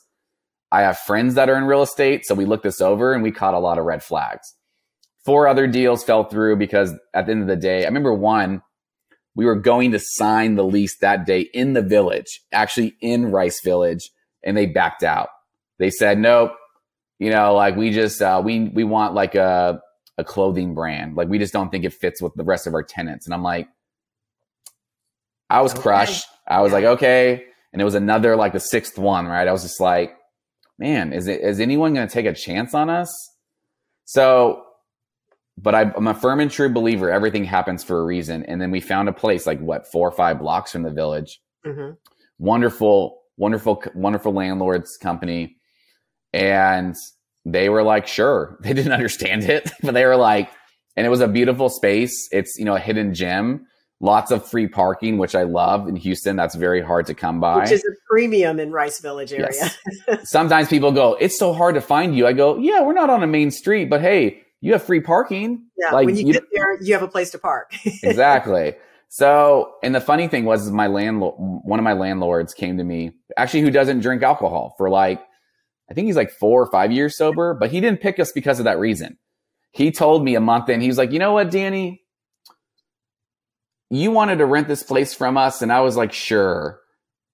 I 0.73 0.81
have 0.81 0.99
friends 0.99 1.35
that 1.35 1.51
are 1.51 1.57
in 1.57 1.65
real 1.65 1.83
estate. 1.83 2.25
So 2.25 2.35
we 2.35 2.47
looked 2.47 2.63
this 2.63 2.81
over 2.81 3.13
and 3.13 3.23
we 3.23 3.31
caught 3.31 3.53
a 3.53 3.59
lot 3.59 3.79
of 3.79 3.85
red 3.85 4.03
flags. 4.03 4.55
Four 5.25 5.49
other 5.49 5.67
deals 5.67 6.05
fell 6.05 6.25
through 6.25 6.57
because 6.57 6.93
at 7.15 7.27
the 7.27 7.33
end 7.33 7.43
of 7.43 7.49
the 7.49 7.57
day, 7.57 7.83
I 7.83 7.87
remember 7.87 8.13
one, 8.13 8.63
we 9.35 9.47
were 9.47 9.57
going 9.57 9.93
to 9.93 9.99
sign 9.99 10.55
the 10.55 10.65
lease 10.65 10.99
that 10.99 11.27
day 11.27 11.41
in 11.53 11.73
the 11.73 11.83
village, 11.83 12.43
actually 12.53 12.95
in 13.01 13.33
Rice 13.33 13.61
Village, 13.65 14.11
and 14.43 14.57
they 14.57 14.67
backed 14.67 15.03
out. 15.03 15.29
They 15.79 15.91
said, 15.91 16.19
nope, 16.19 16.53
you 17.19 17.31
know, 17.31 17.55
like 17.55 17.75
we 17.75 17.91
just, 17.91 18.21
uh, 18.21 18.43
we, 18.45 18.69
we 18.69 18.85
want 18.85 19.15
like 19.15 19.35
a, 19.35 19.81
a 20.19 20.25
clothing 20.25 20.75
brand. 20.75 21.17
Like 21.17 21.29
we 21.29 21.39
just 21.39 21.53
don't 21.53 21.71
think 21.71 21.85
it 21.85 21.95
fits 21.95 22.21
with 22.23 22.35
the 22.35 22.45
rest 22.45 22.67
of 22.67 22.75
our 22.75 22.83
tenants. 22.83 23.27
And 23.27 23.35
I'm 23.35 23.43
like, 23.43 23.69
I 25.49 25.63
was 25.63 25.73
okay. 25.73 25.83
crushed. 25.83 26.27
I 26.47 26.61
was 26.61 26.71
yeah. 26.71 26.75
like, 26.75 26.85
okay. 26.85 27.45
And 27.73 27.81
it 27.81 27.85
was 27.85 27.95
another, 27.95 28.37
like 28.37 28.53
the 28.53 28.61
sixth 28.61 28.99
one, 28.99 29.27
right? 29.27 29.49
I 29.49 29.53
was 29.53 29.63
just 29.63 29.81
like, 29.81 30.15
man, 30.79 31.13
is 31.13 31.27
it, 31.27 31.41
is 31.41 31.61
anyone 31.61 31.95
going 31.95 32.07
to 32.07 32.13
take 32.13 32.27
a 32.27 32.35
chance 32.35 32.75
on 32.75 32.91
us? 32.91 33.11
So 34.05 34.64
but 35.57 35.75
I, 35.75 35.83
am 35.97 36.09
a 36.09 36.15
firm 36.15 36.41
and 36.41 36.51
true 36.51 36.69
believer 36.69 37.11
everything 37.11 37.45
happens 37.45 37.85
for 37.85 38.01
a 38.01 38.05
reason. 38.05 38.45
And 38.45 38.61
then 38.61 38.71
we 38.71 38.81
found 38.81 39.09
a 39.09 39.13
place 39.13 39.47
like 39.47 39.61
what 39.61 39.91
four 39.91 40.09
or 40.09 40.13
five 40.13 40.39
blocks 40.39 40.73
from 40.73 40.83
the 40.83 40.91
village. 40.91 41.41
Mm-hmm. 41.65 41.93
Wonderful, 42.39 43.23
wonderful, 43.37 43.83
wonderful 43.95 44.33
landlords 44.33 44.97
company, 44.97 45.57
and 46.33 46.97
they 47.45 47.69
were 47.69 47.83
like, 47.83 48.07
sure. 48.07 48.59
They 48.63 48.73
didn't 48.73 48.93
understand 48.93 49.45
it, 49.45 49.71
but 49.83 49.95
they 49.95 50.05
were 50.05 50.17
like, 50.17 50.51
and 50.97 51.07
it 51.07 51.11
was 51.11 51.21
a 51.21 51.29
beautiful 51.29 51.69
space. 51.69 52.29
It's 52.33 52.57
you 52.59 52.65
know 52.65 52.75
a 52.75 52.81
hidden 52.81 53.15
gem. 53.15 53.67
Lots 54.01 54.33
of 54.33 54.47
free 54.47 54.67
parking, 54.67 55.19
which 55.19 55.35
I 55.35 55.45
love 55.45 55.89
in 55.89 55.97
Houston. 55.97 56.37
That's 56.37 56.57
very 56.57 56.83
hard 56.83 57.07
to 57.07 57.15
come 57.15 57.41
by. 57.41 57.61
Which 57.61 57.71
is 57.71 57.85
a 57.85 57.95
premium 58.11 58.59
in 58.59 58.71
Rice 58.71 59.01
Village 59.01 59.33
area. 59.33 59.49
Yes. 59.53 59.79
Sometimes 60.25 60.69
people 60.69 60.93
go, 60.93 61.15
"It's 61.15 61.39
so 61.39 61.53
hard 61.53 61.77
to 61.77 61.81
find 61.81 62.15
you." 62.15 62.27
I 62.27 62.33
go, 62.33 62.59
"Yeah, 62.59 62.83
we're 62.83 62.93
not 62.93 63.09
on 63.09 63.23
a 63.23 63.27
main 63.27 63.51
street, 63.51 63.89
but 63.89 64.01
hey, 64.01 64.44
you 64.65 64.73
have 64.73 64.83
free 64.83 65.01
parking. 65.01 65.67
Yeah, 65.77 65.91
like, 65.91 66.07
when 66.07 66.17
you, 66.17 66.27
you 66.27 66.33
get 66.33 66.45
there, 66.51 66.81
you 66.81 66.95
have 66.95 67.03
a 67.03 67.09
place 67.09 67.31
to 67.33 67.39
park. 67.39 67.75
exactly. 68.03 68.75
So, 69.11 69.75
and 69.83 69.95
the 69.95 70.01
funny 70.01 70.27
thing 70.27 70.47
was, 70.47 70.71
my 70.71 70.87
landlord, 70.87 71.35
one 71.37 71.79
of 71.79 71.85
my 71.85 71.93
landlords 71.93 72.55
came 72.55 72.79
to 72.79 72.85
me, 72.85 73.13
actually, 73.37 73.61
who 73.61 73.71
doesn't 73.71 74.01
drink 74.01 74.23
alcohol 74.23 74.75
for 74.79 74.89
like, 74.89 75.21
I 75.91 75.93
think 75.93 76.07
he's 76.07 76.17
like 76.17 76.31
four 76.31 76.63
or 76.63 76.71
five 76.71 76.91
years 76.93 77.15
sober, 77.15 77.53
but 77.53 77.71
he 77.71 77.83
didn't 77.83 78.01
pick 78.01 78.19
us 78.19 78.33
because 78.33 78.59
of 78.59 78.65
that 78.65 78.79
reason. 78.79 79.19
He 79.73 79.93
told 79.93 80.25
me 80.25 80.35
a 80.35 80.41
month 80.41 80.71
in, 80.71 80.81
he 80.81 80.89
was 80.89 80.97
like, 80.97 81.13
you 81.13 81.19
know 81.19 81.35
what, 81.35 81.51
Danny, 81.51 82.01
you 83.91 84.13
wanted 84.13 84.37
to 84.37 84.47
rent 84.47 84.67
this 84.67 84.83
place 84.83 85.13
from 85.13 85.37
us, 85.37 85.61
and 85.61 85.71
I 85.71 85.83
was 85.83 85.95
like, 85.95 86.15
sure, 86.15 86.81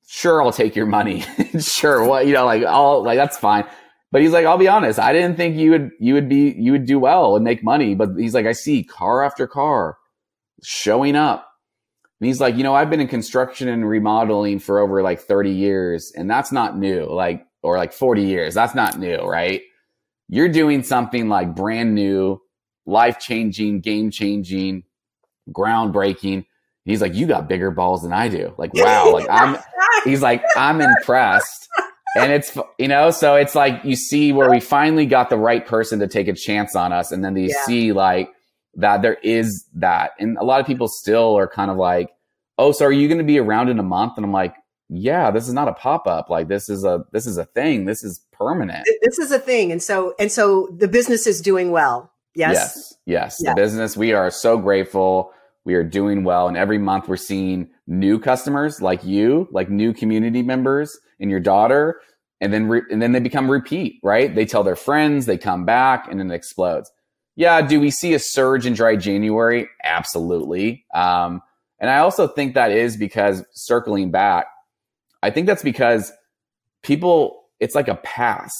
sure, 0.09 0.43
I'll 0.43 0.51
take 0.51 0.75
your 0.75 0.87
money. 0.87 1.25
sure, 1.61 2.05
what 2.05 2.27
you 2.27 2.33
know, 2.33 2.45
like, 2.45 2.65
all 2.65 3.05
like 3.05 3.19
that's 3.19 3.39
fine. 3.39 3.67
But 4.13 4.23
he's 4.23 4.33
like, 4.33 4.45
I'll 4.45 4.59
be 4.59 4.69
honest, 4.69 4.99
I 4.99 5.13
didn't 5.13 5.37
think 5.37 5.57
you 5.57 5.71
would 5.71 5.91
you 6.01 6.15
would 6.15 6.29
be 6.29 6.55
you 6.59 6.73
would 6.73 6.85
do 6.85 6.99
well 6.99 7.37
and 7.37 7.45
make 7.45 7.63
money. 7.63 7.95
But 7.95 8.11
he's 8.17 8.35
like, 8.35 8.47
I 8.47 8.53
see 8.53 8.83
car 8.83 9.23
after 9.23 9.47
car 9.47 9.99
showing 10.63 11.17
up. 11.17 11.47
And 12.21 12.27
he's 12.27 12.41
like, 12.41 12.57
you 12.57 12.63
know, 12.63 12.75
I've 12.75 12.91
been 12.91 13.01
in 13.01 13.09
construction 13.09 13.69
and 13.69 13.89
remodeling 13.89 14.59
for 14.59 14.79
over 14.79 15.03
like 15.03 15.21
30 15.21 15.51
years, 15.51 16.13
and 16.15 16.29
that's 16.29 16.53
not 16.53 16.77
new, 16.77 17.07
like, 17.07 17.47
or 17.63 17.79
like 17.79 17.95
40 17.95 18.23
years. 18.23 18.53
That's 18.53 18.75
not 18.75 18.99
new, 18.99 19.19
right? 19.19 19.63
You're 20.29 20.51
doing 20.51 20.83
something 20.83 21.29
like 21.29 21.55
brand 21.55 21.95
new, 21.95 22.43
life 22.85 23.19
changing, 23.21 23.81
game 23.81 24.11
changing, 24.11 24.85
groundbreaking. 25.51 26.45
He's 26.85 27.01
like, 27.01 27.15
you 27.15 27.27
got 27.27 27.49
bigger 27.49 27.71
balls 27.71 28.03
than 28.03 28.13
I 28.13 28.29
do. 28.29 28.55
Like, 28.59 28.75
wow. 28.75 29.13
Like, 29.13 29.31
I'm, 29.31 29.57
he's 30.05 30.21
like, 30.21 30.43
I'm 30.57 30.81
impressed 30.81 31.69
and 32.17 32.33
it's 32.33 32.57
you 32.79 32.89
know 32.89 33.11
so 33.11 33.35
it's 33.35 33.55
like 33.55 33.85
you 33.85 33.97
see 33.97 34.33
where 34.33 34.51
we 34.51 34.61
finally 34.61 35.07
got 35.07 35.31
the 35.31 35.39
right 35.39 35.67
person 35.67 35.99
to 36.01 36.09
take 36.09 36.29
a 36.29 36.33
chance 36.33 36.75
on 36.75 36.93
us. 36.93 37.13
And 37.13 37.25
then 37.25 37.37
you 37.37 37.49
yeah. 37.49 37.65
see 37.67 37.93
like 37.93 38.31
that 38.75 39.03
there 39.03 39.19
is 39.23 39.67
that. 39.75 40.13
And 40.19 40.37
a 40.39 40.45
lot 40.45 40.61
of 40.61 40.67
people 40.67 40.89
still 40.89 41.37
are 41.37 41.49
kind 41.49 41.71
of 41.71 41.77
like 41.77 42.11
oh 42.59 42.73
so 42.73 42.85
are 42.85 42.93
you 42.93 43.09
going 43.09 43.19
to 43.19 43.25
be 43.25 43.39
around 43.39 43.69
in 43.69 43.79
a 43.79 43.85
month? 43.85 44.15
And 44.17 44.25
i'm 44.25 44.33
like 44.33 44.55
yeah 44.89 45.31
this 45.31 45.47
is 45.47 45.55
not 45.55 45.69
a 45.69 45.75
pop-up. 45.75 46.31
Like 46.31 46.49
this 46.49 46.69
is 46.69 46.85
a 46.85 47.05
this 47.13 47.27
is 47.27 47.39
a 47.39 47.45
thing. 47.45 47.85
This 47.85 48.03
is 48.03 48.25
permanent. 48.33 48.87
This 49.03 49.19
is 49.19 49.31
a 49.31 49.39
thing. 49.39 49.71
And 49.71 49.83
so 49.83 50.15
and 50.19 50.33
so 50.33 50.69
the 50.77 50.89
business 50.89 51.27
is 51.27 51.41
doing 51.41 51.71
well. 51.71 52.13
Yes? 52.35 52.55
Yes. 52.55 52.95
Yes, 53.07 53.41
yes. 53.43 53.55
the 53.55 53.61
business 53.61 53.97
we 53.97 54.13
are 54.13 54.31
so 54.31 54.57
grateful. 54.57 55.33
We 55.65 55.75
are 55.75 55.85
doing 55.85 56.25
well. 56.25 56.49
And 56.49 56.57
every 56.57 56.79
month 56.79 57.09
we're 57.09 57.17
seeing 57.17 57.71
new 57.91 58.19
customers 58.19 58.81
like 58.81 59.05
you 59.05 59.49
like 59.51 59.69
new 59.69 59.93
community 59.93 60.43
members 60.43 60.99
and 61.19 61.31
your 61.31 61.41
daughter 61.41 62.01
and 62.41 62.53
then 62.53 62.69
re- 62.69 62.83
and 62.91 63.03
then 63.03 63.13
they 63.13 63.21
become 63.21 63.51
repeat 63.51 63.99
right 64.03 64.35
they 64.35 64.47
tell 64.47 64.63
their 64.63 64.77
friends 64.77 65.27
they 65.27 65.37
come 65.37 65.65
back 65.65 66.07
and 66.11 66.19
then 66.19 66.31
it 66.31 66.35
explodes 66.35 66.91
yeah 67.37 67.61
do 67.61 67.81
we 67.81 67.91
see 67.91 68.15
a 68.15 68.19
surge 68.19 68.65
in 68.65 68.73
dry 68.73 68.97
january 68.97 69.69
absolutely 69.85 70.85
um, 70.95 71.43
and 71.79 71.91
i 71.91 71.99
also 71.99 72.27
think 72.29 72.55
that 72.55 72.71
is 72.71 72.97
because 72.97 73.45
circling 73.53 74.11
back 74.11 74.47
i 75.23 75.31
think 75.31 75.47
that's 75.47 75.63
because 75.63 76.13
people 76.83 77.41
it's 77.61 77.75
like 77.75 77.89
a 77.89 77.97
pass. 77.97 78.53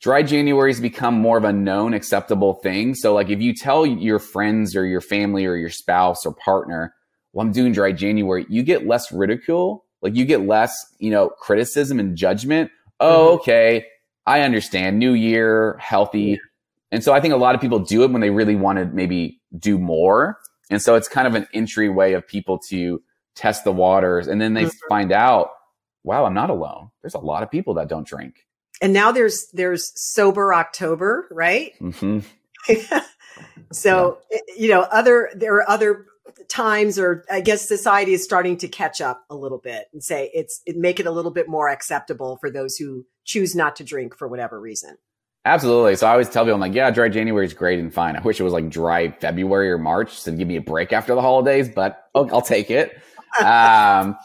Dry 0.00 0.22
January 0.22 0.70
has 0.70 0.80
become 0.80 1.14
more 1.14 1.36
of 1.36 1.44
a 1.44 1.52
known 1.52 1.92
acceptable 1.92 2.54
thing. 2.54 2.94
So 2.94 3.12
like 3.12 3.28
if 3.28 3.40
you 3.40 3.52
tell 3.52 3.84
your 3.84 4.18
friends 4.18 4.74
or 4.74 4.86
your 4.86 5.02
family 5.02 5.44
or 5.44 5.56
your 5.56 5.68
spouse 5.68 6.24
or 6.24 6.32
partner, 6.32 6.94
well, 7.32 7.46
I'm 7.46 7.52
doing 7.52 7.72
dry 7.72 7.92
January, 7.92 8.46
you 8.48 8.62
get 8.62 8.86
less 8.86 9.12
ridicule. 9.12 9.84
Like 10.02 10.16
you 10.16 10.24
get 10.24 10.46
less, 10.46 10.94
you 10.98 11.10
know, 11.10 11.28
criticism 11.28 12.00
and 12.00 12.16
judgment. 12.16 12.70
Oh, 12.98 13.26
mm-hmm. 13.26 13.34
okay. 13.40 13.86
I 14.26 14.40
understand. 14.40 14.98
New 14.98 15.12
year, 15.12 15.76
healthy. 15.78 16.40
And 16.92 17.04
so 17.04 17.12
I 17.12 17.20
think 17.20 17.34
a 17.34 17.36
lot 17.36 17.54
of 17.54 17.60
people 17.60 17.78
do 17.78 18.02
it 18.02 18.10
when 18.10 18.20
they 18.20 18.30
really 18.30 18.56
want 18.56 18.78
to 18.78 18.86
maybe 18.86 19.40
do 19.58 19.78
more. 19.78 20.38
And 20.70 20.80
so 20.80 20.94
it's 20.94 21.08
kind 21.08 21.26
of 21.26 21.34
an 21.34 21.46
entry 21.52 21.88
way 21.88 22.14
of 22.14 22.26
people 22.26 22.58
to 22.68 23.02
test 23.34 23.64
the 23.64 23.72
waters. 23.72 24.26
And 24.28 24.40
then 24.40 24.54
they 24.54 24.64
mm-hmm. 24.64 24.88
find 24.88 25.12
out, 25.12 25.50
wow, 26.04 26.24
I'm 26.24 26.34
not 26.34 26.50
alone. 26.50 26.90
There's 27.02 27.14
a 27.14 27.18
lot 27.18 27.42
of 27.42 27.50
people 27.50 27.74
that 27.74 27.88
don't 27.88 28.06
drink. 28.06 28.46
And 28.82 28.92
now 28.92 29.12
there's 29.12 29.48
there's 29.52 29.92
sober 29.94 30.54
October, 30.54 31.28
right? 31.30 31.72
Mm-hmm. 31.80 32.20
so 33.72 34.18
yeah. 34.30 34.38
you 34.56 34.68
know, 34.70 34.80
other 34.82 35.30
there 35.34 35.56
are 35.56 35.68
other 35.68 36.06
times, 36.48 36.98
or 36.98 37.24
I 37.30 37.40
guess 37.40 37.66
society 37.66 38.12
is 38.12 38.24
starting 38.24 38.56
to 38.58 38.68
catch 38.68 39.00
up 39.00 39.24
a 39.30 39.34
little 39.34 39.58
bit 39.58 39.86
and 39.92 40.02
say 40.02 40.30
it's 40.34 40.60
it 40.66 40.76
make 40.76 41.00
it 41.00 41.06
a 41.06 41.10
little 41.10 41.30
bit 41.30 41.48
more 41.48 41.68
acceptable 41.68 42.38
for 42.40 42.50
those 42.50 42.76
who 42.76 43.06
choose 43.24 43.54
not 43.54 43.76
to 43.76 43.84
drink 43.84 44.16
for 44.16 44.28
whatever 44.28 44.60
reason. 44.60 44.96
Absolutely. 45.44 45.96
So 45.96 46.06
I 46.06 46.10
always 46.10 46.28
tell 46.28 46.44
people, 46.44 46.54
I'm 46.54 46.60
like, 46.60 46.74
yeah, 46.74 46.90
dry 46.90 47.08
January 47.08 47.46
is 47.46 47.54
great 47.54 47.78
and 47.78 47.92
fine. 47.92 48.14
I 48.14 48.20
wish 48.20 48.38
it 48.38 48.42
was 48.42 48.52
like 48.52 48.68
dry 48.68 49.10
February 49.10 49.70
or 49.70 49.78
March 49.78 50.22
to 50.24 50.32
give 50.32 50.46
me 50.46 50.56
a 50.56 50.60
break 50.60 50.92
after 50.92 51.14
the 51.14 51.22
holidays, 51.22 51.68
but 51.68 52.04
I'll 52.14 52.42
take 52.42 52.70
it. 52.70 52.98
Um, 53.40 54.16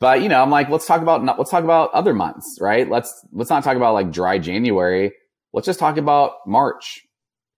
but 0.00 0.20
you 0.20 0.28
know, 0.28 0.42
I'm 0.42 0.50
like, 0.50 0.68
let's 0.68 0.84
talk 0.84 1.00
about 1.00 1.24
let's 1.38 1.50
talk 1.50 1.62
about 1.62 1.92
other 1.92 2.12
months, 2.12 2.58
right? 2.60 2.90
Let's 2.90 3.24
let's 3.32 3.50
not 3.50 3.62
talk 3.62 3.76
about 3.76 3.94
like 3.94 4.10
dry 4.10 4.38
January. 4.38 5.12
Let's 5.52 5.66
just 5.66 5.78
talk 5.78 5.96
about 5.96 6.32
March. 6.44 7.06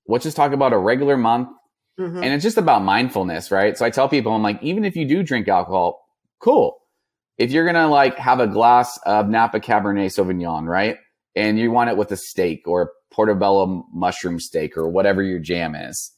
Let's 0.07 0.25
just 0.25 0.37
talk 0.37 0.53
about 0.53 0.75
a 0.75 0.79
regular 0.79 1.17
month. 1.17 1.49
Mm-hmm. 2.01 2.23
And 2.23 2.33
it's 2.33 2.43
just 2.43 2.57
about 2.57 2.83
mindfulness, 2.83 3.51
right? 3.51 3.77
So 3.77 3.85
I 3.85 3.91
tell 3.91 4.09
people, 4.09 4.33
I'm 4.33 4.43
like, 4.43 4.63
even 4.63 4.85
if 4.85 4.97
you 4.97 5.07
do 5.07 5.23
drink 5.23 5.47
alcohol, 5.49 6.05
cool. 6.41 6.79
If 7.37 7.53
you're 7.53 7.67
gonna 7.67 7.89
like 7.89 8.17
have 8.17 8.41
a 8.41 8.47
glass 8.47 8.99
of 9.05 9.29
Napa 9.29 9.61
Cabernet 9.61 10.07
Sauvignon, 10.07 10.67
right? 10.67 10.97
And 11.37 11.59
you 11.59 11.71
want 11.71 11.91
it 11.91 11.97
with 11.97 12.11
a 12.11 12.17
steak 12.17 12.63
or 12.67 12.83
a 12.83 13.15
portobello 13.15 13.87
mushroom 13.93 14.41
steak 14.41 14.77
or 14.77 14.89
whatever 14.89 15.23
your 15.23 15.39
jam 15.39 15.75
is 15.75 16.13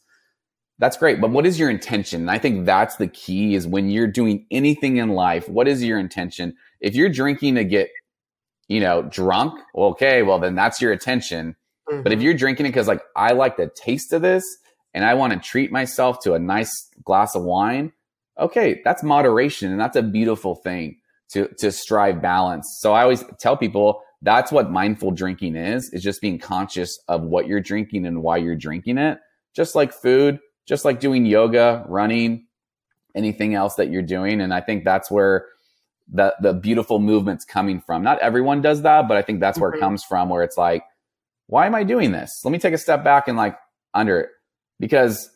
that's 0.83 0.97
great. 0.97 1.21
But 1.21 1.31
what 1.31 1.47
is 1.47 1.61
your 1.61 1.71
intention? 1.71 2.23
And 2.23 2.31
I 2.31 2.39
think 2.39 2.67
that's 2.67 2.97
the 2.97 3.07
key 3.07 3.55
is 3.55 3.69
when 3.69 3.89
you're 3.89 4.09
doing 4.09 4.47
anything 4.51 4.97
in 4.97 5.11
life, 5.11 5.49
what 5.49 5.69
is 5.69 5.85
your 5.85 5.97
intention? 5.97 6.55
If 6.81 6.97
you're 6.97 7.09
drinking 7.09 7.55
to 7.55 7.63
get, 7.63 7.89
you 8.67 8.81
know, 8.81 9.03
drunk, 9.03 9.61
okay, 9.77 10.23
well, 10.23 10.41
then 10.41 10.57
that's 10.57 10.81
your 10.81 10.91
attention. 10.91 11.55
Mm-hmm. 11.89 12.03
But 12.03 12.11
if 12.11 12.19
mm-hmm. 12.19 12.25
you're 12.25 12.35
drinking 12.35 12.67
it 12.67 12.71
because 12.71 12.89
like, 12.89 13.01
I 13.15 13.31
like 13.33 13.57
the 13.57 13.71
taste 13.77 14.13
of 14.13 14.23
this 14.23 14.45
and 14.95 15.05
I 15.05 15.15
want 15.15 15.33
to 15.33 15.39
treat 15.39 15.73
myself 15.73 16.21
to 16.25 16.35
a 16.35 16.39
nice 16.39 16.89
glass 17.05 17.35
of 17.35 17.43
wine, 17.43 17.93
okay, 18.39 18.81
that's 18.85 19.03
moderation. 19.03 19.71
And 19.71 19.81
that's 19.81 19.97
a 19.97 20.03
beautiful 20.03 20.55
thing 20.55 20.99
to, 21.31 21.49
to 21.59 21.73
strive 21.73 22.21
balance. 22.21 22.79
So 22.81 22.93
I 22.93 23.03
always 23.03 23.25
tell 23.41 23.57
people 23.57 24.03
that's 24.21 24.53
what 24.53 24.71
mindful 24.71 25.11
drinking 25.11 25.57
is, 25.57 25.91
is 25.93 26.03
just 26.03 26.21
being 26.21 26.39
conscious 26.39 26.99
of 27.09 27.23
what 27.23 27.47
you're 27.47 27.61
drinking 27.61 28.07
and 28.07 28.23
why 28.23 28.37
you're 28.37 28.57
drinking 28.57 28.99
it. 28.99 29.19
Just 29.55 29.75
like 29.75 29.93
food, 29.93 30.39
just 30.67 30.85
like 30.85 31.01
doing 31.01 31.27
yoga, 31.27 31.85
running, 31.89 32.47
anything 33.15 33.55
else 33.55 33.75
that 33.75 33.91
you're 33.91 34.03
doing. 34.03 34.41
And 34.41 34.55
I 34.55 34.61
think 34.61 34.85
that's 34.85 35.11
where 35.11 35.47
the 36.11 36.35
the 36.41 36.53
beautiful 36.53 36.99
movement's 36.99 37.45
coming 37.45 37.81
from. 37.81 38.03
Not 38.03 38.19
everyone 38.21 38.61
does 38.61 38.83
that, 38.83 39.09
but 39.09 39.17
I 39.17 39.23
think 39.23 39.41
that's 39.41 39.59
where 39.59 39.71
mm-hmm. 39.71 39.79
it 39.79 39.81
comes 39.81 40.05
from, 40.05 40.29
where 40.29 40.43
it's 40.43 40.57
like, 40.57 40.85
why 41.47 41.67
am 41.67 41.75
I 41.75 41.85
doing 41.85 42.13
this? 42.13 42.41
Let 42.45 42.53
me 42.53 42.59
take 42.59 42.75
a 42.75 42.79
step 42.79 43.05
back 43.05 43.29
and 43.29 43.37
like 43.37 43.57
under 43.95 44.21
it. 44.21 44.31
Because 44.83 45.31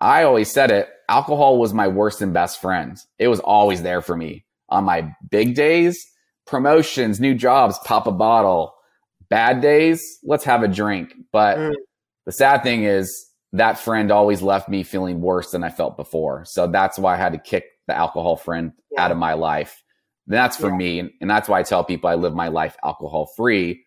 I 0.00 0.24
always 0.24 0.50
said 0.50 0.72
it, 0.72 0.88
alcohol 1.08 1.56
was 1.56 1.72
my 1.72 1.86
worst 1.86 2.20
and 2.20 2.34
best 2.34 2.60
friend. 2.60 2.98
It 3.20 3.28
was 3.28 3.38
always 3.38 3.80
there 3.80 4.02
for 4.02 4.16
me. 4.16 4.44
On 4.70 4.82
my 4.82 5.14
big 5.30 5.54
days, 5.54 6.04
promotions, 6.48 7.20
new 7.20 7.36
jobs, 7.36 7.78
pop 7.84 8.08
a 8.08 8.10
bottle. 8.10 8.74
Bad 9.30 9.60
days, 9.60 10.02
let's 10.24 10.44
have 10.44 10.64
a 10.64 10.68
drink. 10.68 11.14
But 11.30 11.58
mm. 11.58 11.74
the 12.26 12.32
sad 12.32 12.64
thing 12.64 12.82
is 12.82 13.30
that 13.52 13.78
friend 13.78 14.10
always 14.10 14.42
left 14.42 14.68
me 14.68 14.82
feeling 14.82 15.20
worse 15.20 15.52
than 15.52 15.62
I 15.62 15.70
felt 15.70 15.96
before. 15.96 16.44
So 16.44 16.66
that's 16.66 16.98
why 16.98 17.14
I 17.14 17.18
had 17.18 17.34
to 17.34 17.38
kick 17.38 17.66
the 17.86 17.96
alcohol 17.96 18.34
friend 18.34 18.72
yeah. 18.90 19.04
out 19.04 19.12
of 19.12 19.16
my 19.16 19.34
life. 19.34 19.80
That's 20.26 20.56
for 20.56 20.70
yeah. 20.70 20.76
me. 20.76 20.98
And, 20.98 21.10
and 21.20 21.30
that's 21.30 21.48
why 21.48 21.60
I 21.60 21.62
tell 21.62 21.84
people 21.84 22.10
I 22.10 22.16
live 22.16 22.34
my 22.34 22.48
life 22.48 22.76
alcohol 22.82 23.30
free, 23.36 23.84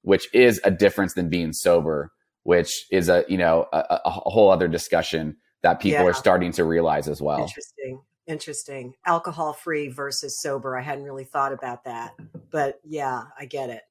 which 0.00 0.26
is 0.32 0.58
a 0.64 0.70
difference 0.70 1.12
than 1.12 1.28
being 1.28 1.52
sober, 1.52 2.12
which 2.44 2.86
is 2.90 3.08
a, 3.08 3.24
you 3.28 3.36
know, 3.36 3.66
a, 3.72 4.00
a 4.04 4.10
whole 4.10 4.50
other 4.50 4.68
discussion 4.68 5.36
that 5.62 5.80
people 5.80 6.04
yeah. 6.04 6.10
are 6.10 6.14
starting 6.14 6.52
to 6.52 6.64
realize 6.64 7.08
as 7.08 7.20
well. 7.20 7.40
Interesting. 7.40 8.00
Interesting. 8.26 8.94
Alcohol 9.06 9.52
free 9.52 9.88
versus 9.88 10.40
sober. 10.40 10.78
I 10.78 10.82
hadn't 10.82 11.04
really 11.04 11.24
thought 11.24 11.52
about 11.52 11.84
that, 11.84 12.14
but 12.50 12.80
yeah, 12.84 13.24
I 13.38 13.44
get 13.44 13.68
it. 13.70 13.82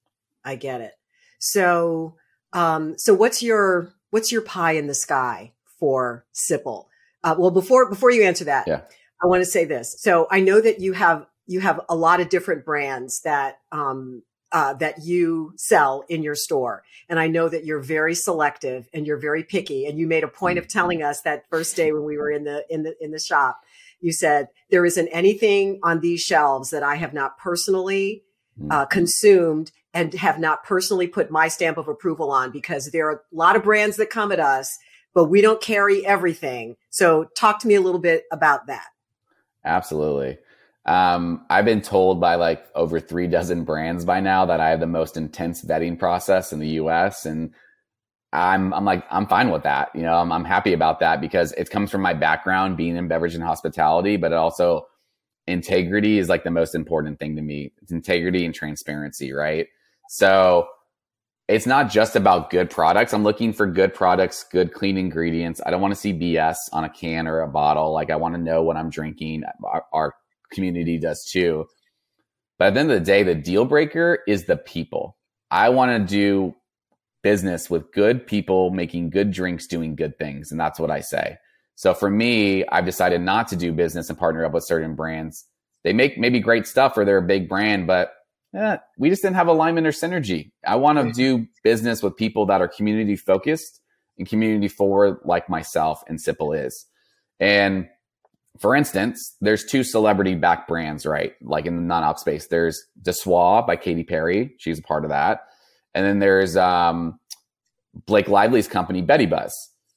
I 0.43 0.55
get 0.55 0.81
it. 0.81 0.93
So, 1.39 2.15
um, 2.53 2.97
so 2.97 3.13
what's 3.13 3.43
your 3.43 3.93
what's 4.09 4.31
your 4.31 4.41
pie 4.41 4.73
in 4.73 4.87
the 4.87 4.95
sky 4.95 5.53
for 5.79 6.25
Sipple? 6.33 6.85
Uh, 7.23 7.35
well, 7.37 7.51
before 7.51 7.89
before 7.89 8.11
you 8.11 8.23
answer 8.23 8.45
that, 8.45 8.67
yeah. 8.67 8.81
I 9.23 9.27
want 9.27 9.41
to 9.41 9.49
say 9.49 9.65
this. 9.65 9.95
So 9.99 10.27
I 10.31 10.39
know 10.39 10.61
that 10.61 10.79
you 10.79 10.93
have 10.93 11.27
you 11.45 11.59
have 11.59 11.81
a 11.89 11.95
lot 11.95 12.19
of 12.19 12.29
different 12.29 12.65
brands 12.65 13.21
that 13.21 13.59
um, 13.71 14.23
uh, 14.53 14.73
that 14.75 15.03
you 15.03 15.51
sell 15.57 16.05
in 16.07 16.23
your 16.23 16.35
store, 16.35 16.83
and 17.09 17.19
I 17.19 17.27
know 17.27 17.49
that 17.49 17.65
you're 17.65 17.81
very 17.81 18.15
selective 18.15 18.87
and 18.93 19.05
you're 19.05 19.17
very 19.17 19.43
picky. 19.43 19.85
And 19.85 19.99
you 19.99 20.07
made 20.07 20.23
a 20.23 20.27
point 20.27 20.59
of 20.59 20.67
telling 20.67 21.03
us 21.03 21.21
that 21.21 21.49
first 21.49 21.75
day 21.75 21.91
when 21.91 22.03
we 22.03 22.17
were 22.17 22.31
in 22.31 22.43
the 22.43 22.63
in 22.69 22.83
the 22.83 22.95
in 23.03 23.11
the 23.11 23.19
shop, 23.19 23.61
you 23.99 24.13
said 24.13 24.47
there 24.69 24.85
isn't 24.85 25.07
anything 25.07 25.79
on 25.83 25.99
these 25.99 26.21
shelves 26.21 26.69
that 26.69 26.83
I 26.83 26.95
have 26.95 27.13
not 27.13 27.37
personally 27.37 28.23
uh, 28.69 28.85
consumed 28.85 29.71
and 29.93 30.13
have 30.13 30.39
not 30.39 30.63
personally 30.63 31.07
put 31.07 31.31
my 31.31 31.47
stamp 31.47 31.77
of 31.77 31.87
approval 31.87 32.31
on 32.31 32.51
because 32.51 32.91
there 32.91 33.07
are 33.09 33.15
a 33.15 33.35
lot 33.35 33.55
of 33.55 33.63
brands 33.63 33.97
that 33.97 34.09
come 34.09 34.31
at 34.31 34.39
us, 34.39 34.77
but 35.13 35.25
we 35.25 35.41
don't 35.41 35.61
carry 35.61 36.05
everything. 36.05 36.75
So 36.89 37.25
talk 37.35 37.59
to 37.59 37.67
me 37.67 37.75
a 37.75 37.81
little 37.81 37.99
bit 37.99 38.23
about 38.31 38.67
that. 38.67 38.87
Absolutely. 39.65 40.37
Um, 40.85 41.45
I've 41.49 41.65
been 41.65 41.81
told 41.81 42.19
by 42.19 42.35
like 42.35 42.65
over 42.75 42.99
three 42.99 43.27
dozen 43.27 43.63
brands 43.63 44.03
by 44.03 44.19
now 44.19 44.45
that 44.45 44.59
I 44.59 44.69
have 44.69 44.79
the 44.81 44.87
most 44.87 45.15
intense 45.15 45.63
vetting 45.63 45.97
process 45.97 46.51
in 46.51 46.59
the 46.59 46.69
US. 46.69 47.25
And 47.25 47.53
I'm, 48.33 48.73
I'm 48.73 48.83
like, 48.83 49.05
I'm 49.09 49.27
fine 49.27 49.49
with 49.49 49.63
that. 49.63 49.89
You 49.95 50.01
know, 50.01 50.15
I'm, 50.15 50.31
I'm 50.31 50.43
happy 50.43 50.73
about 50.73 50.99
that 50.99 51.21
because 51.21 51.53
it 51.53 51.69
comes 51.69 51.89
from 51.89 52.01
my 52.01 52.13
background 52.13 52.75
being 52.75 52.97
in 52.97 53.07
beverage 53.07 53.35
and 53.35 53.43
hospitality, 53.43 54.17
but 54.17 54.31
it 54.31 54.37
also 54.37 54.87
integrity 55.47 56.19
is 56.19 56.29
like 56.29 56.43
the 56.43 56.51
most 56.51 56.75
important 56.75 57.19
thing 57.19 57.35
to 57.35 57.41
me. 57.41 57.71
It's 57.81 57.91
integrity 57.91 58.43
and 58.45 58.53
transparency, 58.53 59.31
right? 59.31 59.67
So 60.09 60.67
it's 61.47 61.65
not 61.65 61.91
just 61.91 62.15
about 62.15 62.49
good 62.49 62.69
products. 62.69 63.13
I'm 63.13 63.23
looking 63.23 63.53
for 63.53 63.67
good 63.67 63.93
products, 63.93 64.43
good 64.51 64.73
clean 64.73 64.97
ingredients. 64.97 65.61
I 65.65 65.71
don't 65.71 65.81
want 65.81 65.93
to 65.93 65.99
see 65.99 66.13
BS 66.13 66.57
on 66.71 66.85
a 66.85 66.89
can 66.89 67.27
or 67.27 67.41
a 67.41 67.47
bottle. 67.47 67.93
Like 67.93 68.09
I 68.09 68.15
want 68.15 68.35
to 68.35 68.41
know 68.41 68.63
what 68.63 68.77
I'm 68.77 68.89
drinking. 68.89 69.43
Our, 69.63 69.85
our 69.91 70.15
community 70.53 70.97
does 70.97 71.25
too. 71.25 71.65
But 72.57 72.69
at 72.69 72.73
the 72.75 72.79
end 72.81 72.91
of 72.91 72.99
the 72.99 73.05
day, 73.05 73.23
the 73.23 73.35
deal 73.35 73.65
breaker 73.65 74.19
is 74.27 74.45
the 74.45 74.57
people. 74.57 75.17
I 75.51 75.69
want 75.69 75.91
to 75.91 76.15
do 76.15 76.55
business 77.23 77.69
with 77.69 77.91
good 77.91 78.27
people 78.27 78.69
making 78.71 79.09
good 79.09 79.31
drinks, 79.31 79.65
doing 79.65 79.95
good 79.95 80.17
things. 80.17 80.51
And 80.51 80.59
that's 80.59 80.79
what 80.79 80.91
I 80.91 80.99
say. 80.99 81.37
So 81.75 81.93
for 81.93 82.09
me, 82.09 82.65
I've 82.67 82.85
decided 82.85 83.21
not 83.21 83.47
to 83.49 83.55
do 83.55 83.71
business 83.71 84.09
and 84.09 84.19
partner 84.19 84.45
up 84.45 84.53
with 84.53 84.65
certain 84.65 84.95
brands. 84.95 85.45
They 85.83 85.93
make 85.93 86.17
maybe 86.17 86.39
great 86.39 86.67
stuff 86.67 86.97
or 86.97 87.05
they're 87.05 87.17
a 87.17 87.21
big 87.21 87.49
brand, 87.49 87.87
but 87.87 88.13
eh, 88.55 88.77
we 88.97 89.09
just 89.09 89.21
didn't 89.21 89.35
have 89.35 89.47
alignment 89.47 89.87
or 89.87 89.91
synergy. 89.91 90.51
I 90.65 90.75
want 90.75 90.99
to 90.99 91.11
do 91.11 91.47
business 91.63 92.03
with 92.03 92.15
people 92.15 92.45
that 92.47 92.61
are 92.61 92.67
community 92.67 93.15
focused 93.15 93.81
and 94.17 94.27
community 94.27 94.67
forward 94.67 95.19
like 95.25 95.49
myself 95.49 96.03
and 96.07 96.19
Sipple 96.19 96.57
is. 96.65 96.85
And 97.39 97.87
for 98.59 98.75
instance, 98.75 99.35
there's 99.41 99.65
two 99.65 99.83
celebrity 99.83 100.35
back 100.35 100.67
brands, 100.67 101.05
right? 101.05 101.33
Like 101.41 101.65
in 101.65 101.75
the 101.75 101.81
non-op 101.81 102.19
space, 102.19 102.47
there's 102.47 102.85
De 103.01 103.11
Soi 103.11 103.61
by 103.65 103.75
Katy 103.75 104.03
Perry. 104.03 104.53
She's 104.57 104.79
a 104.79 104.83
part 104.83 105.05
of 105.05 105.09
that. 105.09 105.41
And 105.95 106.05
then 106.05 106.19
there's 106.19 106.55
um, 106.55 107.19
Blake 108.05 108.27
Lively's 108.27 108.67
company, 108.67 109.01
Betty 109.01 109.25
Buzz. 109.25 109.53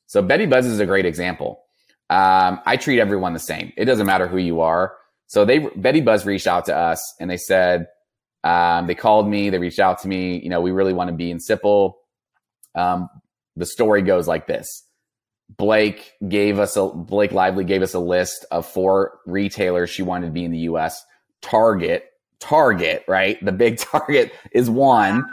So 0.06 0.22
Betty 0.22 0.46
Buzz 0.46 0.66
is 0.66 0.80
a 0.80 0.86
great 0.86 1.04
example. 1.06 1.62
Um, 2.08 2.60
I 2.64 2.76
treat 2.76 3.00
everyone 3.00 3.32
the 3.32 3.38
same. 3.38 3.72
It 3.76 3.84
doesn't 3.84 4.06
matter 4.06 4.28
who 4.28 4.38
you 4.38 4.60
are. 4.60 4.94
So 5.26 5.44
they, 5.44 5.58
Betty 5.58 6.00
Buzz 6.00 6.24
reached 6.24 6.46
out 6.46 6.66
to 6.66 6.76
us 6.76 7.14
and 7.20 7.28
they 7.28 7.36
said, 7.36 7.88
um, 8.44 8.86
they 8.86 8.94
called 8.94 9.28
me, 9.28 9.50
they 9.50 9.58
reached 9.58 9.80
out 9.80 10.00
to 10.02 10.08
me. 10.08 10.40
You 10.40 10.48
know, 10.48 10.60
we 10.60 10.70
really 10.70 10.92
want 10.92 11.08
to 11.08 11.16
be 11.16 11.30
in 11.30 11.38
Sipple. 11.38 11.94
Um, 12.74 13.08
the 13.56 13.66
story 13.66 14.02
goes 14.02 14.28
like 14.28 14.46
this. 14.46 14.85
Blake 15.50 16.12
gave 16.28 16.58
us 16.58 16.76
a, 16.76 16.86
Blake 16.86 17.32
Lively 17.32 17.64
gave 17.64 17.82
us 17.82 17.94
a 17.94 17.98
list 17.98 18.44
of 18.50 18.66
four 18.66 19.20
retailers 19.26 19.90
she 19.90 20.02
wanted 20.02 20.26
to 20.26 20.32
be 20.32 20.44
in 20.44 20.50
the 20.50 20.58
US. 20.60 21.04
Target, 21.40 22.04
Target, 22.40 23.04
right? 23.08 23.42
The 23.44 23.52
big 23.52 23.78
Target 23.78 24.32
is 24.52 24.68
one. 24.68 25.24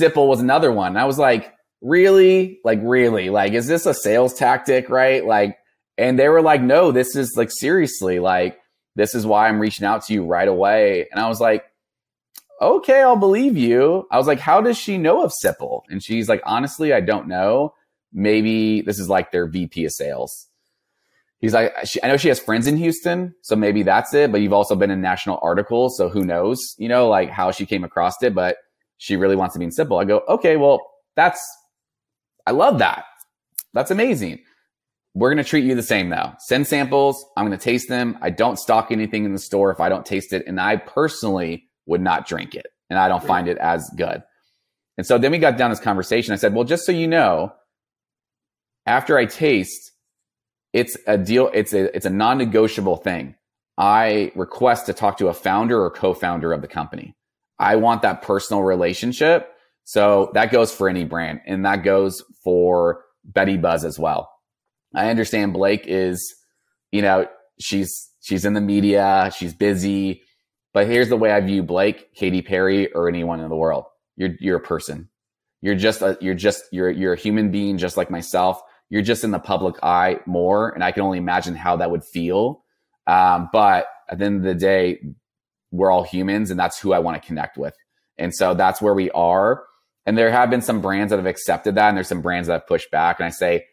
Sipple 0.00 0.28
was 0.28 0.40
another 0.40 0.72
one. 0.72 0.88
And 0.88 0.98
I 0.98 1.04
was 1.04 1.18
like, 1.18 1.52
really? 1.80 2.60
Like, 2.64 2.80
really? 2.82 3.30
Like, 3.30 3.52
is 3.52 3.66
this 3.66 3.86
a 3.86 3.94
sales 3.94 4.34
tactic? 4.34 4.88
Right? 4.88 5.24
Like, 5.24 5.58
and 5.96 6.18
they 6.18 6.28
were 6.28 6.42
like, 6.42 6.62
no, 6.62 6.92
this 6.92 7.16
is 7.16 7.34
like, 7.36 7.50
seriously, 7.50 8.18
like, 8.18 8.58
this 8.96 9.14
is 9.14 9.26
why 9.26 9.48
I'm 9.48 9.60
reaching 9.60 9.86
out 9.86 10.04
to 10.04 10.12
you 10.12 10.24
right 10.24 10.48
away. 10.48 11.08
And 11.10 11.20
I 11.20 11.28
was 11.28 11.40
like, 11.40 11.64
okay, 12.60 13.02
I'll 13.02 13.16
believe 13.16 13.56
you. 13.56 14.06
I 14.10 14.18
was 14.18 14.26
like, 14.26 14.38
how 14.38 14.60
does 14.60 14.78
she 14.78 14.98
know 14.98 15.22
of 15.22 15.32
Sipple? 15.44 15.82
And 15.88 16.02
she's 16.02 16.28
like, 16.28 16.42
honestly, 16.44 16.92
I 16.92 17.00
don't 17.00 17.28
know. 17.28 17.74
Maybe 18.14 18.80
this 18.80 18.98
is 18.98 19.08
like 19.08 19.32
their 19.32 19.46
VP 19.46 19.84
of 19.84 19.92
sales. 19.92 20.46
He's 21.40 21.52
like, 21.52 21.74
she, 21.84 22.02
I 22.02 22.08
know 22.08 22.16
she 22.16 22.28
has 22.28 22.40
friends 22.40 22.66
in 22.66 22.78
Houston, 22.78 23.34
so 23.42 23.54
maybe 23.54 23.82
that's 23.82 24.14
it. 24.14 24.32
But 24.32 24.40
you've 24.40 24.54
also 24.54 24.76
been 24.76 24.90
in 24.90 25.02
national 25.02 25.38
articles, 25.42 25.98
so 25.98 26.08
who 26.08 26.24
knows? 26.24 26.58
You 26.78 26.88
know, 26.88 27.08
like 27.08 27.28
how 27.28 27.50
she 27.50 27.66
came 27.66 27.84
across 27.84 28.22
it. 28.22 28.34
But 28.34 28.56
she 28.96 29.16
really 29.16 29.36
wants 29.36 29.52
to 29.54 29.58
be 29.58 29.66
in 29.66 29.70
Sipple. 29.70 30.00
I 30.00 30.04
go, 30.04 30.22
okay, 30.28 30.56
well, 30.56 30.80
that's, 31.16 31.44
I 32.46 32.52
love 32.52 32.78
that. 32.78 33.04
That's 33.74 33.90
amazing. 33.90 34.38
We're 35.14 35.28
going 35.28 35.42
to 35.42 35.48
treat 35.48 35.64
you 35.64 35.74
the 35.74 35.82
same 35.82 36.08
though. 36.08 36.32
Send 36.38 36.66
samples. 36.66 37.24
I'm 37.36 37.46
going 37.46 37.56
to 37.56 37.62
taste 37.62 37.88
them. 37.88 38.18
I 38.22 38.30
don't 38.30 38.58
stock 38.58 38.90
anything 38.90 39.24
in 39.24 39.32
the 39.32 39.38
store 39.38 39.70
if 39.70 39.80
I 39.80 39.88
don't 39.88 40.06
taste 40.06 40.32
it. 40.32 40.44
And 40.46 40.60
I 40.60 40.76
personally 40.76 41.68
would 41.86 42.00
not 42.00 42.26
drink 42.26 42.54
it 42.54 42.66
and 42.90 42.98
I 42.98 43.08
don't 43.08 43.22
find 43.22 43.48
it 43.48 43.58
as 43.58 43.90
good. 43.96 44.22
And 44.96 45.06
so 45.06 45.18
then 45.18 45.32
we 45.32 45.38
got 45.38 45.56
down 45.56 45.70
this 45.70 45.80
conversation. 45.80 46.32
I 46.32 46.36
said, 46.36 46.54
well, 46.54 46.64
just 46.64 46.86
so 46.86 46.92
you 46.92 47.06
know, 47.06 47.52
after 48.86 49.18
I 49.18 49.26
taste, 49.26 49.92
it's 50.72 50.96
a 51.06 51.16
deal. 51.16 51.50
It's 51.54 51.72
a, 51.72 51.94
it's 51.94 52.06
a 52.06 52.10
non-negotiable 52.10 52.96
thing. 52.96 53.34
I 53.76 54.32
request 54.34 54.86
to 54.86 54.92
talk 54.92 55.18
to 55.18 55.28
a 55.28 55.34
founder 55.34 55.82
or 55.82 55.90
co-founder 55.90 56.52
of 56.52 56.62
the 56.62 56.68
company. 56.68 57.16
I 57.58 57.76
want 57.76 58.02
that 58.02 58.22
personal 58.22 58.62
relationship. 58.62 59.50
So 59.84 60.30
that 60.34 60.50
goes 60.50 60.72
for 60.72 60.88
any 60.88 61.04
brand 61.04 61.40
and 61.46 61.64
that 61.64 61.84
goes 61.84 62.22
for 62.42 63.04
Betty 63.24 63.56
Buzz 63.56 63.84
as 63.84 63.98
well. 63.98 64.30
I 64.94 65.10
understand 65.10 65.52
Blake 65.52 65.84
is, 65.86 66.34
you 66.92 67.02
know, 67.02 67.26
she's, 67.60 68.10
she's 68.20 68.44
in 68.44 68.54
the 68.54 68.60
media, 68.60 69.30
she's 69.36 69.52
busy, 69.52 70.22
but 70.74 70.88
here's 70.88 71.08
the 71.08 71.16
way 71.16 71.30
I 71.30 71.40
view 71.40 71.62
Blake, 71.62 72.14
Katy 72.14 72.42
Perry, 72.42 72.92
or 72.92 73.08
anyone 73.08 73.40
in 73.40 73.48
the 73.48 73.56
world. 73.56 73.84
You're 74.16 74.30
you're 74.40 74.56
a 74.56 74.60
person. 74.60 75.08
You're 75.62 75.76
just 75.76 76.02
a 76.02 76.18
you're 76.20 76.34
just 76.34 76.64
you're 76.72 76.90
you're 76.90 77.14
a 77.14 77.18
human 77.18 77.50
being 77.50 77.78
just 77.78 77.96
like 77.96 78.10
myself. 78.10 78.60
You're 78.94 79.02
just 79.02 79.24
in 79.24 79.32
the 79.32 79.40
public 79.40 79.74
eye 79.82 80.20
more, 80.24 80.70
and 80.70 80.84
I 80.84 80.92
can 80.92 81.02
only 81.02 81.18
imagine 81.18 81.56
how 81.56 81.74
that 81.78 81.90
would 81.90 82.04
feel. 82.04 82.62
Um, 83.08 83.48
but 83.52 83.88
at 84.08 84.20
the 84.20 84.24
end 84.24 84.36
of 84.36 84.42
the 84.44 84.54
day, 84.54 85.00
we're 85.72 85.90
all 85.90 86.04
humans, 86.04 86.48
and 86.52 86.60
that's 86.60 86.78
who 86.78 86.92
I 86.92 87.00
want 87.00 87.20
to 87.20 87.26
connect 87.26 87.58
with. 87.58 87.74
And 88.18 88.32
so 88.32 88.54
that's 88.54 88.80
where 88.80 88.94
we 88.94 89.10
are. 89.10 89.64
And 90.06 90.16
there 90.16 90.30
have 90.30 90.48
been 90.48 90.62
some 90.62 90.80
brands 90.80 91.10
that 91.10 91.16
have 91.16 91.26
accepted 91.26 91.74
that, 91.74 91.88
and 91.88 91.96
there's 91.96 92.06
some 92.06 92.22
brands 92.22 92.46
that 92.46 92.52
have 92.52 92.68
pushed 92.68 92.88
back. 92.92 93.18
And 93.18 93.26
I 93.26 93.30
say, 93.30 93.66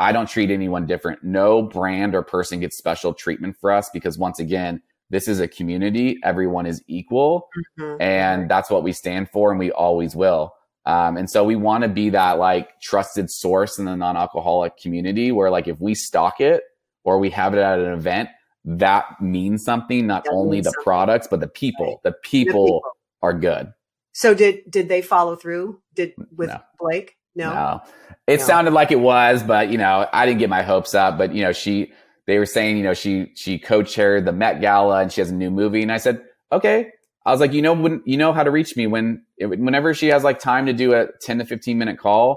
I 0.00 0.10
don't 0.10 0.28
treat 0.28 0.50
anyone 0.50 0.84
different. 0.84 1.22
No 1.22 1.62
brand 1.62 2.16
or 2.16 2.24
person 2.24 2.58
gets 2.58 2.76
special 2.76 3.14
treatment 3.14 3.56
for 3.60 3.70
us 3.70 3.88
because 3.94 4.18
once 4.18 4.40
again, 4.40 4.82
this 5.10 5.28
is 5.28 5.38
a 5.38 5.46
community. 5.46 6.18
Everyone 6.24 6.66
is 6.66 6.82
equal. 6.88 7.48
Mm-hmm. 7.78 8.02
And 8.02 8.50
that's 8.50 8.68
what 8.68 8.82
we 8.82 8.92
stand 8.92 9.30
for. 9.30 9.52
And 9.52 9.60
we 9.60 9.70
always 9.70 10.16
will. 10.16 10.55
Um, 10.86 11.16
and 11.16 11.28
so 11.28 11.42
we 11.42 11.56
want 11.56 11.82
to 11.82 11.88
be 11.88 12.10
that 12.10 12.38
like 12.38 12.80
trusted 12.80 13.30
source 13.30 13.78
in 13.78 13.84
the 13.86 13.96
non-alcoholic 13.96 14.76
community 14.76 15.32
where 15.32 15.50
like 15.50 15.66
if 15.66 15.80
we 15.80 15.94
stock 15.94 16.40
it 16.40 16.62
or 17.04 17.18
we 17.18 17.28
have 17.30 17.54
it 17.54 17.58
at 17.58 17.80
an 17.80 17.92
event, 17.92 18.28
that 18.64 19.20
means 19.20 19.64
something, 19.64 20.06
not 20.06 20.24
that 20.24 20.30
only 20.32 20.60
the 20.60 20.64
something. 20.64 20.82
products, 20.84 21.26
but 21.28 21.40
the 21.40 21.48
people. 21.48 21.86
Right. 21.86 22.02
The, 22.04 22.12
people 22.12 22.64
the 22.64 22.70
people 22.70 22.82
are 23.22 23.34
good. 23.34 23.72
So 24.12 24.32
did 24.34 24.62
did 24.70 24.88
they 24.88 25.02
follow 25.02 25.36
through? 25.36 25.80
Did 25.94 26.14
with 26.34 26.48
no. 26.48 26.60
Blake? 26.80 27.16
No. 27.34 27.52
No. 27.52 27.80
It 28.26 28.40
no. 28.40 28.46
sounded 28.46 28.72
like 28.72 28.90
it 28.90 29.00
was, 29.00 29.42
but 29.42 29.70
you 29.70 29.78
know, 29.78 30.08
I 30.12 30.24
didn't 30.24 30.38
get 30.38 30.50
my 30.50 30.62
hopes 30.62 30.94
up. 30.94 31.18
But 31.18 31.34
you 31.34 31.42
know, 31.42 31.52
she 31.52 31.92
they 32.26 32.38
were 32.38 32.46
saying, 32.46 32.76
you 32.76 32.82
know, 32.82 32.94
she 32.94 33.32
she 33.34 33.58
co-chaired 33.58 34.24
the 34.24 34.32
Met 34.32 34.60
Gala 34.60 35.00
and 35.00 35.12
she 35.12 35.20
has 35.20 35.30
a 35.30 35.34
new 35.34 35.50
movie. 35.50 35.82
And 35.82 35.92
I 35.92 35.98
said, 35.98 36.22
okay. 36.52 36.92
I 37.26 37.32
was 37.32 37.40
like, 37.40 37.52
you 37.52 37.60
know, 37.60 37.72
when 37.72 38.02
you 38.06 38.16
know 38.16 38.32
how 38.32 38.44
to 38.44 38.52
reach 38.52 38.76
me 38.76 38.86
when 38.86 39.24
whenever 39.38 39.92
she 39.94 40.06
has 40.08 40.22
like 40.22 40.38
time 40.38 40.66
to 40.66 40.72
do 40.72 40.94
a 40.94 41.08
10 41.20 41.38
to 41.38 41.44
15 41.44 41.76
minute 41.76 41.98
call. 41.98 42.36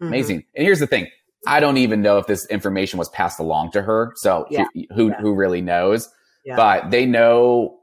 Mm-hmm. 0.00 0.12
Amazing. 0.12 0.44
And 0.54 0.64
here's 0.64 0.78
the 0.78 0.86
thing. 0.86 1.08
I 1.46 1.58
don't 1.58 1.78
even 1.78 2.02
know 2.02 2.18
if 2.18 2.26
this 2.26 2.46
information 2.46 2.98
was 2.98 3.08
passed 3.08 3.40
along 3.40 3.70
to 3.72 3.82
her. 3.82 4.12
So 4.16 4.46
yeah. 4.50 4.66
who 4.74 4.84
who, 4.94 5.08
yeah. 5.08 5.20
who 5.20 5.34
really 5.34 5.62
knows? 5.62 6.10
Yeah. 6.44 6.56
But 6.56 6.90
they 6.90 7.06
know 7.06 7.78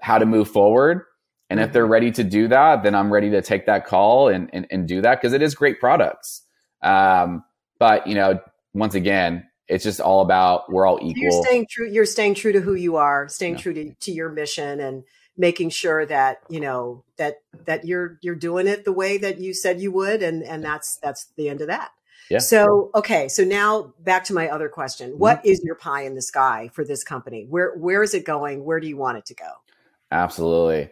how 0.00 0.18
to 0.18 0.24
move 0.24 0.48
forward. 0.48 1.02
And 1.50 1.60
mm-hmm. 1.60 1.66
if 1.66 1.72
they're 1.74 1.86
ready 1.86 2.10
to 2.12 2.24
do 2.24 2.48
that, 2.48 2.82
then 2.82 2.94
I'm 2.94 3.12
ready 3.12 3.30
to 3.30 3.42
take 3.42 3.66
that 3.66 3.86
call 3.86 4.28
and, 4.28 4.48
and, 4.52 4.66
and 4.70 4.88
do 4.88 5.02
that 5.02 5.20
because 5.20 5.34
it 5.34 5.42
is 5.42 5.54
great 5.54 5.78
products. 5.78 6.42
Um, 6.82 7.44
but 7.78 8.06
you 8.06 8.14
know, 8.14 8.40
once 8.72 8.94
again, 8.94 9.46
it's 9.66 9.84
just 9.84 10.00
all 10.00 10.22
about 10.22 10.72
we're 10.72 10.86
all 10.86 10.98
equal. 11.02 11.22
You're 11.22 11.44
staying 11.44 11.66
true. 11.70 11.90
You're 11.90 12.06
staying 12.06 12.34
true 12.34 12.52
to 12.52 12.60
who 12.60 12.74
you 12.74 12.96
are, 12.96 13.28
staying 13.28 13.54
yeah. 13.54 13.60
true 13.60 13.74
to, 13.74 13.94
to 13.94 14.12
your 14.12 14.30
mission, 14.30 14.80
and 14.80 15.04
making 15.38 15.70
sure 15.70 16.04
that 16.04 16.40
you 16.50 16.60
know 16.60 17.04
that 17.16 17.36
that 17.64 17.86
you're 17.86 18.18
you're 18.20 18.34
doing 18.34 18.66
it 18.66 18.84
the 18.84 18.92
way 18.92 19.16
that 19.16 19.38
you 19.38 19.54
said 19.54 19.80
you 19.80 19.90
would, 19.92 20.22
and 20.22 20.42
and 20.42 20.62
that's 20.62 20.98
that's 21.02 21.26
the 21.36 21.48
end 21.48 21.60
of 21.60 21.68
that. 21.68 21.90
Yeah. 22.28 22.38
So 22.38 22.90
okay, 22.94 23.28
so 23.28 23.44
now 23.44 23.94
back 24.00 24.24
to 24.24 24.34
my 24.34 24.48
other 24.48 24.68
question: 24.68 25.10
mm-hmm. 25.10 25.18
What 25.18 25.46
is 25.46 25.62
your 25.64 25.76
pie 25.76 26.02
in 26.02 26.14
the 26.14 26.22
sky 26.22 26.70
for 26.74 26.84
this 26.84 27.02
company? 27.04 27.46
Where 27.48 27.74
where 27.76 28.02
is 28.02 28.12
it 28.12 28.24
going? 28.24 28.64
Where 28.64 28.80
do 28.80 28.88
you 28.88 28.96
want 28.96 29.18
it 29.18 29.26
to 29.26 29.34
go? 29.34 29.50
Absolutely 30.10 30.90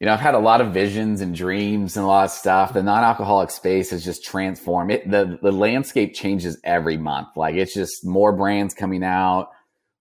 you 0.00 0.06
know, 0.06 0.12
I've 0.12 0.20
had 0.20 0.34
a 0.34 0.38
lot 0.38 0.60
of 0.60 0.74
visions 0.74 1.22
and 1.22 1.34
dreams 1.34 1.96
and 1.96 2.04
a 2.04 2.08
lot 2.08 2.24
of 2.24 2.30
stuff. 2.30 2.74
The 2.74 2.82
non-alcoholic 2.82 3.50
space 3.50 3.90
has 3.90 4.04
just 4.04 4.24
transformed 4.24 4.90
it. 4.90 5.10
The, 5.10 5.38
the 5.40 5.52
landscape 5.52 6.14
changes 6.14 6.58
every 6.64 6.98
month. 6.98 7.28
Like 7.34 7.54
it's 7.54 7.72
just 7.72 8.04
more 8.04 8.32
brands 8.34 8.74
coming 8.74 9.02
out, 9.02 9.50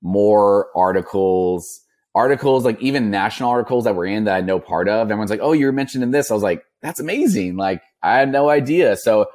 more 0.01 0.67
articles, 0.75 1.81
articles, 2.15 2.65
like 2.65 2.81
even 2.81 3.11
national 3.11 3.49
articles 3.49 3.83
that 3.83 3.95
we're 3.95 4.05
in 4.05 4.23
that 4.23 4.35
I 4.35 4.41
know 4.41 4.59
part 4.59 4.87
of. 4.87 5.11
Everyone's 5.11 5.29
like, 5.29 5.41
Oh, 5.43 5.51
you 5.51 5.65
were 5.65 5.71
mentioning 5.71 6.11
this. 6.11 6.31
I 6.31 6.33
was 6.33 6.43
like, 6.43 6.63
that's 6.81 6.99
amazing. 6.99 7.57
Like 7.57 7.83
I 8.01 8.17
had 8.17 8.31
no 8.31 8.49
idea. 8.49 8.95
So 8.95 9.27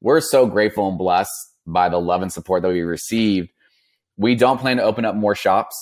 we're 0.00 0.20
so 0.20 0.46
grateful 0.46 0.88
and 0.88 0.98
blessed 0.98 1.32
by 1.66 1.88
the 1.88 1.98
love 1.98 2.22
and 2.22 2.32
support 2.32 2.62
that 2.62 2.68
we 2.68 2.82
received. 2.82 3.48
We 4.16 4.34
don't 4.34 4.58
plan 4.58 4.76
to 4.76 4.82
open 4.82 5.04
up 5.04 5.16
more 5.16 5.34
shops. 5.34 5.74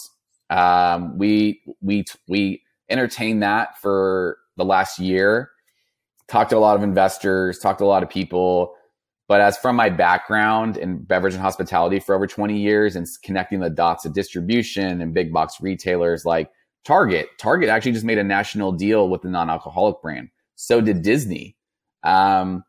Um, 0.48 1.18
we, 1.18 1.60
we, 1.82 2.04
we, 2.28 2.62
entertained 2.90 3.42
that 3.42 3.78
for 3.80 4.36
the 4.58 4.64
last 4.64 4.98
year. 4.98 5.50
Talked 6.28 6.50
to 6.50 6.56
a 6.56 6.58
lot 6.58 6.76
of 6.76 6.82
investors, 6.82 7.58
talked 7.58 7.78
to 7.78 7.84
a 7.84 7.86
lot 7.86 8.02
of 8.02 8.10
people. 8.10 8.74
But 9.26 9.40
as 9.40 9.56
from 9.56 9.76
my 9.76 9.88
background 9.88 10.76
in 10.76 11.02
beverage 11.02 11.34
and 11.34 11.42
hospitality 11.42 11.98
for 11.98 12.14
over 12.14 12.26
20 12.26 12.58
years 12.58 12.94
and 12.94 13.06
connecting 13.22 13.60
the 13.60 13.70
dots 13.70 14.04
of 14.04 14.12
distribution 14.12 15.00
and 15.00 15.14
big 15.14 15.32
box 15.32 15.60
retailers 15.60 16.24
like 16.24 16.50
Target, 16.84 17.28
Target 17.38 17.70
actually 17.70 17.92
just 17.92 18.04
made 18.04 18.18
a 18.18 18.24
national 18.24 18.72
deal 18.72 19.08
with 19.08 19.22
the 19.22 19.30
non 19.30 19.48
alcoholic 19.48 20.02
brand. 20.02 20.28
So 20.56 20.80
did 20.80 21.02
Disney. 21.02 21.56
Um, 22.02 22.64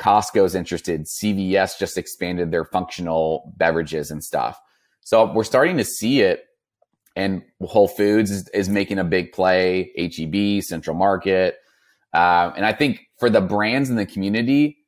Costco's 0.00 0.54
interested. 0.54 1.04
CVS 1.04 1.78
just 1.78 1.96
expanded 1.96 2.50
their 2.50 2.64
functional 2.64 3.52
beverages 3.56 4.10
and 4.10 4.24
stuff. 4.24 4.58
So 5.02 5.32
we're 5.32 5.44
starting 5.44 5.76
to 5.76 5.84
see 5.84 6.22
it 6.22 6.44
and 7.16 7.42
Whole 7.62 7.88
Foods 7.88 8.30
is, 8.30 8.48
is 8.48 8.68
making 8.68 8.98
a 8.98 9.04
big 9.04 9.32
play, 9.32 9.92
HEB, 9.96 10.62
Central 10.62 10.96
Market. 10.96 11.56
Uh, 12.14 12.52
and 12.56 12.64
I 12.64 12.72
think 12.72 13.00
for 13.18 13.28
the 13.28 13.40
brands 13.40 13.90
in 13.90 13.96
the 13.96 14.06
community, 14.06 14.78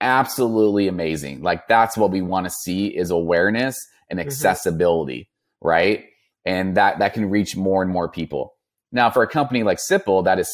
absolutely 0.00 0.88
amazing. 0.88 1.42
Like 1.42 1.68
that's 1.68 1.96
what 1.96 2.10
we 2.10 2.22
want 2.22 2.46
to 2.46 2.50
see 2.50 2.88
is 2.88 3.10
awareness 3.10 3.76
and 4.08 4.18
mm-hmm. 4.18 4.26
accessibility, 4.26 5.20
mm-hmm. 5.62 5.68
right? 5.68 6.04
And 6.44 6.76
that, 6.76 6.98
that 6.98 7.14
can 7.14 7.28
reach 7.30 7.56
more 7.56 7.82
and 7.82 7.90
more 7.90 8.08
people. 8.08 8.54
Now, 8.92 9.10
for 9.10 9.22
a 9.22 9.28
company 9.28 9.62
like 9.62 9.78
Sipple, 9.78 10.24
that 10.24 10.38
is, 10.38 10.50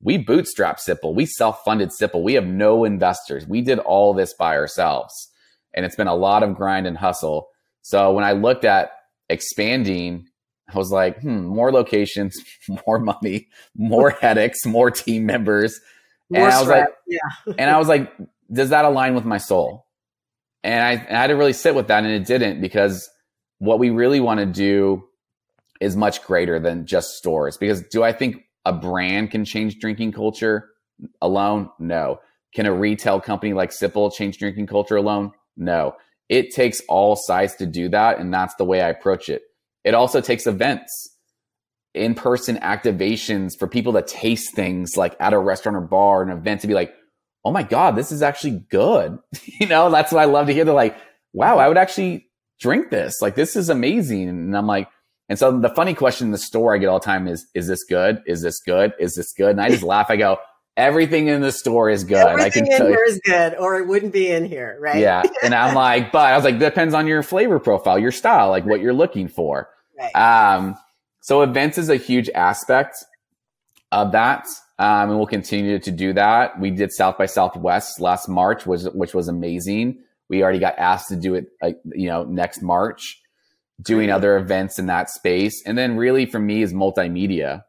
we 0.00 0.18
bootstrap 0.18 0.78
Sipple. 0.78 1.14
We 1.14 1.26
self-funded 1.26 1.90
Sipple. 1.90 2.22
We 2.22 2.34
have 2.34 2.46
no 2.46 2.84
investors. 2.84 3.46
We 3.46 3.60
did 3.62 3.78
all 3.78 4.14
this 4.14 4.34
by 4.34 4.56
ourselves. 4.56 5.12
And 5.74 5.86
it's 5.86 5.96
been 5.96 6.06
a 6.06 6.14
lot 6.14 6.42
of 6.42 6.54
grind 6.54 6.86
and 6.86 6.98
hustle. 6.98 7.48
So 7.80 8.12
when 8.12 8.24
I 8.24 8.32
looked 8.32 8.64
at 8.64 8.92
expanding 9.28 10.26
I 10.74 10.78
was 10.78 10.90
like, 10.90 11.20
hmm, 11.20 11.44
more 11.44 11.72
locations, 11.72 12.36
more 12.86 12.98
money, 12.98 13.48
more 13.76 14.10
headaches, 14.20 14.64
more 14.64 14.90
team 14.90 15.26
members. 15.26 15.80
More 16.30 16.44
and 16.44 16.52
I 16.52 16.60
was 16.60 16.68
like, 16.68 16.88
yeah. 17.06 17.54
and 17.58 17.70
I 17.70 17.78
was 17.78 17.88
like, 17.88 18.12
does 18.52 18.70
that 18.70 18.84
align 18.84 19.14
with 19.14 19.24
my 19.24 19.38
soul? 19.38 19.86
And 20.62 20.82
I, 20.82 20.92
I 20.92 21.20
had 21.20 21.26
to 21.28 21.34
really 21.34 21.52
sit 21.52 21.74
with 21.74 21.88
that 21.88 22.04
and 22.04 22.12
it 22.12 22.26
didn't 22.26 22.60
because 22.60 23.08
what 23.58 23.78
we 23.78 23.90
really 23.90 24.20
want 24.20 24.40
to 24.40 24.46
do 24.46 25.04
is 25.80 25.96
much 25.96 26.22
greater 26.22 26.60
than 26.60 26.86
just 26.86 27.16
stores. 27.16 27.56
Because 27.56 27.82
do 27.88 28.02
I 28.02 28.12
think 28.12 28.44
a 28.64 28.72
brand 28.72 29.30
can 29.30 29.44
change 29.44 29.78
drinking 29.78 30.12
culture 30.12 30.68
alone? 31.20 31.68
No. 31.78 32.20
Can 32.54 32.66
a 32.66 32.72
retail 32.72 33.20
company 33.20 33.52
like 33.52 33.70
Sipple 33.70 34.12
change 34.12 34.38
drinking 34.38 34.66
culture 34.66 34.96
alone? 34.96 35.32
No. 35.56 35.94
It 36.28 36.54
takes 36.54 36.80
all 36.88 37.16
sides 37.16 37.56
to 37.56 37.66
do 37.66 37.88
that. 37.88 38.18
And 38.18 38.32
that's 38.32 38.54
the 38.56 38.64
way 38.64 38.80
I 38.80 38.88
approach 38.88 39.28
it. 39.28 39.42
It 39.84 39.94
also 39.94 40.20
takes 40.20 40.46
events, 40.46 41.16
in 41.94 42.14
person 42.14 42.56
activations 42.58 43.58
for 43.58 43.66
people 43.66 43.92
to 43.92 44.02
taste 44.02 44.54
things 44.54 44.96
like 44.96 45.16
at 45.20 45.32
a 45.32 45.38
restaurant 45.38 45.76
or 45.76 45.80
bar, 45.80 46.22
an 46.22 46.30
event 46.30 46.60
to 46.60 46.66
be 46.66 46.74
like, 46.74 46.94
oh 47.44 47.50
my 47.50 47.62
God, 47.62 47.96
this 47.96 48.12
is 48.12 48.22
actually 48.22 48.64
good. 48.70 49.18
you 49.44 49.66
know, 49.66 49.90
that's 49.90 50.12
what 50.12 50.20
I 50.20 50.26
love 50.26 50.46
to 50.46 50.52
hear. 50.52 50.64
They're 50.64 50.74
like, 50.74 50.96
wow, 51.32 51.58
I 51.58 51.68
would 51.68 51.76
actually 51.76 52.28
drink 52.60 52.90
this. 52.90 53.20
Like, 53.20 53.34
this 53.34 53.56
is 53.56 53.68
amazing. 53.68 54.28
And 54.28 54.56
I'm 54.56 54.66
like, 54.66 54.88
and 55.28 55.38
so 55.38 55.58
the 55.58 55.70
funny 55.70 55.94
question 55.94 56.28
in 56.28 56.32
the 56.32 56.38
store 56.38 56.74
I 56.74 56.78
get 56.78 56.88
all 56.88 56.98
the 56.98 57.04
time 57.04 57.26
is, 57.26 57.46
is 57.54 57.66
this 57.66 57.84
good? 57.84 58.22
Is 58.26 58.42
this 58.42 58.60
good? 58.60 58.92
Is 58.98 59.14
this 59.14 59.32
good? 59.32 59.50
And 59.50 59.60
I 59.60 59.70
just 59.70 59.82
laugh. 59.82 60.10
I 60.10 60.16
go, 60.16 60.38
everything 60.76 61.28
in 61.28 61.40
the 61.40 61.52
store 61.52 61.90
is 61.90 62.04
good. 62.04 62.26
Everything 62.26 62.64
I 62.64 62.66
can 62.68 62.82
in 62.82 62.92
here 62.92 63.04
is 63.04 63.20
good, 63.24 63.54
or 63.54 63.78
it 63.78 63.86
wouldn't 63.86 64.12
be 64.12 64.30
in 64.30 64.44
here, 64.44 64.76
right? 64.80 64.98
Yeah. 64.98 65.22
and 65.42 65.54
I'm 65.54 65.74
like, 65.74 66.12
but 66.12 66.32
I 66.32 66.36
was 66.36 66.44
like, 66.44 66.58
depends 66.58 66.94
on 66.94 67.06
your 67.06 67.22
flavor 67.22 67.58
profile, 67.58 67.98
your 67.98 68.12
style, 68.12 68.50
like 68.50 68.64
what 68.66 68.80
you're 68.80 68.92
looking 68.92 69.28
for. 69.28 69.68
Right. 69.98 70.14
Um, 70.14 70.76
so 71.20 71.42
events 71.42 71.78
is 71.78 71.88
a 71.88 71.96
huge 71.96 72.28
aspect 72.30 72.96
of 73.90 74.12
that. 74.12 74.46
Um, 74.78 75.10
and 75.10 75.18
we'll 75.18 75.26
continue 75.26 75.78
to 75.78 75.90
do 75.90 76.12
that. 76.14 76.58
We 76.58 76.70
did 76.70 76.92
South 76.92 77.18
by 77.18 77.26
Southwest 77.26 78.00
last 78.00 78.28
March, 78.28 78.66
was, 78.66 78.88
which 78.90 79.14
was 79.14 79.28
amazing. 79.28 79.98
We 80.28 80.42
already 80.42 80.58
got 80.58 80.78
asked 80.78 81.08
to 81.08 81.16
do 81.16 81.34
it, 81.34 81.46
uh, 81.62 81.72
you 81.94 82.08
know, 82.08 82.24
next 82.24 82.62
March, 82.62 83.20
doing 83.80 84.10
other 84.10 84.36
events 84.36 84.78
in 84.78 84.86
that 84.86 85.10
space. 85.10 85.62
And 85.66 85.76
then 85.76 85.96
really 85.96 86.26
for 86.26 86.38
me 86.38 86.62
is 86.62 86.72
multimedia. 86.72 87.62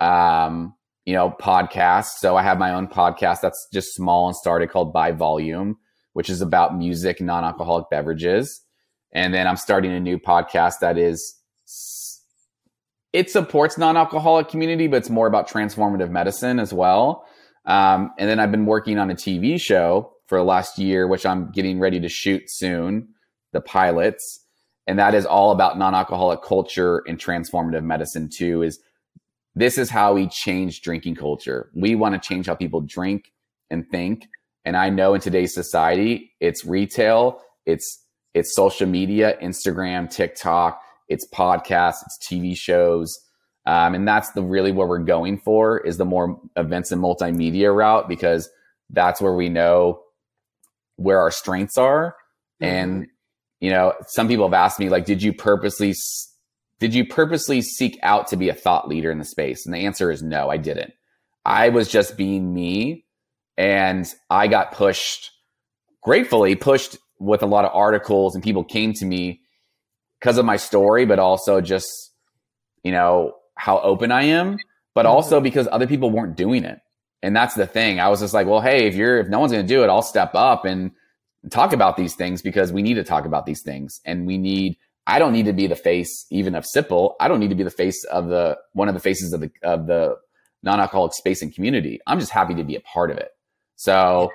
Um, 0.00 0.74
you 1.06 1.14
know, 1.14 1.34
podcasts. 1.40 2.18
So 2.18 2.36
I 2.36 2.42
have 2.42 2.58
my 2.58 2.72
own 2.72 2.86
podcast 2.86 3.40
that's 3.40 3.68
just 3.72 3.94
small 3.94 4.28
and 4.28 4.36
started 4.36 4.70
called 4.70 4.92
By 4.92 5.12
Volume, 5.12 5.78
which 6.12 6.28
is 6.28 6.40
about 6.40 6.76
music, 6.76 7.20
non-alcoholic 7.20 7.90
beverages. 7.90 8.62
And 9.12 9.34
then 9.34 9.46
I'm 9.46 9.56
starting 9.56 9.92
a 9.92 10.00
new 10.00 10.18
podcast 10.18 10.74
that 10.82 10.98
is 10.98 11.39
it 13.12 13.30
supports 13.30 13.76
non-alcoholic 13.76 14.48
community, 14.48 14.86
but 14.86 14.98
it's 14.98 15.10
more 15.10 15.26
about 15.26 15.48
transformative 15.48 16.10
medicine 16.10 16.58
as 16.58 16.72
well. 16.72 17.26
Um, 17.66 18.12
and 18.18 18.28
then 18.28 18.38
I've 18.38 18.50
been 18.50 18.66
working 18.66 18.98
on 18.98 19.10
a 19.10 19.14
TV 19.14 19.60
show 19.60 20.12
for 20.26 20.38
the 20.38 20.44
last 20.44 20.78
year, 20.78 21.06
which 21.06 21.26
I'm 21.26 21.50
getting 21.50 21.80
ready 21.80 22.00
to 22.00 22.08
shoot 22.08 22.48
soon, 22.48 23.08
the 23.52 23.60
pilots. 23.60 24.44
And 24.86 24.98
that 24.98 25.14
is 25.14 25.26
all 25.26 25.50
about 25.50 25.78
non-alcoholic 25.78 26.42
culture 26.42 27.02
and 27.06 27.18
transformative 27.18 27.82
medicine 27.82 28.28
too, 28.28 28.62
is 28.62 28.80
this 29.54 29.76
is 29.76 29.90
how 29.90 30.14
we 30.14 30.28
change 30.28 30.80
drinking 30.82 31.16
culture. 31.16 31.70
We 31.74 31.94
want 31.96 32.20
to 32.20 32.28
change 32.28 32.46
how 32.46 32.54
people 32.54 32.80
drink 32.80 33.32
and 33.70 33.88
think. 33.90 34.26
And 34.64 34.76
I 34.76 34.90
know 34.90 35.14
in 35.14 35.20
today's 35.20 35.54
society, 35.54 36.32
it's 36.40 36.64
retail, 36.64 37.40
it's 37.66 38.04
it's 38.32 38.54
social 38.54 38.86
media, 38.86 39.36
Instagram, 39.42 40.08
TikTok, 40.08 40.80
it's 41.10 41.28
podcasts, 41.28 42.02
it's 42.06 42.18
TV 42.22 42.56
shows. 42.56 43.18
Um, 43.66 43.94
and 43.94 44.08
that's 44.08 44.30
the 44.30 44.42
really 44.42 44.72
what 44.72 44.88
we're 44.88 44.98
going 44.98 45.38
for 45.38 45.78
is 45.80 45.98
the 45.98 46.06
more 46.06 46.40
events 46.56 46.92
and 46.92 47.02
multimedia 47.02 47.74
route 47.74 48.08
because 48.08 48.48
that's 48.88 49.20
where 49.20 49.34
we 49.34 49.50
know 49.50 50.00
where 50.96 51.20
our 51.20 51.30
strengths 51.30 51.76
are. 51.76 52.16
Mm-hmm. 52.62 52.74
And, 52.74 53.06
you 53.60 53.70
know, 53.70 53.92
some 54.06 54.28
people 54.28 54.46
have 54.46 54.54
asked 54.54 54.78
me, 54.78 54.88
like, 54.88 55.04
did 55.04 55.22
you 55.22 55.34
purposely 55.34 55.94
did 56.78 56.94
you 56.94 57.04
purposely 57.04 57.60
seek 57.60 57.98
out 58.02 58.28
to 58.28 58.36
be 58.36 58.48
a 58.48 58.54
thought 58.54 58.88
leader 58.88 59.10
in 59.10 59.18
the 59.18 59.24
space? 59.24 59.66
And 59.66 59.74
the 59.74 59.80
answer 59.80 60.10
is 60.10 60.22
no, 60.22 60.48
I 60.48 60.56
didn't. 60.56 60.94
I 61.44 61.68
was 61.68 61.88
just 61.88 62.16
being 62.16 62.54
me 62.54 63.04
and 63.58 64.10
I 64.30 64.48
got 64.48 64.72
pushed, 64.72 65.30
gratefully 66.02 66.54
pushed 66.54 66.96
with 67.18 67.42
a 67.42 67.46
lot 67.46 67.66
of 67.66 67.72
articles 67.74 68.34
and 68.34 68.42
people 68.42 68.64
came 68.64 68.94
to 68.94 69.04
me 69.04 69.42
because 70.20 70.38
of 70.38 70.44
my 70.44 70.56
story, 70.56 71.06
but 71.06 71.18
also 71.18 71.60
just, 71.60 71.88
you 72.82 72.92
know, 72.92 73.34
how 73.54 73.80
open 73.80 74.12
I 74.12 74.24
am, 74.24 74.58
but 74.94 75.06
mm-hmm. 75.06 75.14
also 75.14 75.40
because 75.40 75.68
other 75.70 75.86
people 75.86 76.10
weren't 76.10 76.36
doing 76.36 76.64
it. 76.64 76.78
And 77.22 77.36
that's 77.36 77.54
the 77.54 77.66
thing. 77.66 78.00
I 78.00 78.08
was 78.08 78.20
just 78.20 78.32
like, 78.32 78.46
well, 78.46 78.60
hey, 78.60 78.86
if 78.86 78.94
you're, 78.94 79.18
if 79.18 79.28
no 79.28 79.40
one's 79.40 79.52
going 79.52 79.66
to 79.66 79.68
do 79.68 79.82
it, 79.84 79.88
I'll 79.88 80.02
step 80.02 80.34
up 80.34 80.64
and 80.64 80.92
talk 81.50 81.72
about 81.72 81.96
these 81.96 82.14
things 82.14 82.42
because 82.42 82.72
we 82.72 82.82
need 82.82 82.94
to 82.94 83.04
talk 83.04 83.24
about 83.24 83.46
these 83.46 83.62
things 83.62 84.00
and 84.04 84.26
we 84.26 84.36
need 84.36 84.76
I 85.06 85.18
don't 85.18 85.32
need 85.32 85.46
to 85.46 85.52
be 85.52 85.66
the 85.66 85.76
face 85.76 86.26
even 86.30 86.54
of 86.54 86.64
Sipple. 86.64 87.14
I 87.18 87.26
don't 87.26 87.40
need 87.40 87.48
to 87.48 87.56
be 87.56 87.64
the 87.64 87.70
face 87.70 88.04
of 88.04 88.28
the 88.28 88.58
one 88.74 88.88
of 88.88 88.94
the 88.94 89.00
faces 89.00 89.32
of 89.32 89.40
the 89.40 89.50
of 89.62 89.86
the 89.86 90.16
non-alcoholic 90.62 91.14
space 91.14 91.42
and 91.42 91.54
community. 91.54 92.00
I'm 92.06 92.20
just 92.20 92.30
happy 92.30 92.54
to 92.54 92.64
be 92.64 92.76
a 92.76 92.80
part 92.80 93.10
of 93.10 93.16
it. 93.16 93.30
So, 93.76 94.30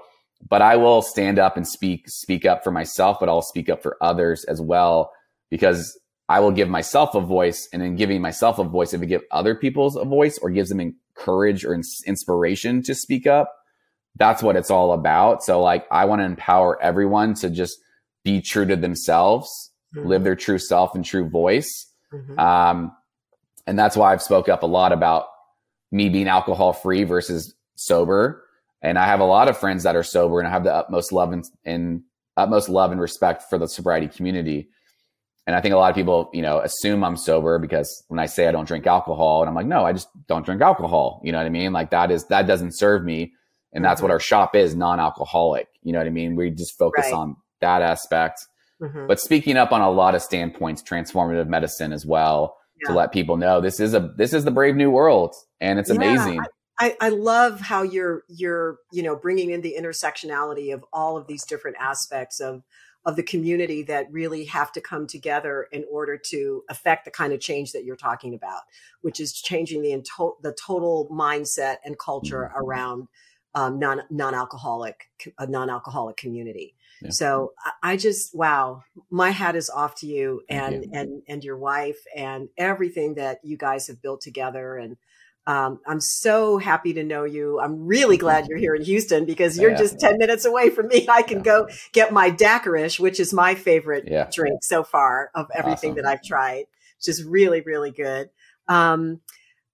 but 0.49 0.61
I 0.61 0.75
will 0.75 1.01
stand 1.01 1.37
up 1.37 1.55
and 1.55 1.67
speak 1.67 2.09
speak 2.09 2.45
up 2.45 2.63
for 2.63 2.71
myself, 2.71 3.17
but 3.19 3.29
I'll 3.29 3.41
speak 3.41 3.69
up 3.69 3.83
for 3.83 3.97
others 4.01 4.43
as 4.45 4.59
well 4.59 5.11
because 5.49 5.99
I 6.27 6.39
will 6.39 6.51
give 6.51 6.69
myself 6.69 7.15
a 7.15 7.21
voice, 7.21 7.67
and 7.71 7.83
in 7.83 7.95
giving 7.95 8.21
myself 8.21 8.59
a 8.59 8.63
voice, 8.63 8.93
if 8.93 9.01
it 9.01 9.07
give 9.07 9.21
other 9.31 9.55
people's 9.55 9.95
a 9.95 10.05
voice 10.05 10.39
or 10.41 10.49
gives 10.49 10.69
them 10.69 10.95
courage 11.15 11.63
or 11.63 11.79
inspiration 12.05 12.81
to 12.83 12.95
speak 12.95 13.27
up, 13.27 13.53
that's 14.15 14.41
what 14.41 14.55
it's 14.55 14.71
all 14.71 14.93
about. 14.93 15.43
So, 15.43 15.61
like, 15.61 15.85
I 15.91 16.05
want 16.05 16.21
to 16.21 16.25
empower 16.25 16.81
everyone 16.81 17.35
to 17.35 17.49
just 17.49 17.77
be 18.23 18.41
true 18.41 18.65
to 18.65 18.75
themselves 18.75 19.71
mm-hmm. 19.95 20.07
live 20.07 20.23
their 20.23 20.35
true 20.35 20.57
self 20.57 20.95
and 20.95 21.03
true 21.03 21.29
voice. 21.29 21.91
Mm-hmm. 22.13 22.39
Um, 22.39 22.91
and 23.67 23.77
that's 23.77 23.97
why 23.97 24.11
I've 24.11 24.21
spoke 24.21 24.49
up 24.49 24.63
a 24.63 24.67
lot 24.67 24.91
about 24.91 25.27
me 25.91 26.09
being 26.09 26.27
alcohol 26.27 26.73
free 26.73 27.03
versus 27.03 27.53
sober. 27.75 28.43
And 28.81 28.99
I 28.99 29.05
have 29.05 29.19
a 29.19 29.25
lot 29.25 29.47
of 29.47 29.57
friends 29.57 29.83
that 29.83 29.95
are 29.95 30.03
sober 30.03 30.39
and 30.39 30.47
I 30.47 30.51
have 30.51 30.63
the 30.63 30.73
utmost 30.73 31.11
love 31.11 31.31
and, 31.31 31.43
and 31.63 32.03
utmost 32.37 32.69
love 32.69 32.91
and 32.91 33.01
respect 33.01 33.43
for 33.49 33.57
the 33.57 33.67
sobriety 33.67 34.07
community. 34.07 34.69
And 35.47 35.55
I 35.55 35.61
think 35.61 35.73
a 35.73 35.77
lot 35.77 35.91
of 35.91 35.95
people, 35.95 36.29
you 36.33 36.41
know, 36.41 36.59
assume 36.59 37.03
I'm 37.03 37.17
sober 37.17 37.59
because 37.59 38.03
when 38.07 38.19
I 38.19 38.25
say 38.25 38.47
I 38.47 38.51
don't 38.51 38.67
drink 38.67 38.87
alcohol, 38.87 39.41
and 39.41 39.49
I'm 39.49 39.55
like, 39.55 39.67
no, 39.67 39.85
I 39.85 39.93
just 39.93 40.07
don't 40.27 40.45
drink 40.45 40.61
alcohol. 40.61 41.21
You 41.23 41.31
know 41.31 41.37
what 41.37 41.45
I 41.45 41.49
mean? 41.49 41.71
Like 41.71 41.91
that 41.91 42.09
is 42.09 42.25
that 42.27 42.47
doesn't 42.47 42.75
serve 42.77 43.03
me. 43.03 43.33
And 43.73 43.83
that's 43.83 43.99
mm-hmm. 43.99 44.05
what 44.05 44.11
our 44.11 44.19
shop 44.19 44.55
is, 44.55 44.73
non-alcoholic. 44.73 45.67
You 45.83 45.91
know 45.91 45.99
what 45.99 46.07
I 46.07 46.11
mean? 46.11 46.35
We 46.35 46.49
just 46.49 46.77
focus 46.77 47.05
right. 47.05 47.13
on 47.13 47.35
that 47.59 47.81
aspect. 47.81 48.39
Mm-hmm. 48.81 49.07
But 49.07 49.19
speaking 49.19 49.57
up 49.57 49.71
on 49.71 49.81
a 49.81 49.91
lot 49.91 50.15
of 50.15 50.21
standpoints, 50.21 50.81
transformative 50.81 51.47
medicine 51.47 51.93
as 51.93 52.05
well, 52.05 52.57
yeah. 52.81 52.91
to 52.91 52.97
let 52.97 53.11
people 53.11 53.37
know 53.37 53.61
this 53.61 53.79
is 53.79 53.93
a 53.93 54.13
this 54.17 54.33
is 54.33 54.45
the 54.45 54.51
brave 54.51 54.75
new 54.75 54.89
world, 54.89 55.35
and 55.61 55.79
it's 55.79 55.89
yeah, 55.89 55.95
amazing. 55.95 56.39
I, 56.79 56.95
I 56.99 57.09
love 57.09 57.61
how 57.61 57.83
you're 57.83 58.23
you're 58.27 58.77
you 58.91 59.03
know 59.03 59.15
bringing 59.15 59.51
in 59.51 59.61
the 59.61 59.75
intersectionality 59.79 60.73
of 60.73 60.83
all 60.91 61.17
of 61.17 61.27
these 61.27 61.45
different 61.45 61.77
aspects 61.79 62.39
of 62.39 62.63
of 63.05 63.15
the 63.15 63.23
community 63.23 63.83
that 63.83 64.11
really 64.11 64.45
have 64.45 64.71
to 64.71 64.81
come 64.81 65.05
together 65.05 65.67
in 65.71 65.85
order 65.91 66.17
to 66.17 66.63
affect 66.69 67.05
the 67.05 67.11
kind 67.11 67.33
of 67.33 67.39
change 67.39 67.71
that 67.71 67.83
you're 67.83 67.95
talking 67.95 68.33
about, 68.33 68.61
which 69.01 69.19
is 69.19 69.33
changing 69.33 69.81
the 69.81 70.03
the 70.41 70.53
total 70.53 71.07
mindset 71.11 71.77
and 71.85 71.99
culture 71.99 72.49
mm-hmm. 72.49 72.65
around 72.65 73.07
um, 73.53 73.79
non 73.79 74.01
non 74.09 74.33
alcoholic 74.33 75.09
a 75.37 75.47
non 75.47 75.69
alcoholic 75.69 76.17
community. 76.17 76.75
So 77.09 77.53
I 77.83 77.97
just 77.97 78.35
wow, 78.35 78.83
my 79.11 79.29
hat 79.29 79.55
is 79.55 79.69
off 79.69 79.95
to 79.95 80.07
you 80.07 80.41
and 80.49 80.85
you. 80.85 80.89
and 80.93 81.21
and 81.27 81.43
your 81.43 81.57
wife 81.57 81.99
and 82.15 82.49
everything 82.57 83.15
that 83.15 83.39
you 83.43 83.57
guys 83.57 83.87
have 83.87 84.01
built 84.01 84.21
together 84.21 84.77
and 84.77 84.97
um, 85.47 85.79
I'm 85.85 85.99
so 85.99 86.57
happy 86.57 86.93
to 86.93 87.03
know 87.03 87.23
you. 87.23 87.59
I'm 87.59 87.85
really 87.85 88.17
glad 88.17 88.47
you're 88.47 88.57
here 88.57 88.73
in 88.73 88.83
Houston 88.83 89.25
because 89.25 89.57
you're 89.57 89.71
yeah. 89.71 89.77
just 89.77 89.99
10 89.99 90.17
minutes 90.17 90.45
away 90.45 90.69
from 90.71 90.87
me. 90.87 91.07
I 91.09 91.21
can 91.21 91.39
yeah. 91.39 91.43
go 91.43 91.67
get 91.91 92.11
my 92.11 92.31
daiquirish, 92.31 92.99
which 92.99 93.19
is 93.19 93.31
my 93.33 93.53
favorite 93.55 94.05
drink 94.31 94.63
so 94.63 94.83
far 94.83 95.29
of 95.35 95.47
everything 95.53 95.91
awesome. 95.91 96.03
that 96.03 96.09
I've 96.09 96.23
tried, 96.23 96.65
which 96.97 97.09
is 97.09 97.23
really, 97.23 97.61
really 97.61 97.91
good. 97.91 98.29
Um, 98.67 99.21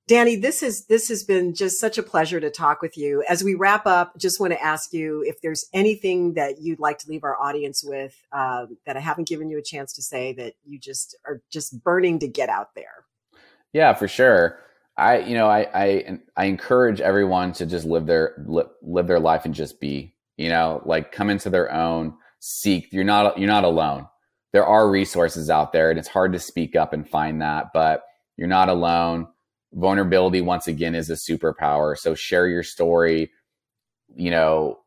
Danny, 0.07 0.35
this 0.35 0.61
is 0.61 0.87
this 0.87 1.07
has 1.07 1.23
been 1.23 1.53
just 1.53 1.79
such 1.79 1.97
a 1.97 2.03
pleasure 2.03 2.41
to 2.41 2.49
talk 2.49 2.81
with 2.81 2.97
you. 2.97 3.23
As 3.29 3.45
we 3.45 3.55
wrap 3.55 3.85
up, 3.85 4.17
just 4.17 4.41
want 4.41 4.51
to 4.51 4.61
ask 4.61 4.91
you 4.91 5.23
if 5.25 5.39
there's 5.39 5.67
anything 5.71 6.33
that 6.33 6.59
you'd 6.59 6.81
like 6.81 6.97
to 6.99 7.09
leave 7.09 7.23
our 7.23 7.39
audience 7.41 7.81
with 7.81 8.13
um, 8.33 8.77
that 8.85 8.97
I 8.97 8.99
haven't 8.99 9.29
given 9.29 9.49
you 9.49 9.57
a 9.57 9.61
chance 9.61 9.93
to 9.93 10.01
say 10.01 10.33
that 10.33 10.55
you 10.65 10.79
just 10.79 11.15
are 11.25 11.41
just 11.49 11.81
burning 11.81 12.19
to 12.19 12.27
get 12.27 12.49
out 12.49 12.75
there. 12.75 13.05
Yeah, 13.71 13.93
for 13.93 14.09
sure. 14.09 14.59
I 14.97 15.19
you 15.19 15.35
know 15.35 15.47
I 15.47 15.67
I 15.73 16.19
I 16.35 16.45
encourage 16.45 17.01
everyone 17.01 17.53
to 17.53 17.65
just 17.65 17.85
live 17.85 18.05
their 18.05 18.35
live 18.81 19.07
their 19.07 19.19
life 19.19 19.45
and 19.45 19.53
just 19.53 19.79
be 19.79 20.15
you 20.37 20.49
know 20.49 20.81
like 20.85 21.11
come 21.11 21.29
into 21.29 21.49
their 21.49 21.71
own 21.71 22.15
seek. 22.39 22.91
You're 22.91 23.03
not 23.03 23.37
you're 23.37 23.47
not 23.47 23.63
alone. 23.63 24.07
There 24.53 24.65
are 24.65 24.89
resources 24.89 25.49
out 25.49 25.71
there, 25.71 25.89
and 25.89 25.97
it's 25.97 26.09
hard 26.09 26.33
to 26.33 26.39
speak 26.39 26.75
up 26.75 26.91
and 26.93 27.07
find 27.07 27.41
that, 27.41 27.67
but 27.73 28.03
you're 28.37 28.47
not 28.47 28.69
alone 28.69 29.27
vulnerability 29.73 30.41
once 30.41 30.67
again 30.67 30.95
is 30.95 31.09
a 31.09 31.13
superpower. 31.13 31.97
So 31.97 32.15
share 32.15 32.47
your 32.47 32.63
story, 32.63 33.31
you 34.15 34.31
know, 34.31 34.79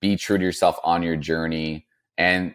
be 0.00 0.16
true 0.16 0.38
to 0.38 0.44
yourself 0.44 0.78
on 0.82 1.02
your 1.02 1.16
journey. 1.16 1.86
And, 2.18 2.54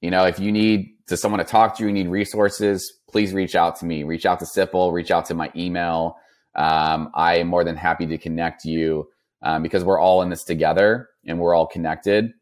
you 0.00 0.10
know, 0.10 0.24
if 0.24 0.38
you 0.38 0.52
need 0.52 0.96
to 1.08 1.16
someone 1.16 1.38
to 1.38 1.44
talk 1.44 1.76
to, 1.78 1.84
you 1.84 1.92
need 1.92 2.08
resources, 2.08 3.00
please 3.12 3.32
reach 3.32 3.54
out 3.54 3.76
to 3.76 3.84
me. 3.84 4.02
Reach 4.02 4.26
out 4.26 4.40
to 4.40 4.46
Sipple, 4.46 4.92
reach 4.92 5.10
out 5.10 5.26
to 5.26 5.34
my 5.34 5.52
email. 5.54 6.16
Um, 6.54 7.10
I 7.14 7.36
am 7.36 7.48
more 7.48 7.62
than 7.64 7.76
happy 7.76 8.06
to 8.06 8.18
connect 8.18 8.64
you 8.64 9.08
um, 9.42 9.62
because 9.62 9.84
we're 9.84 10.00
all 10.00 10.22
in 10.22 10.30
this 10.30 10.44
together 10.44 11.08
and 11.26 11.38
we're 11.38 11.54
all 11.54 11.66
connected. 11.66 12.32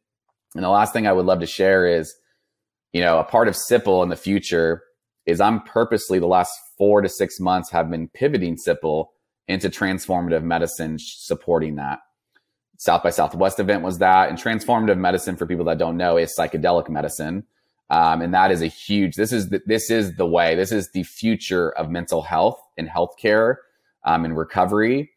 And 0.54 0.64
the 0.64 0.68
last 0.68 0.92
thing 0.92 1.06
I 1.06 1.12
would 1.12 1.26
love 1.26 1.40
to 1.40 1.46
share 1.46 1.86
is, 1.86 2.14
you 2.92 3.00
know, 3.00 3.18
a 3.18 3.24
part 3.24 3.48
of 3.48 3.54
Sipple 3.54 4.02
in 4.02 4.08
the 4.08 4.16
future 4.16 4.82
is 5.26 5.40
I'm 5.40 5.60
purposely 5.62 6.18
the 6.18 6.26
last 6.26 6.52
four 6.76 7.02
to 7.02 7.08
six 7.08 7.38
months 7.38 7.70
have 7.70 7.90
been 7.90 8.08
pivoting 8.08 8.56
Sipple 8.56 9.08
into 9.46 9.68
transformative 9.68 10.42
medicine, 10.42 10.96
supporting 10.98 11.76
that. 11.76 11.98
South 12.78 13.02
by 13.02 13.10
Southwest 13.10 13.60
event 13.60 13.82
was 13.82 13.98
that. 13.98 14.28
And 14.28 14.38
transformative 14.38 14.98
medicine, 14.98 15.36
for 15.36 15.46
people 15.46 15.66
that 15.66 15.78
don't 15.78 15.96
know, 15.96 16.16
is 16.16 16.34
psychedelic 16.36 16.88
medicine. 16.88 17.44
Um, 17.90 18.22
and 18.22 18.32
that 18.32 18.52
is 18.52 18.62
a 18.62 18.68
huge, 18.68 19.16
this 19.16 19.32
is 19.32 19.48
the, 19.48 19.60
this 19.66 19.90
is 19.90 20.14
the 20.14 20.26
way, 20.26 20.54
this 20.54 20.70
is 20.70 20.90
the 20.92 21.02
future 21.02 21.70
of 21.70 21.90
mental 21.90 22.22
health 22.22 22.62
and 22.78 22.88
healthcare, 22.88 23.56
um, 24.04 24.24
and 24.24 24.38
recovery. 24.38 25.10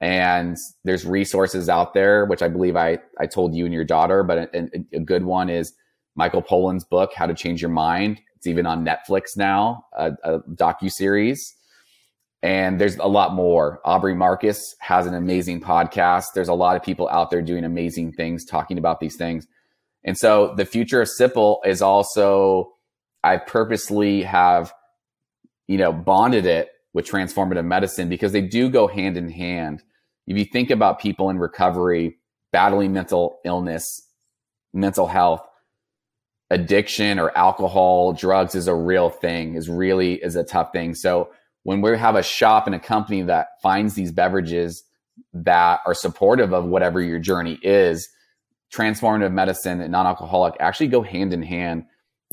And 0.00 0.56
there's 0.84 1.04
resources 1.06 1.68
out 1.68 1.94
there, 1.94 2.26
which 2.26 2.42
I 2.42 2.48
believe 2.48 2.76
I, 2.76 2.98
I 3.18 3.26
told 3.26 3.54
you 3.54 3.64
and 3.64 3.74
your 3.74 3.84
daughter, 3.84 4.22
but 4.22 4.54
a, 4.54 4.68
a 4.92 5.00
good 5.00 5.24
one 5.24 5.48
is 5.48 5.72
Michael 6.14 6.42
Pollan's 6.42 6.84
book, 6.84 7.12
How 7.14 7.26
to 7.26 7.34
Change 7.34 7.62
Your 7.62 7.70
Mind. 7.70 8.20
It's 8.36 8.46
even 8.46 8.66
on 8.66 8.84
Netflix 8.84 9.36
now, 9.36 9.86
a, 9.96 10.12
a 10.22 10.40
docu 10.40 10.92
series. 10.92 11.54
And 12.42 12.80
there's 12.80 12.96
a 12.98 13.06
lot 13.08 13.34
more. 13.34 13.80
Aubrey 13.84 14.14
Marcus 14.14 14.76
has 14.78 15.06
an 15.06 15.14
amazing 15.14 15.60
podcast. 15.60 16.26
There's 16.34 16.48
a 16.48 16.54
lot 16.54 16.76
of 16.76 16.82
people 16.82 17.08
out 17.08 17.30
there 17.30 17.42
doing 17.42 17.64
amazing 17.64 18.12
things, 18.12 18.44
talking 18.44 18.78
about 18.78 19.00
these 19.00 19.16
things. 19.16 19.48
And 20.04 20.16
so 20.16 20.54
the 20.56 20.64
future 20.64 21.02
of 21.02 21.08
Sipple 21.08 21.58
is 21.66 21.82
also, 21.82 22.72
I 23.24 23.36
purposely 23.36 24.22
have, 24.22 24.72
you 25.66 25.78
know, 25.78 25.92
bonded 25.92 26.46
it 26.46 26.68
with 26.94 27.06
transformative 27.06 27.64
medicine 27.64 28.08
because 28.08 28.32
they 28.32 28.40
do 28.40 28.70
go 28.70 28.86
hand 28.86 29.16
in 29.16 29.30
hand. 29.30 29.82
If 30.26 30.38
you 30.38 30.44
think 30.44 30.70
about 30.70 31.00
people 31.00 31.30
in 31.30 31.38
recovery, 31.38 32.18
battling 32.52 32.92
mental 32.92 33.40
illness, 33.44 33.84
mental 34.72 35.06
health, 35.06 35.46
addiction 36.50 37.18
or 37.18 37.36
alcohol, 37.36 38.12
drugs 38.12 38.54
is 38.54 38.68
a 38.68 38.74
real 38.74 39.10
thing, 39.10 39.54
is 39.54 39.68
really 39.68 40.14
is 40.14 40.36
a 40.36 40.44
tough 40.44 40.72
thing. 40.72 40.94
So 40.94 41.30
when 41.64 41.82
we 41.82 41.96
have 41.98 42.16
a 42.16 42.22
shop 42.22 42.66
and 42.66 42.74
a 42.74 42.80
company 42.80 43.22
that 43.22 43.48
finds 43.62 43.94
these 43.94 44.12
beverages 44.12 44.82
that 45.34 45.80
are 45.84 45.94
supportive 45.94 46.52
of 46.52 46.64
whatever 46.64 47.02
your 47.02 47.18
journey 47.18 47.58
is, 47.62 48.08
transformative 48.72 49.32
medicine 49.32 49.80
and 49.80 49.92
non-alcoholic 49.92 50.54
actually 50.60 50.88
go 50.88 51.02
hand 51.02 51.32
in 51.32 51.42
hand. 51.42 51.84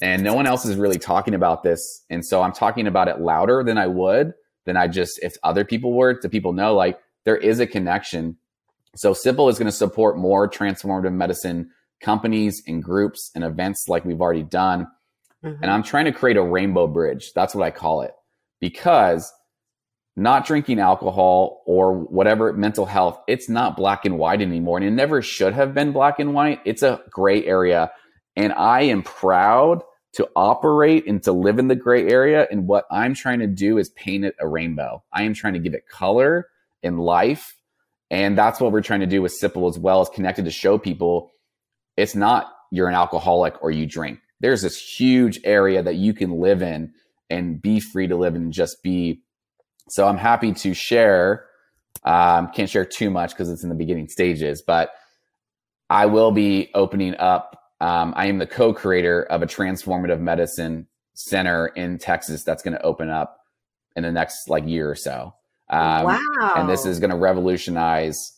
And 0.01 0.23
no 0.23 0.33
one 0.33 0.45
else 0.45 0.65
is 0.65 0.75
really 0.75 0.99
talking 0.99 1.33
about 1.33 1.63
this. 1.63 2.03
And 2.09 2.25
so 2.25 2.41
I'm 2.41 2.51
talking 2.51 2.85
about 2.85 3.07
it 3.07 3.21
louder 3.21 3.63
than 3.63 3.77
I 3.77 3.87
would, 3.87 4.33
than 4.65 4.75
I 4.75 4.87
just, 4.87 5.19
if 5.23 5.37
other 5.43 5.63
people 5.63 5.93
were 5.93 6.13
to 6.13 6.29
people 6.29 6.51
know, 6.51 6.75
like 6.75 6.99
there 7.23 7.37
is 7.37 7.59
a 7.59 7.67
connection. 7.67 8.37
So 8.95 9.13
Sipple 9.13 9.49
is 9.49 9.57
going 9.57 9.67
to 9.67 9.71
support 9.71 10.17
more 10.17 10.49
transformative 10.49 11.13
medicine 11.13 11.69
companies 12.01 12.61
and 12.67 12.83
groups 12.83 13.31
and 13.35 13.43
events 13.43 13.87
like 13.87 14.03
we've 14.03 14.21
already 14.21 14.43
done. 14.43 14.87
Mm-hmm. 15.43 15.63
And 15.63 15.71
I'm 15.71 15.83
trying 15.83 16.05
to 16.05 16.11
create 16.11 16.37
a 16.37 16.43
rainbow 16.43 16.87
bridge. 16.87 17.31
That's 17.33 17.55
what 17.55 17.65
I 17.65 17.71
call 17.71 18.01
it 18.01 18.11
because 18.59 19.31
not 20.15 20.45
drinking 20.45 20.79
alcohol 20.79 21.63
or 21.65 21.93
whatever 21.93 22.53
mental 22.53 22.85
health, 22.85 23.19
it's 23.27 23.49
not 23.49 23.75
black 23.75 24.05
and 24.05 24.17
white 24.17 24.41
anymore. 24.41 24.77
And 24.77 24.87
it 24.87 24.91
never 24.91 25.21
should 25.21 25.53
have 25.53 25.73
been 25.73 25.91
black 25.91 26.19
and 26.19 26.33
white. 26.33 26.61
It's 26.65 26.83
a 26.83 27.01
gray 27.09 27.45
area. 27.45 27.91
And 28.35 28.53
I 28.53 28.83
am 28.83 29.03
proud 29.03 29.83
to 30.13 30.29
operate 30.35 31.05
and 31.07 31.21
to 31.23 31.33
live 31.33 31.59
in 31.59 31.67
the 31.67 31.75
gray 31.75 32.07
area. 32.07 32.47
And 32.49 32.67
what 32.67 32.85
I'm 32.89 33.13
trying 33.13 33.39
to 33.39 33.47
do 33.47 33.77
is 33.77 33.89
paint 33.89 34.23
it 34.23 34.35
a 34.39 34.47
rainbow. 34.47 35.03
I 35.11 35.23
am 35.23 35.33
trying 35.33 35.53
to 35.53 35.59
give 35.59 35.73
it 35.73 35.89
color 35.89 36.47
and 36.81 36.99
life. 36.99 37.57
And 38.09 38.37
that's 38.37 38.61
what 38.61 38.71
we're 38.71 38.81
trying 38.81 39.01
to 39.01 39.07
do 39.07 39.21
with 39.21 39.37
Sipple 39.37 39.69
as 39.69 39.77
well, 39.77 40.01
is 40.01 40.09
connected 40.09 40.45
to 40.45 40.51
show 40.51 40.77
people 40.77 41.31
it's 41.97 42.15
not 42.15 42.51
you're 42.71 42.87
an 42.87 42.95
alcoholic 42.95 43.61
or 43.61 43.71
you 43.71 43.85
drink. 43.85 44.19
There's 44.39 44.61
this 44.61 44.77
huge 44.77 45.39
area 45.43 45.83
that 45.83 45.95
you 45.95 46.13
can 46.13 46.39
live 46.39 46.61
in 46.61 46.93
and 47.29 47.61
be 47.61 47.79
free 47.79 48.07
to 48.07 48.15
live 48.15 48.35
and 48.35 48.53
just 48.53 48.81
be. 48.81 49.21
So 49.87 50.07
I'm 50.07 50.17
happy 50.17 50.51
to 50.53 50.73
share. 50.73 51.45
Um, 52.03 52.49
can't 52.53 52.69
share 52.69 52.85
too 52.85 53.09
much 53.09 53.31
because 53.31 53.49
it's 53.49 53.63
in 53.63 53.69
the 53.69 53.75
beginning 53.75 54.07
stages, 54.07 54.61
but 54.61 54.91
I 55.89 56.05
will 56.05 56.31
be 56.31 56.71
opening 56.73 57.15
up. 57.17 57.61
Um, 57.81 58.13
I 58.15 58.27
am 58.27 58.37
the 58.37 58.47
co-creator 58.47 59.23
of 59.23 59.41
a 59.41 59.45
transformative 59.45 60.19
medicine 60.19 60.87
center 61.13 61.67
in 61.67 61.97
Texas 61.97 62.43
that's 62.43 62.63
going 62.63 62.73
to 62.73 62.81
open 62.81 63.09
up 63.09 63.39
in 63.95 64.03
the 64.03 64.11
next 64.11 64.49
like 64.49 64.67
year 64.67 64.89
or 64.89 64.95
so. 64.95 65.33
Um, 65.69 66.05
wow! 66.05 66.53
And 66.55 66.69
this 66.69 66.85
is 66.85 66.99
going 66.99 67.09
to 67.09 67.15
revolutionize. 67.15 68.33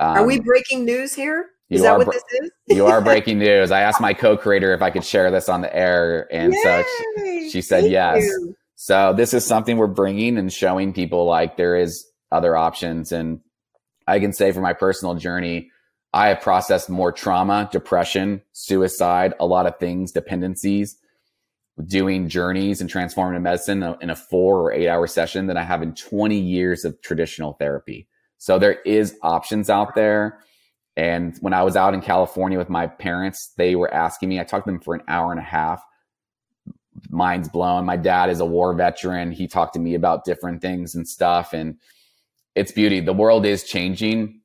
Are 0.00 0.26
we 0.26 0.38
um, 0.38 0.44
breaking 0.44 0.84
news 0.84 1.14
here? 1.14 1.50
Is 1.70 1.78
you 1.78 1.84
that 1.84 1.96
what 1.96 2.10
this 2.10 2.22
is? 2.40 2.50
you 2.68 2.86
are 2.86 3.00
breaking 3.04 3.38
news. 3.38 3.70
I 3.70 3.82
asked 3.82 4.00
my 4.00 4.12
co-creator 4.12 4.74
if 4.74 4.82
I 4.82 4.90
could 4.90 5.04
share 5.04 5.30
this 5.30 5.48
on 5.48 5.60
the 5.60 5.74
air, 5.74 6.28
and 6.32 6.52
Yay! 6.52 6.60
so 6.62 6.84
she, 7.16 7.50
she 7.50 7.62
said 7.62 7.82
Thank 7.82 7.92
yes. 7.92 8.24
You. 8.24 8.56
So 8.84 9.12
this 9.16 9.32
is 9.32 9.46
something 9.46 9.76
we're 9.76 9.86
bringing 9.86 10.36
and 10.36 10.52
showing 10.52 10.92
people 10.92 11.24
like 11.24 11.56
there 11.56 11.76
is 11.76 12.04
other 12.32 12.56
options. 12.56 13.12
And 13.12 13.38
I 14.08 14.18
can 14.18 14.32
say 14.32 14.50
for 14.50 14.60
my 14.60 14.72
personal 14.72 15.14
journey, 15.14 15.70
I 16.12 16.30
have 16.30 16.40
processed 16.40 16.90
more 16.90 17.12
trauma, 17.12 17.68
depression, 17.70 18.42
suicide, 18.50 19.34
a 19.38 19.46
lot 19.46 19.66
of 19.66 19.78
things, 19.78 20.10
dependencies, 20.10 20.96
doing 21.86 22.28
journeys 22.28 22.80
and 22.80 22.90
transformative 22.90 23.42
medicine 23.42 23.84
in 24.00 24.10
a 24.10 24.16
four 24.16 24.62
or 24.62 24.72
eight 24.72 24.88
hour 24.88 25.06
session 25.06 25.46
than 25.46 25.56
I 25.56 25.62
have 25.62 25.82
in 25.82 25.94
20 25.94 26.36
years 26.36 26.84
of 26.84 27.00
traditional 27.02 27.52
therapy. 27.52 28.08
So 28.38 28.58
there 28.58 28.80
is 28.80 29.16
options 29.22 29.70
out 29.70 29.94
there. 29.94 30.40
And 30.96 31.38
when 31.38 31.54
I 31.54 31.62
was 31.62 31.76
out 31.76 31.94
in 31.94 32.00
California 32.00 32.58
with 32.58 32.68
my 32.68 32.88
parents, 32.88 33.52
they 33.56 33.76
were 33.76 33.94
asking 33.94 34.28
me, 34.28 34.40
I 34.40 34.42
talked 34.42 34.66
to 34.66 34.72
them 34.72 34.80
for 34.80 34.96
an 34.96 35.04
hour 35.06 35.30
and 35.30 35.38
a 35.38 35.44
half. 35.44 35.84
Mind's 37.12 37.48
blown. 37.48 37.84
My 37.84 37.96
dad 37.96 38.30
is 38.30 38.40
a 38.40 38.44
war 38.44 38.74
veteran. 38.74 39.32
He 39.32 39.46
talked 39.46 39.74
to 39.74 39.80
me 39.80 39.94
about 39.94 40.24
different 40.24 40.62
things 40.62 40.94
and 40.94 41.06
stuff. 41.06 41.52
And 41.52 41.76
it's 42.54 42.72
beauty. 42.72 43.00
The 43.00 43.12
world 43.12 43.46
is 43.46 43.64
changing. 43.64 44.40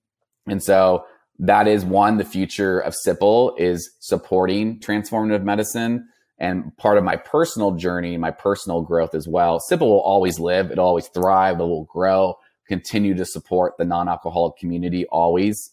And 0.47 0.63
so 0.63 1.05
that 1.39 1.67
is 1.67 1.85
one, 1.85 2.17
the 2.17 2.25
future 2.25 2.79
of 2.79 2.93
Sipple 3.05 3.57
is 3.59 3.91
supporting 3.99 4.79
transformative 4.79 5.43
medicine 5.43 6.07
and 6.39 6.75
part 6.77 6.97
of 6.97 7.03
my 7.03 7.15
personal 7.15 7.71
journey, 7.71 8.17
my 8.17 8.31
personal 8.31 8.81
growth 8.81 9.15
as 9.15 9.27
well. 9.27 9.59
Sipple 9.59 9.81
will 9.81 10.01
always 10.01 10.39
live. 10.39 10.71
It'll 10.71 10.85
always 10.85 11.07
thrive. 11.07 11.59
It 11.59 11.63
will 11.63 11.85
grow, 11.85 12.37
continue 12.67 13.15
to 13.15 13.25
support 13.25 13.73
the 13.77 13.85
non-alcoholic 13.85 14.57
community 14.57 15.05
always 15.07 15.71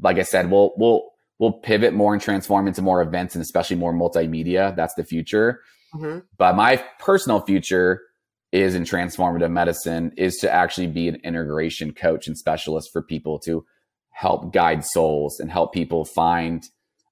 like 0.00 0.18
I 0.18 0.22
said, 0.22 0.50
we'll 0.50 0.72
we'll 0.76 1.10
we'll 1.38 1.52
pivot 1.52 1.94
more 1.94 2.12
and 2.12 2.22
transform 2.22 2.68
into 2.68 2.82
more 2.82 3.02
events 3.02 3.34
and 3.34 3.42
especially 3.42 3.76
more 3.76 3.92
multimedia. 3.92 4.74
That's 4.76 4.94
the 4.94 5.04
future. 5.04 5.62
Mm-hmm. 5.94 6.20
But 6.36 6.56
my 6.56 6.84
personal 6.98 7.40
future 7.40 8.00
is 8.52 8.74
in 8.74 8.84
transformative 8.84 9.50
medicine 9.50 10.12
is 10.16 10.36
to 10.36 10.52
actually 10.52 10.86
be 10.86 11.08
an 11.08 11.16
integration 11.24 11.92
coach 11.92 12.26
and 12.26 12.38
specialist 12.38 12.90
for 12.92 13.02
people 13.02 13.38
to 13.40 13.64
help 14.10 14.52
guide 14.52 14.84
souls 14.84 15.40
and 15.40 15.50
help 15.50 15.72
people 15.72 16.04
find 16.04 16.64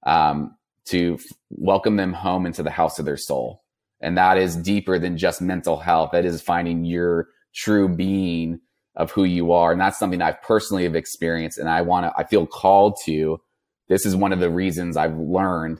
um, 0.05 0.55
to 0.85 1.15
f- 1.15 1.37
welcome 1.49 1.97
them 1.97 2.13
home 2.13 2.45
into 2.45 2.63
the 2.63 2.71
house 2.71 2.97
of 2.97 3.05
their 3.05 3.17
soul. 3.17 3.61
And 3.99 4.17
that 4.17 4.37
is 4.37 4.55
deeper 4.55 4.99
than 4.99 5.17
just 5.17 5.41
mental 5.41 5.77
health. 5.77 6.11
That 6.11 6.25
is 6.25 6.41
finding 6.41 6.85
your 6.85 7.27
true 7.53 7.89
being 7.89 8.59
of 8.95 9.11
who 9.11 9.23
you 9.23 9.51
are. 9.51 9.71
And 9.71 9.81
that's 9.81 9.97
something 9.97 10.21
I've 10.21 10.41
personally 10.41 10.83
have 10.83 10.95
experienced. 10.95 11.57
And 11.57 11.69
I 11.69 11.81
want 11.81 12.05
to, 12.05 12.13
I 12.17 12.25
feel 12.25 12.45
called 12.45 12.97
to, 13.05 13.39
this 13.87 14.05
is 14.05 14.15
one 14.15 14.31
of 14.31 14.39
the 14.39 14.49
reasons 14.49 14.97
I've 14.97 15.17
learned. 15.17 15.79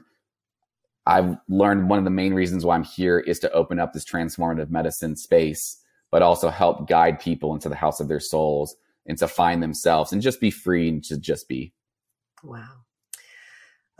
I've 1.06 1.36
learned 1.48 1.88
one 1.88 1.98
of 1.98 2.04
the 2.04 2.10
main 2.10 2.32
reasons 2.32 2.64
why 2.64 2.74
I'm 2.74 2.84
here 2.84 3.18
is 3.18 3.38
to 3.40 3.52
open 3.52 3.78
up 3.78 3.92
this 3.92 4.04
transformative 4.04 4.70
medicine 4.70 5.16
space, 5.16 5.82
but 6.10 6.22
also 6.22 6.48
help 6.48 6.88
guide 6.88 7.20
people 7.20 7.54
into 7.54 7.68
the 7.68 7.74
house 7.74 8.00
of 8.00 8.08
their 8.08 8.20
souls 8.20 8.76
and 9.06 9.18
to 9.18 9.28
find 9.28 9.62
themselves 9.62 10.12
and 10.12 10.22
just 10.22 10.40
be 10.40 10.50
free 10.50 10.88
and 10.88 11.04
to 11.04 11.18
just 11.18 11.46
be. 11.48 11.74
Wow. 12.42 12.83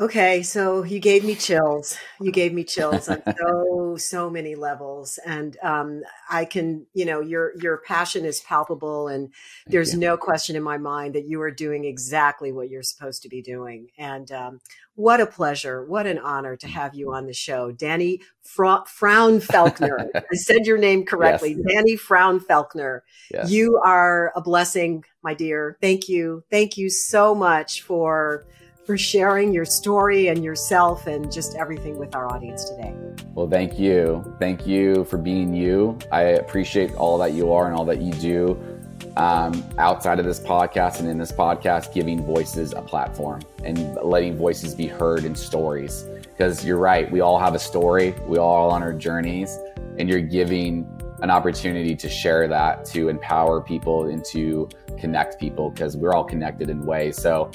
Okay, 0.01 0.43
so 0.43 0.83
you 0.83 0.99
gave 0.99 1.25
me 1.25 1.37
chills. 1.37 1.97
You 2.21 2.33
gave 2.33 2.53
me 2.53 2.65
chills 2.65 3.09
on 3.09 3.23
so 3.39 3.97
so 3.97 4.29
many 4.29 4.57
levels, 4.57 5.21
and 5.25 5.57
um, 5.63 6.03
I 6.29 6.47
can, 6.47 6.85
you 6.95 7.05
know, 7.05 7.21
your 7.21 7.53
your 7.61 7.79
passion 7.79 8.25
is 8.25 8.41
palpable, 8.41 9.07
and 9.07 9.33
there's 9.69 9.95
no 9.95 10.17
question 10.17 10.57
in 10.57 10.65
my 10.65 10.79
mind 10.79 11.15
that 11.15 11.29
you 11.29 11.41
are 11.43 11.51
doing 11.53 11.85
exactly 11.85 12.51
what 12.51 12.71
you're 12.71 12.83
supposed 12.83 13.23
to 13.23 13.29
be 13.29 13.41
doing. 13.41 13.87
And 13.97 14.33
um, 14.33 14.61
what 14.97 15.21
a 15.21 15.27
pleasure, 15.27 15.85
what 15.85 16.09
an 16.09 16.19
honor 16.19 16.57
to 16.57 16.67
have 16.67 16.97
you 16.97 17.13
on 17.13 17.27
the 17.27 17.33
show, 17.33 17.71
Danny 17.71 18.21
Fra- 18.43 18.85
Frounfelkner. 18.89 20.09
I 20.17 20.35
said 20.35 20.67
your 20.67 20.79
name 20.79 21.05
correctly, 21.05 21.51
yes. 21.51 21.73
Danny 21.73 21.97
Frounfelkner. 21.97 23.03
Yes. 23.33 23.49
You 23.49 23.81
are 23.85 24.33
a 24.35 24.41
blessing, 24.41 25.05
my 25.23 25.35
dear. 25.35 25.79
Thank 25.81 26.09
you, 26.09 26.43
thank 26.51 26.77
you 26.77 26.91
so 26.91 27.33
much 27.33 27.83
for 27.83 28.45
for 28.85 28.99
sharing 28.99 29.53
your 29.53 29.65
story 29.65 30.29
and 30.29 30.45
yourself 30.45 31.07
and 31.07 31.33
just 31.33 31.57
everything 31.57 31.99
with 31.99 32.15
our 32.15 32.31
audience 32.31 32.65
today. 32.65 32.95
Well, 33.35 33.49
thank 33.49 33.79
you. 33.79 34.37
Thank 34.39 34.67
you 34.67 35.05
for 35.05 35.17
being 35.17 35.55
you. 35.55 35.99
I 36.13 36.23
appreciate 36.23 36.95
all 36.95 37.19
that 37.19 37.33
you 37.33 37.53
are 37.53 37.67
and 37.67 37.75
all 37.75 37.85
that 37.87 38.01
you 38.01 38.13
do 38.15 38.75
um, 39.17 39.65
outside 39.79 40.19
of 40.19 40.25
this 40.25 40.41
podcast 40.41 40.99
and 41.01 41.09
in 41.09 41.19
this 41.19 41.33
podcast, 41.33 41.95
giving 41.95 42.25
voices 42.25 42.73
a 42.73 42.83
platform 42.83 43.43
and 43.63 43.97
letting 44.03 44.37
voices 44.37 44.75
be 44.75 44.87
heard 44.87 45.25
in 45.25 45.35
stories. 45.35 46.05
Because 46.23 46.65
you're 46.65 46.79
right, 46.79 47.11
we 47.11 47.21
all 47.21 47.39
have 47.39 47.55
a 47.55 47.59
story, 47.59 48.15
we 48.27 48.39
all 48.39 48.71
on 48.71 48.83
our 48.83 48.93
journeys, 48.93 49.59
and 49.99 50.09
you're 50.09 50.21
giving 50.21 50.89
an 51.23 51.31
opportunity 51.31 51.95
to 51.95 52.09
share 52.09 52.49
that, 52.49 52.85
to 52.87 53.09
empower 53.09 53.61
people 53.61 54.07
and 54.09 54.25
to 54.27 54.69
connect 54.99 55.39
people 55.39 55.71
because 55.71 55.97
we're 55.97 56.13
all 56.13 56.25
connected 56.25 56.69
in 56.69 56.85
ways. 56.85 57.21
So, 57.21 57.51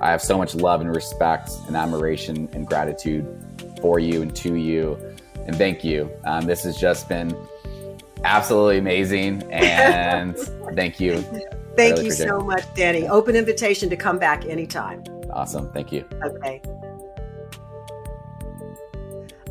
I 0.00 0.10
have 0.10 0.22
so 0.22 0.36
much 0.36 0.54
love 0.54 0.80
and 0.80 0.94
respect 0.94 1.50
and 1.66 1.76
admiration 1.76 2.48
and 2.52 2.66
gratitude 2.66 3.26
for 3.80 3.98
you 3.98 4.22
and 4.22 4.34
to 4.36 4.54
you. 4.54 4.98
And 5.46 5.56
thank 5.56 5.84
you. 5.84 6.10
Um, 6.24 6.46
this 6.46 6.64
has 6.64 6.76
just 6.76 7.08
been 7.08 7.36
absolutely 8.24 8.78
amazing. 8.78 9.42
And 9.52 10.36
thank 10.74 11.00
you. 11.00 11.22
Thank 11.76 11.96
really 11.96 12.04
you 12.06 12.10
so 12.12 12.40
much, 12.40 12.62
Danny. 12.74 13.08
Open 13.08 13.34
invitation 13.34 13.90
to 13.90 13.96
come 13.96 14.18
back 14.18 14.46
anytime. 14.46 15.02
Awesome. 15.30 15.70
Thank 15.72 15.92
you. 15.92 16.04
Okay. 16.22 16.60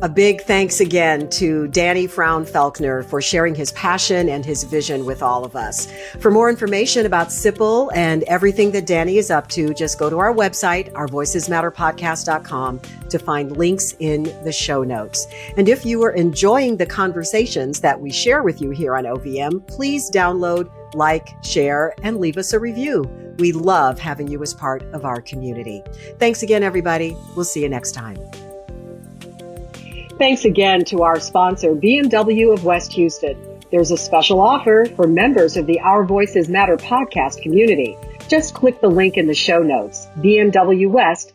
A 0.04 0.08
big 0.08 0.42
thanks 0.42 0.80
again 0.80 1.30
to 1.30 1.66
Danny 1.68 2.06
Frounfelkner 2.06 3.06
for 3.06 3.22
sharing 3.22 3.54
his 3.54 3.72
passion 3.72 4.28
and 4.28 4.44
his 4.44 4.62
vision 4.62 5.06
with 5.06 5.22
all 5.22 5.46
of 5.46 5.56
us. 5.56 5.90
For 6.20 6.30
more 6.30 6.50
information 6.50 7.06
about 7.06 7.28
Sipple 7.28 7.90
and 7.94 8.22
everything 8.24 8.70
that 8.72 8.84
Danny 8.84 9.16
is 9.16 9.30
up 9.30 9.48
to, 9.48 9.72
just 9.72 9.98
go 9.98 10.10
to 10.10 10.18
our 10.18 10.34
website, 10.34 10.92
ourvoicesmatterpodcast.com 10.92 12.80
to 13.08 13.18
find 13.18 13.56
links 13.56 13.94
in 13.98 14.24
the 14.44 14.52
show 14.52 14.82
notes. 14.82 15.26
And 15.56 15.70
if 15.70 15.86
you 15.86 16.02
are 16.04 16.12
enjoying 16.12 16.76
the 16.76 16.84
conversations 16.84 17.80
that 17.80 17.98
we 17.98 18.12
share 18.12 18.42
with 18.42 18.60
you 18.60 18.72
here 18.72 18.94
on 18.96 19.04
OVM, 19.04 19.66
please 19.66 20.10
download, 20.10 20.70
like, 20.92 21.30
share, 21.42 21.94
and 22.02 22.18
leave 22.18 22.36
us 22.36 22.52
a 22.52 22.60
review. 22.60 23.10
We 23.38 23.52
love 23.52 23.98
having 23.98 24.28
you 24.28 24.42
as 24.42 24.52
part 24.52 24.82
of 24.92 25.06
our 25.06 25.22
community. 25.22 25.82
Thanks 26.18 26.42
again, 26.42 26.62
everybody. 26.62 27.16
We'll 27.34 27.46
see 27.46 27.62
you 27.62 27.70
next 27.70 27.92
time. 27.92 28.18
Thanks 30.18 30.44
again 30.44 30.84
to 30.86 31.02
our 31.02 31.18
sponsor, 31.18 31.74
BMW 31.74 32.52
of 32.52 32.64
West 32.64 32.92
Houston. 32.92 33.36
There's 33.72 33.90
a 33.90 33.96
special 33.96 34.40
offer 34.40 34.86
for 34.94 35.08
members 35.08 35.56
of 35.56 35.66
the 35.66 35.80
Our 35.80 36.04
Voices 36.04 36.48
Matter 36.48 36.76
podcast 36.76 37.42
community. 37.42 37.96
Just 38.28 38.54
click 38.54 38.80
the 38.80 38.88
link 38.88 39.16
in 39.16 39.26
the 39.26 39.34
show 39.34 39.58
notes, 39.58 40.06
bmwwest.com. 40.18 41.34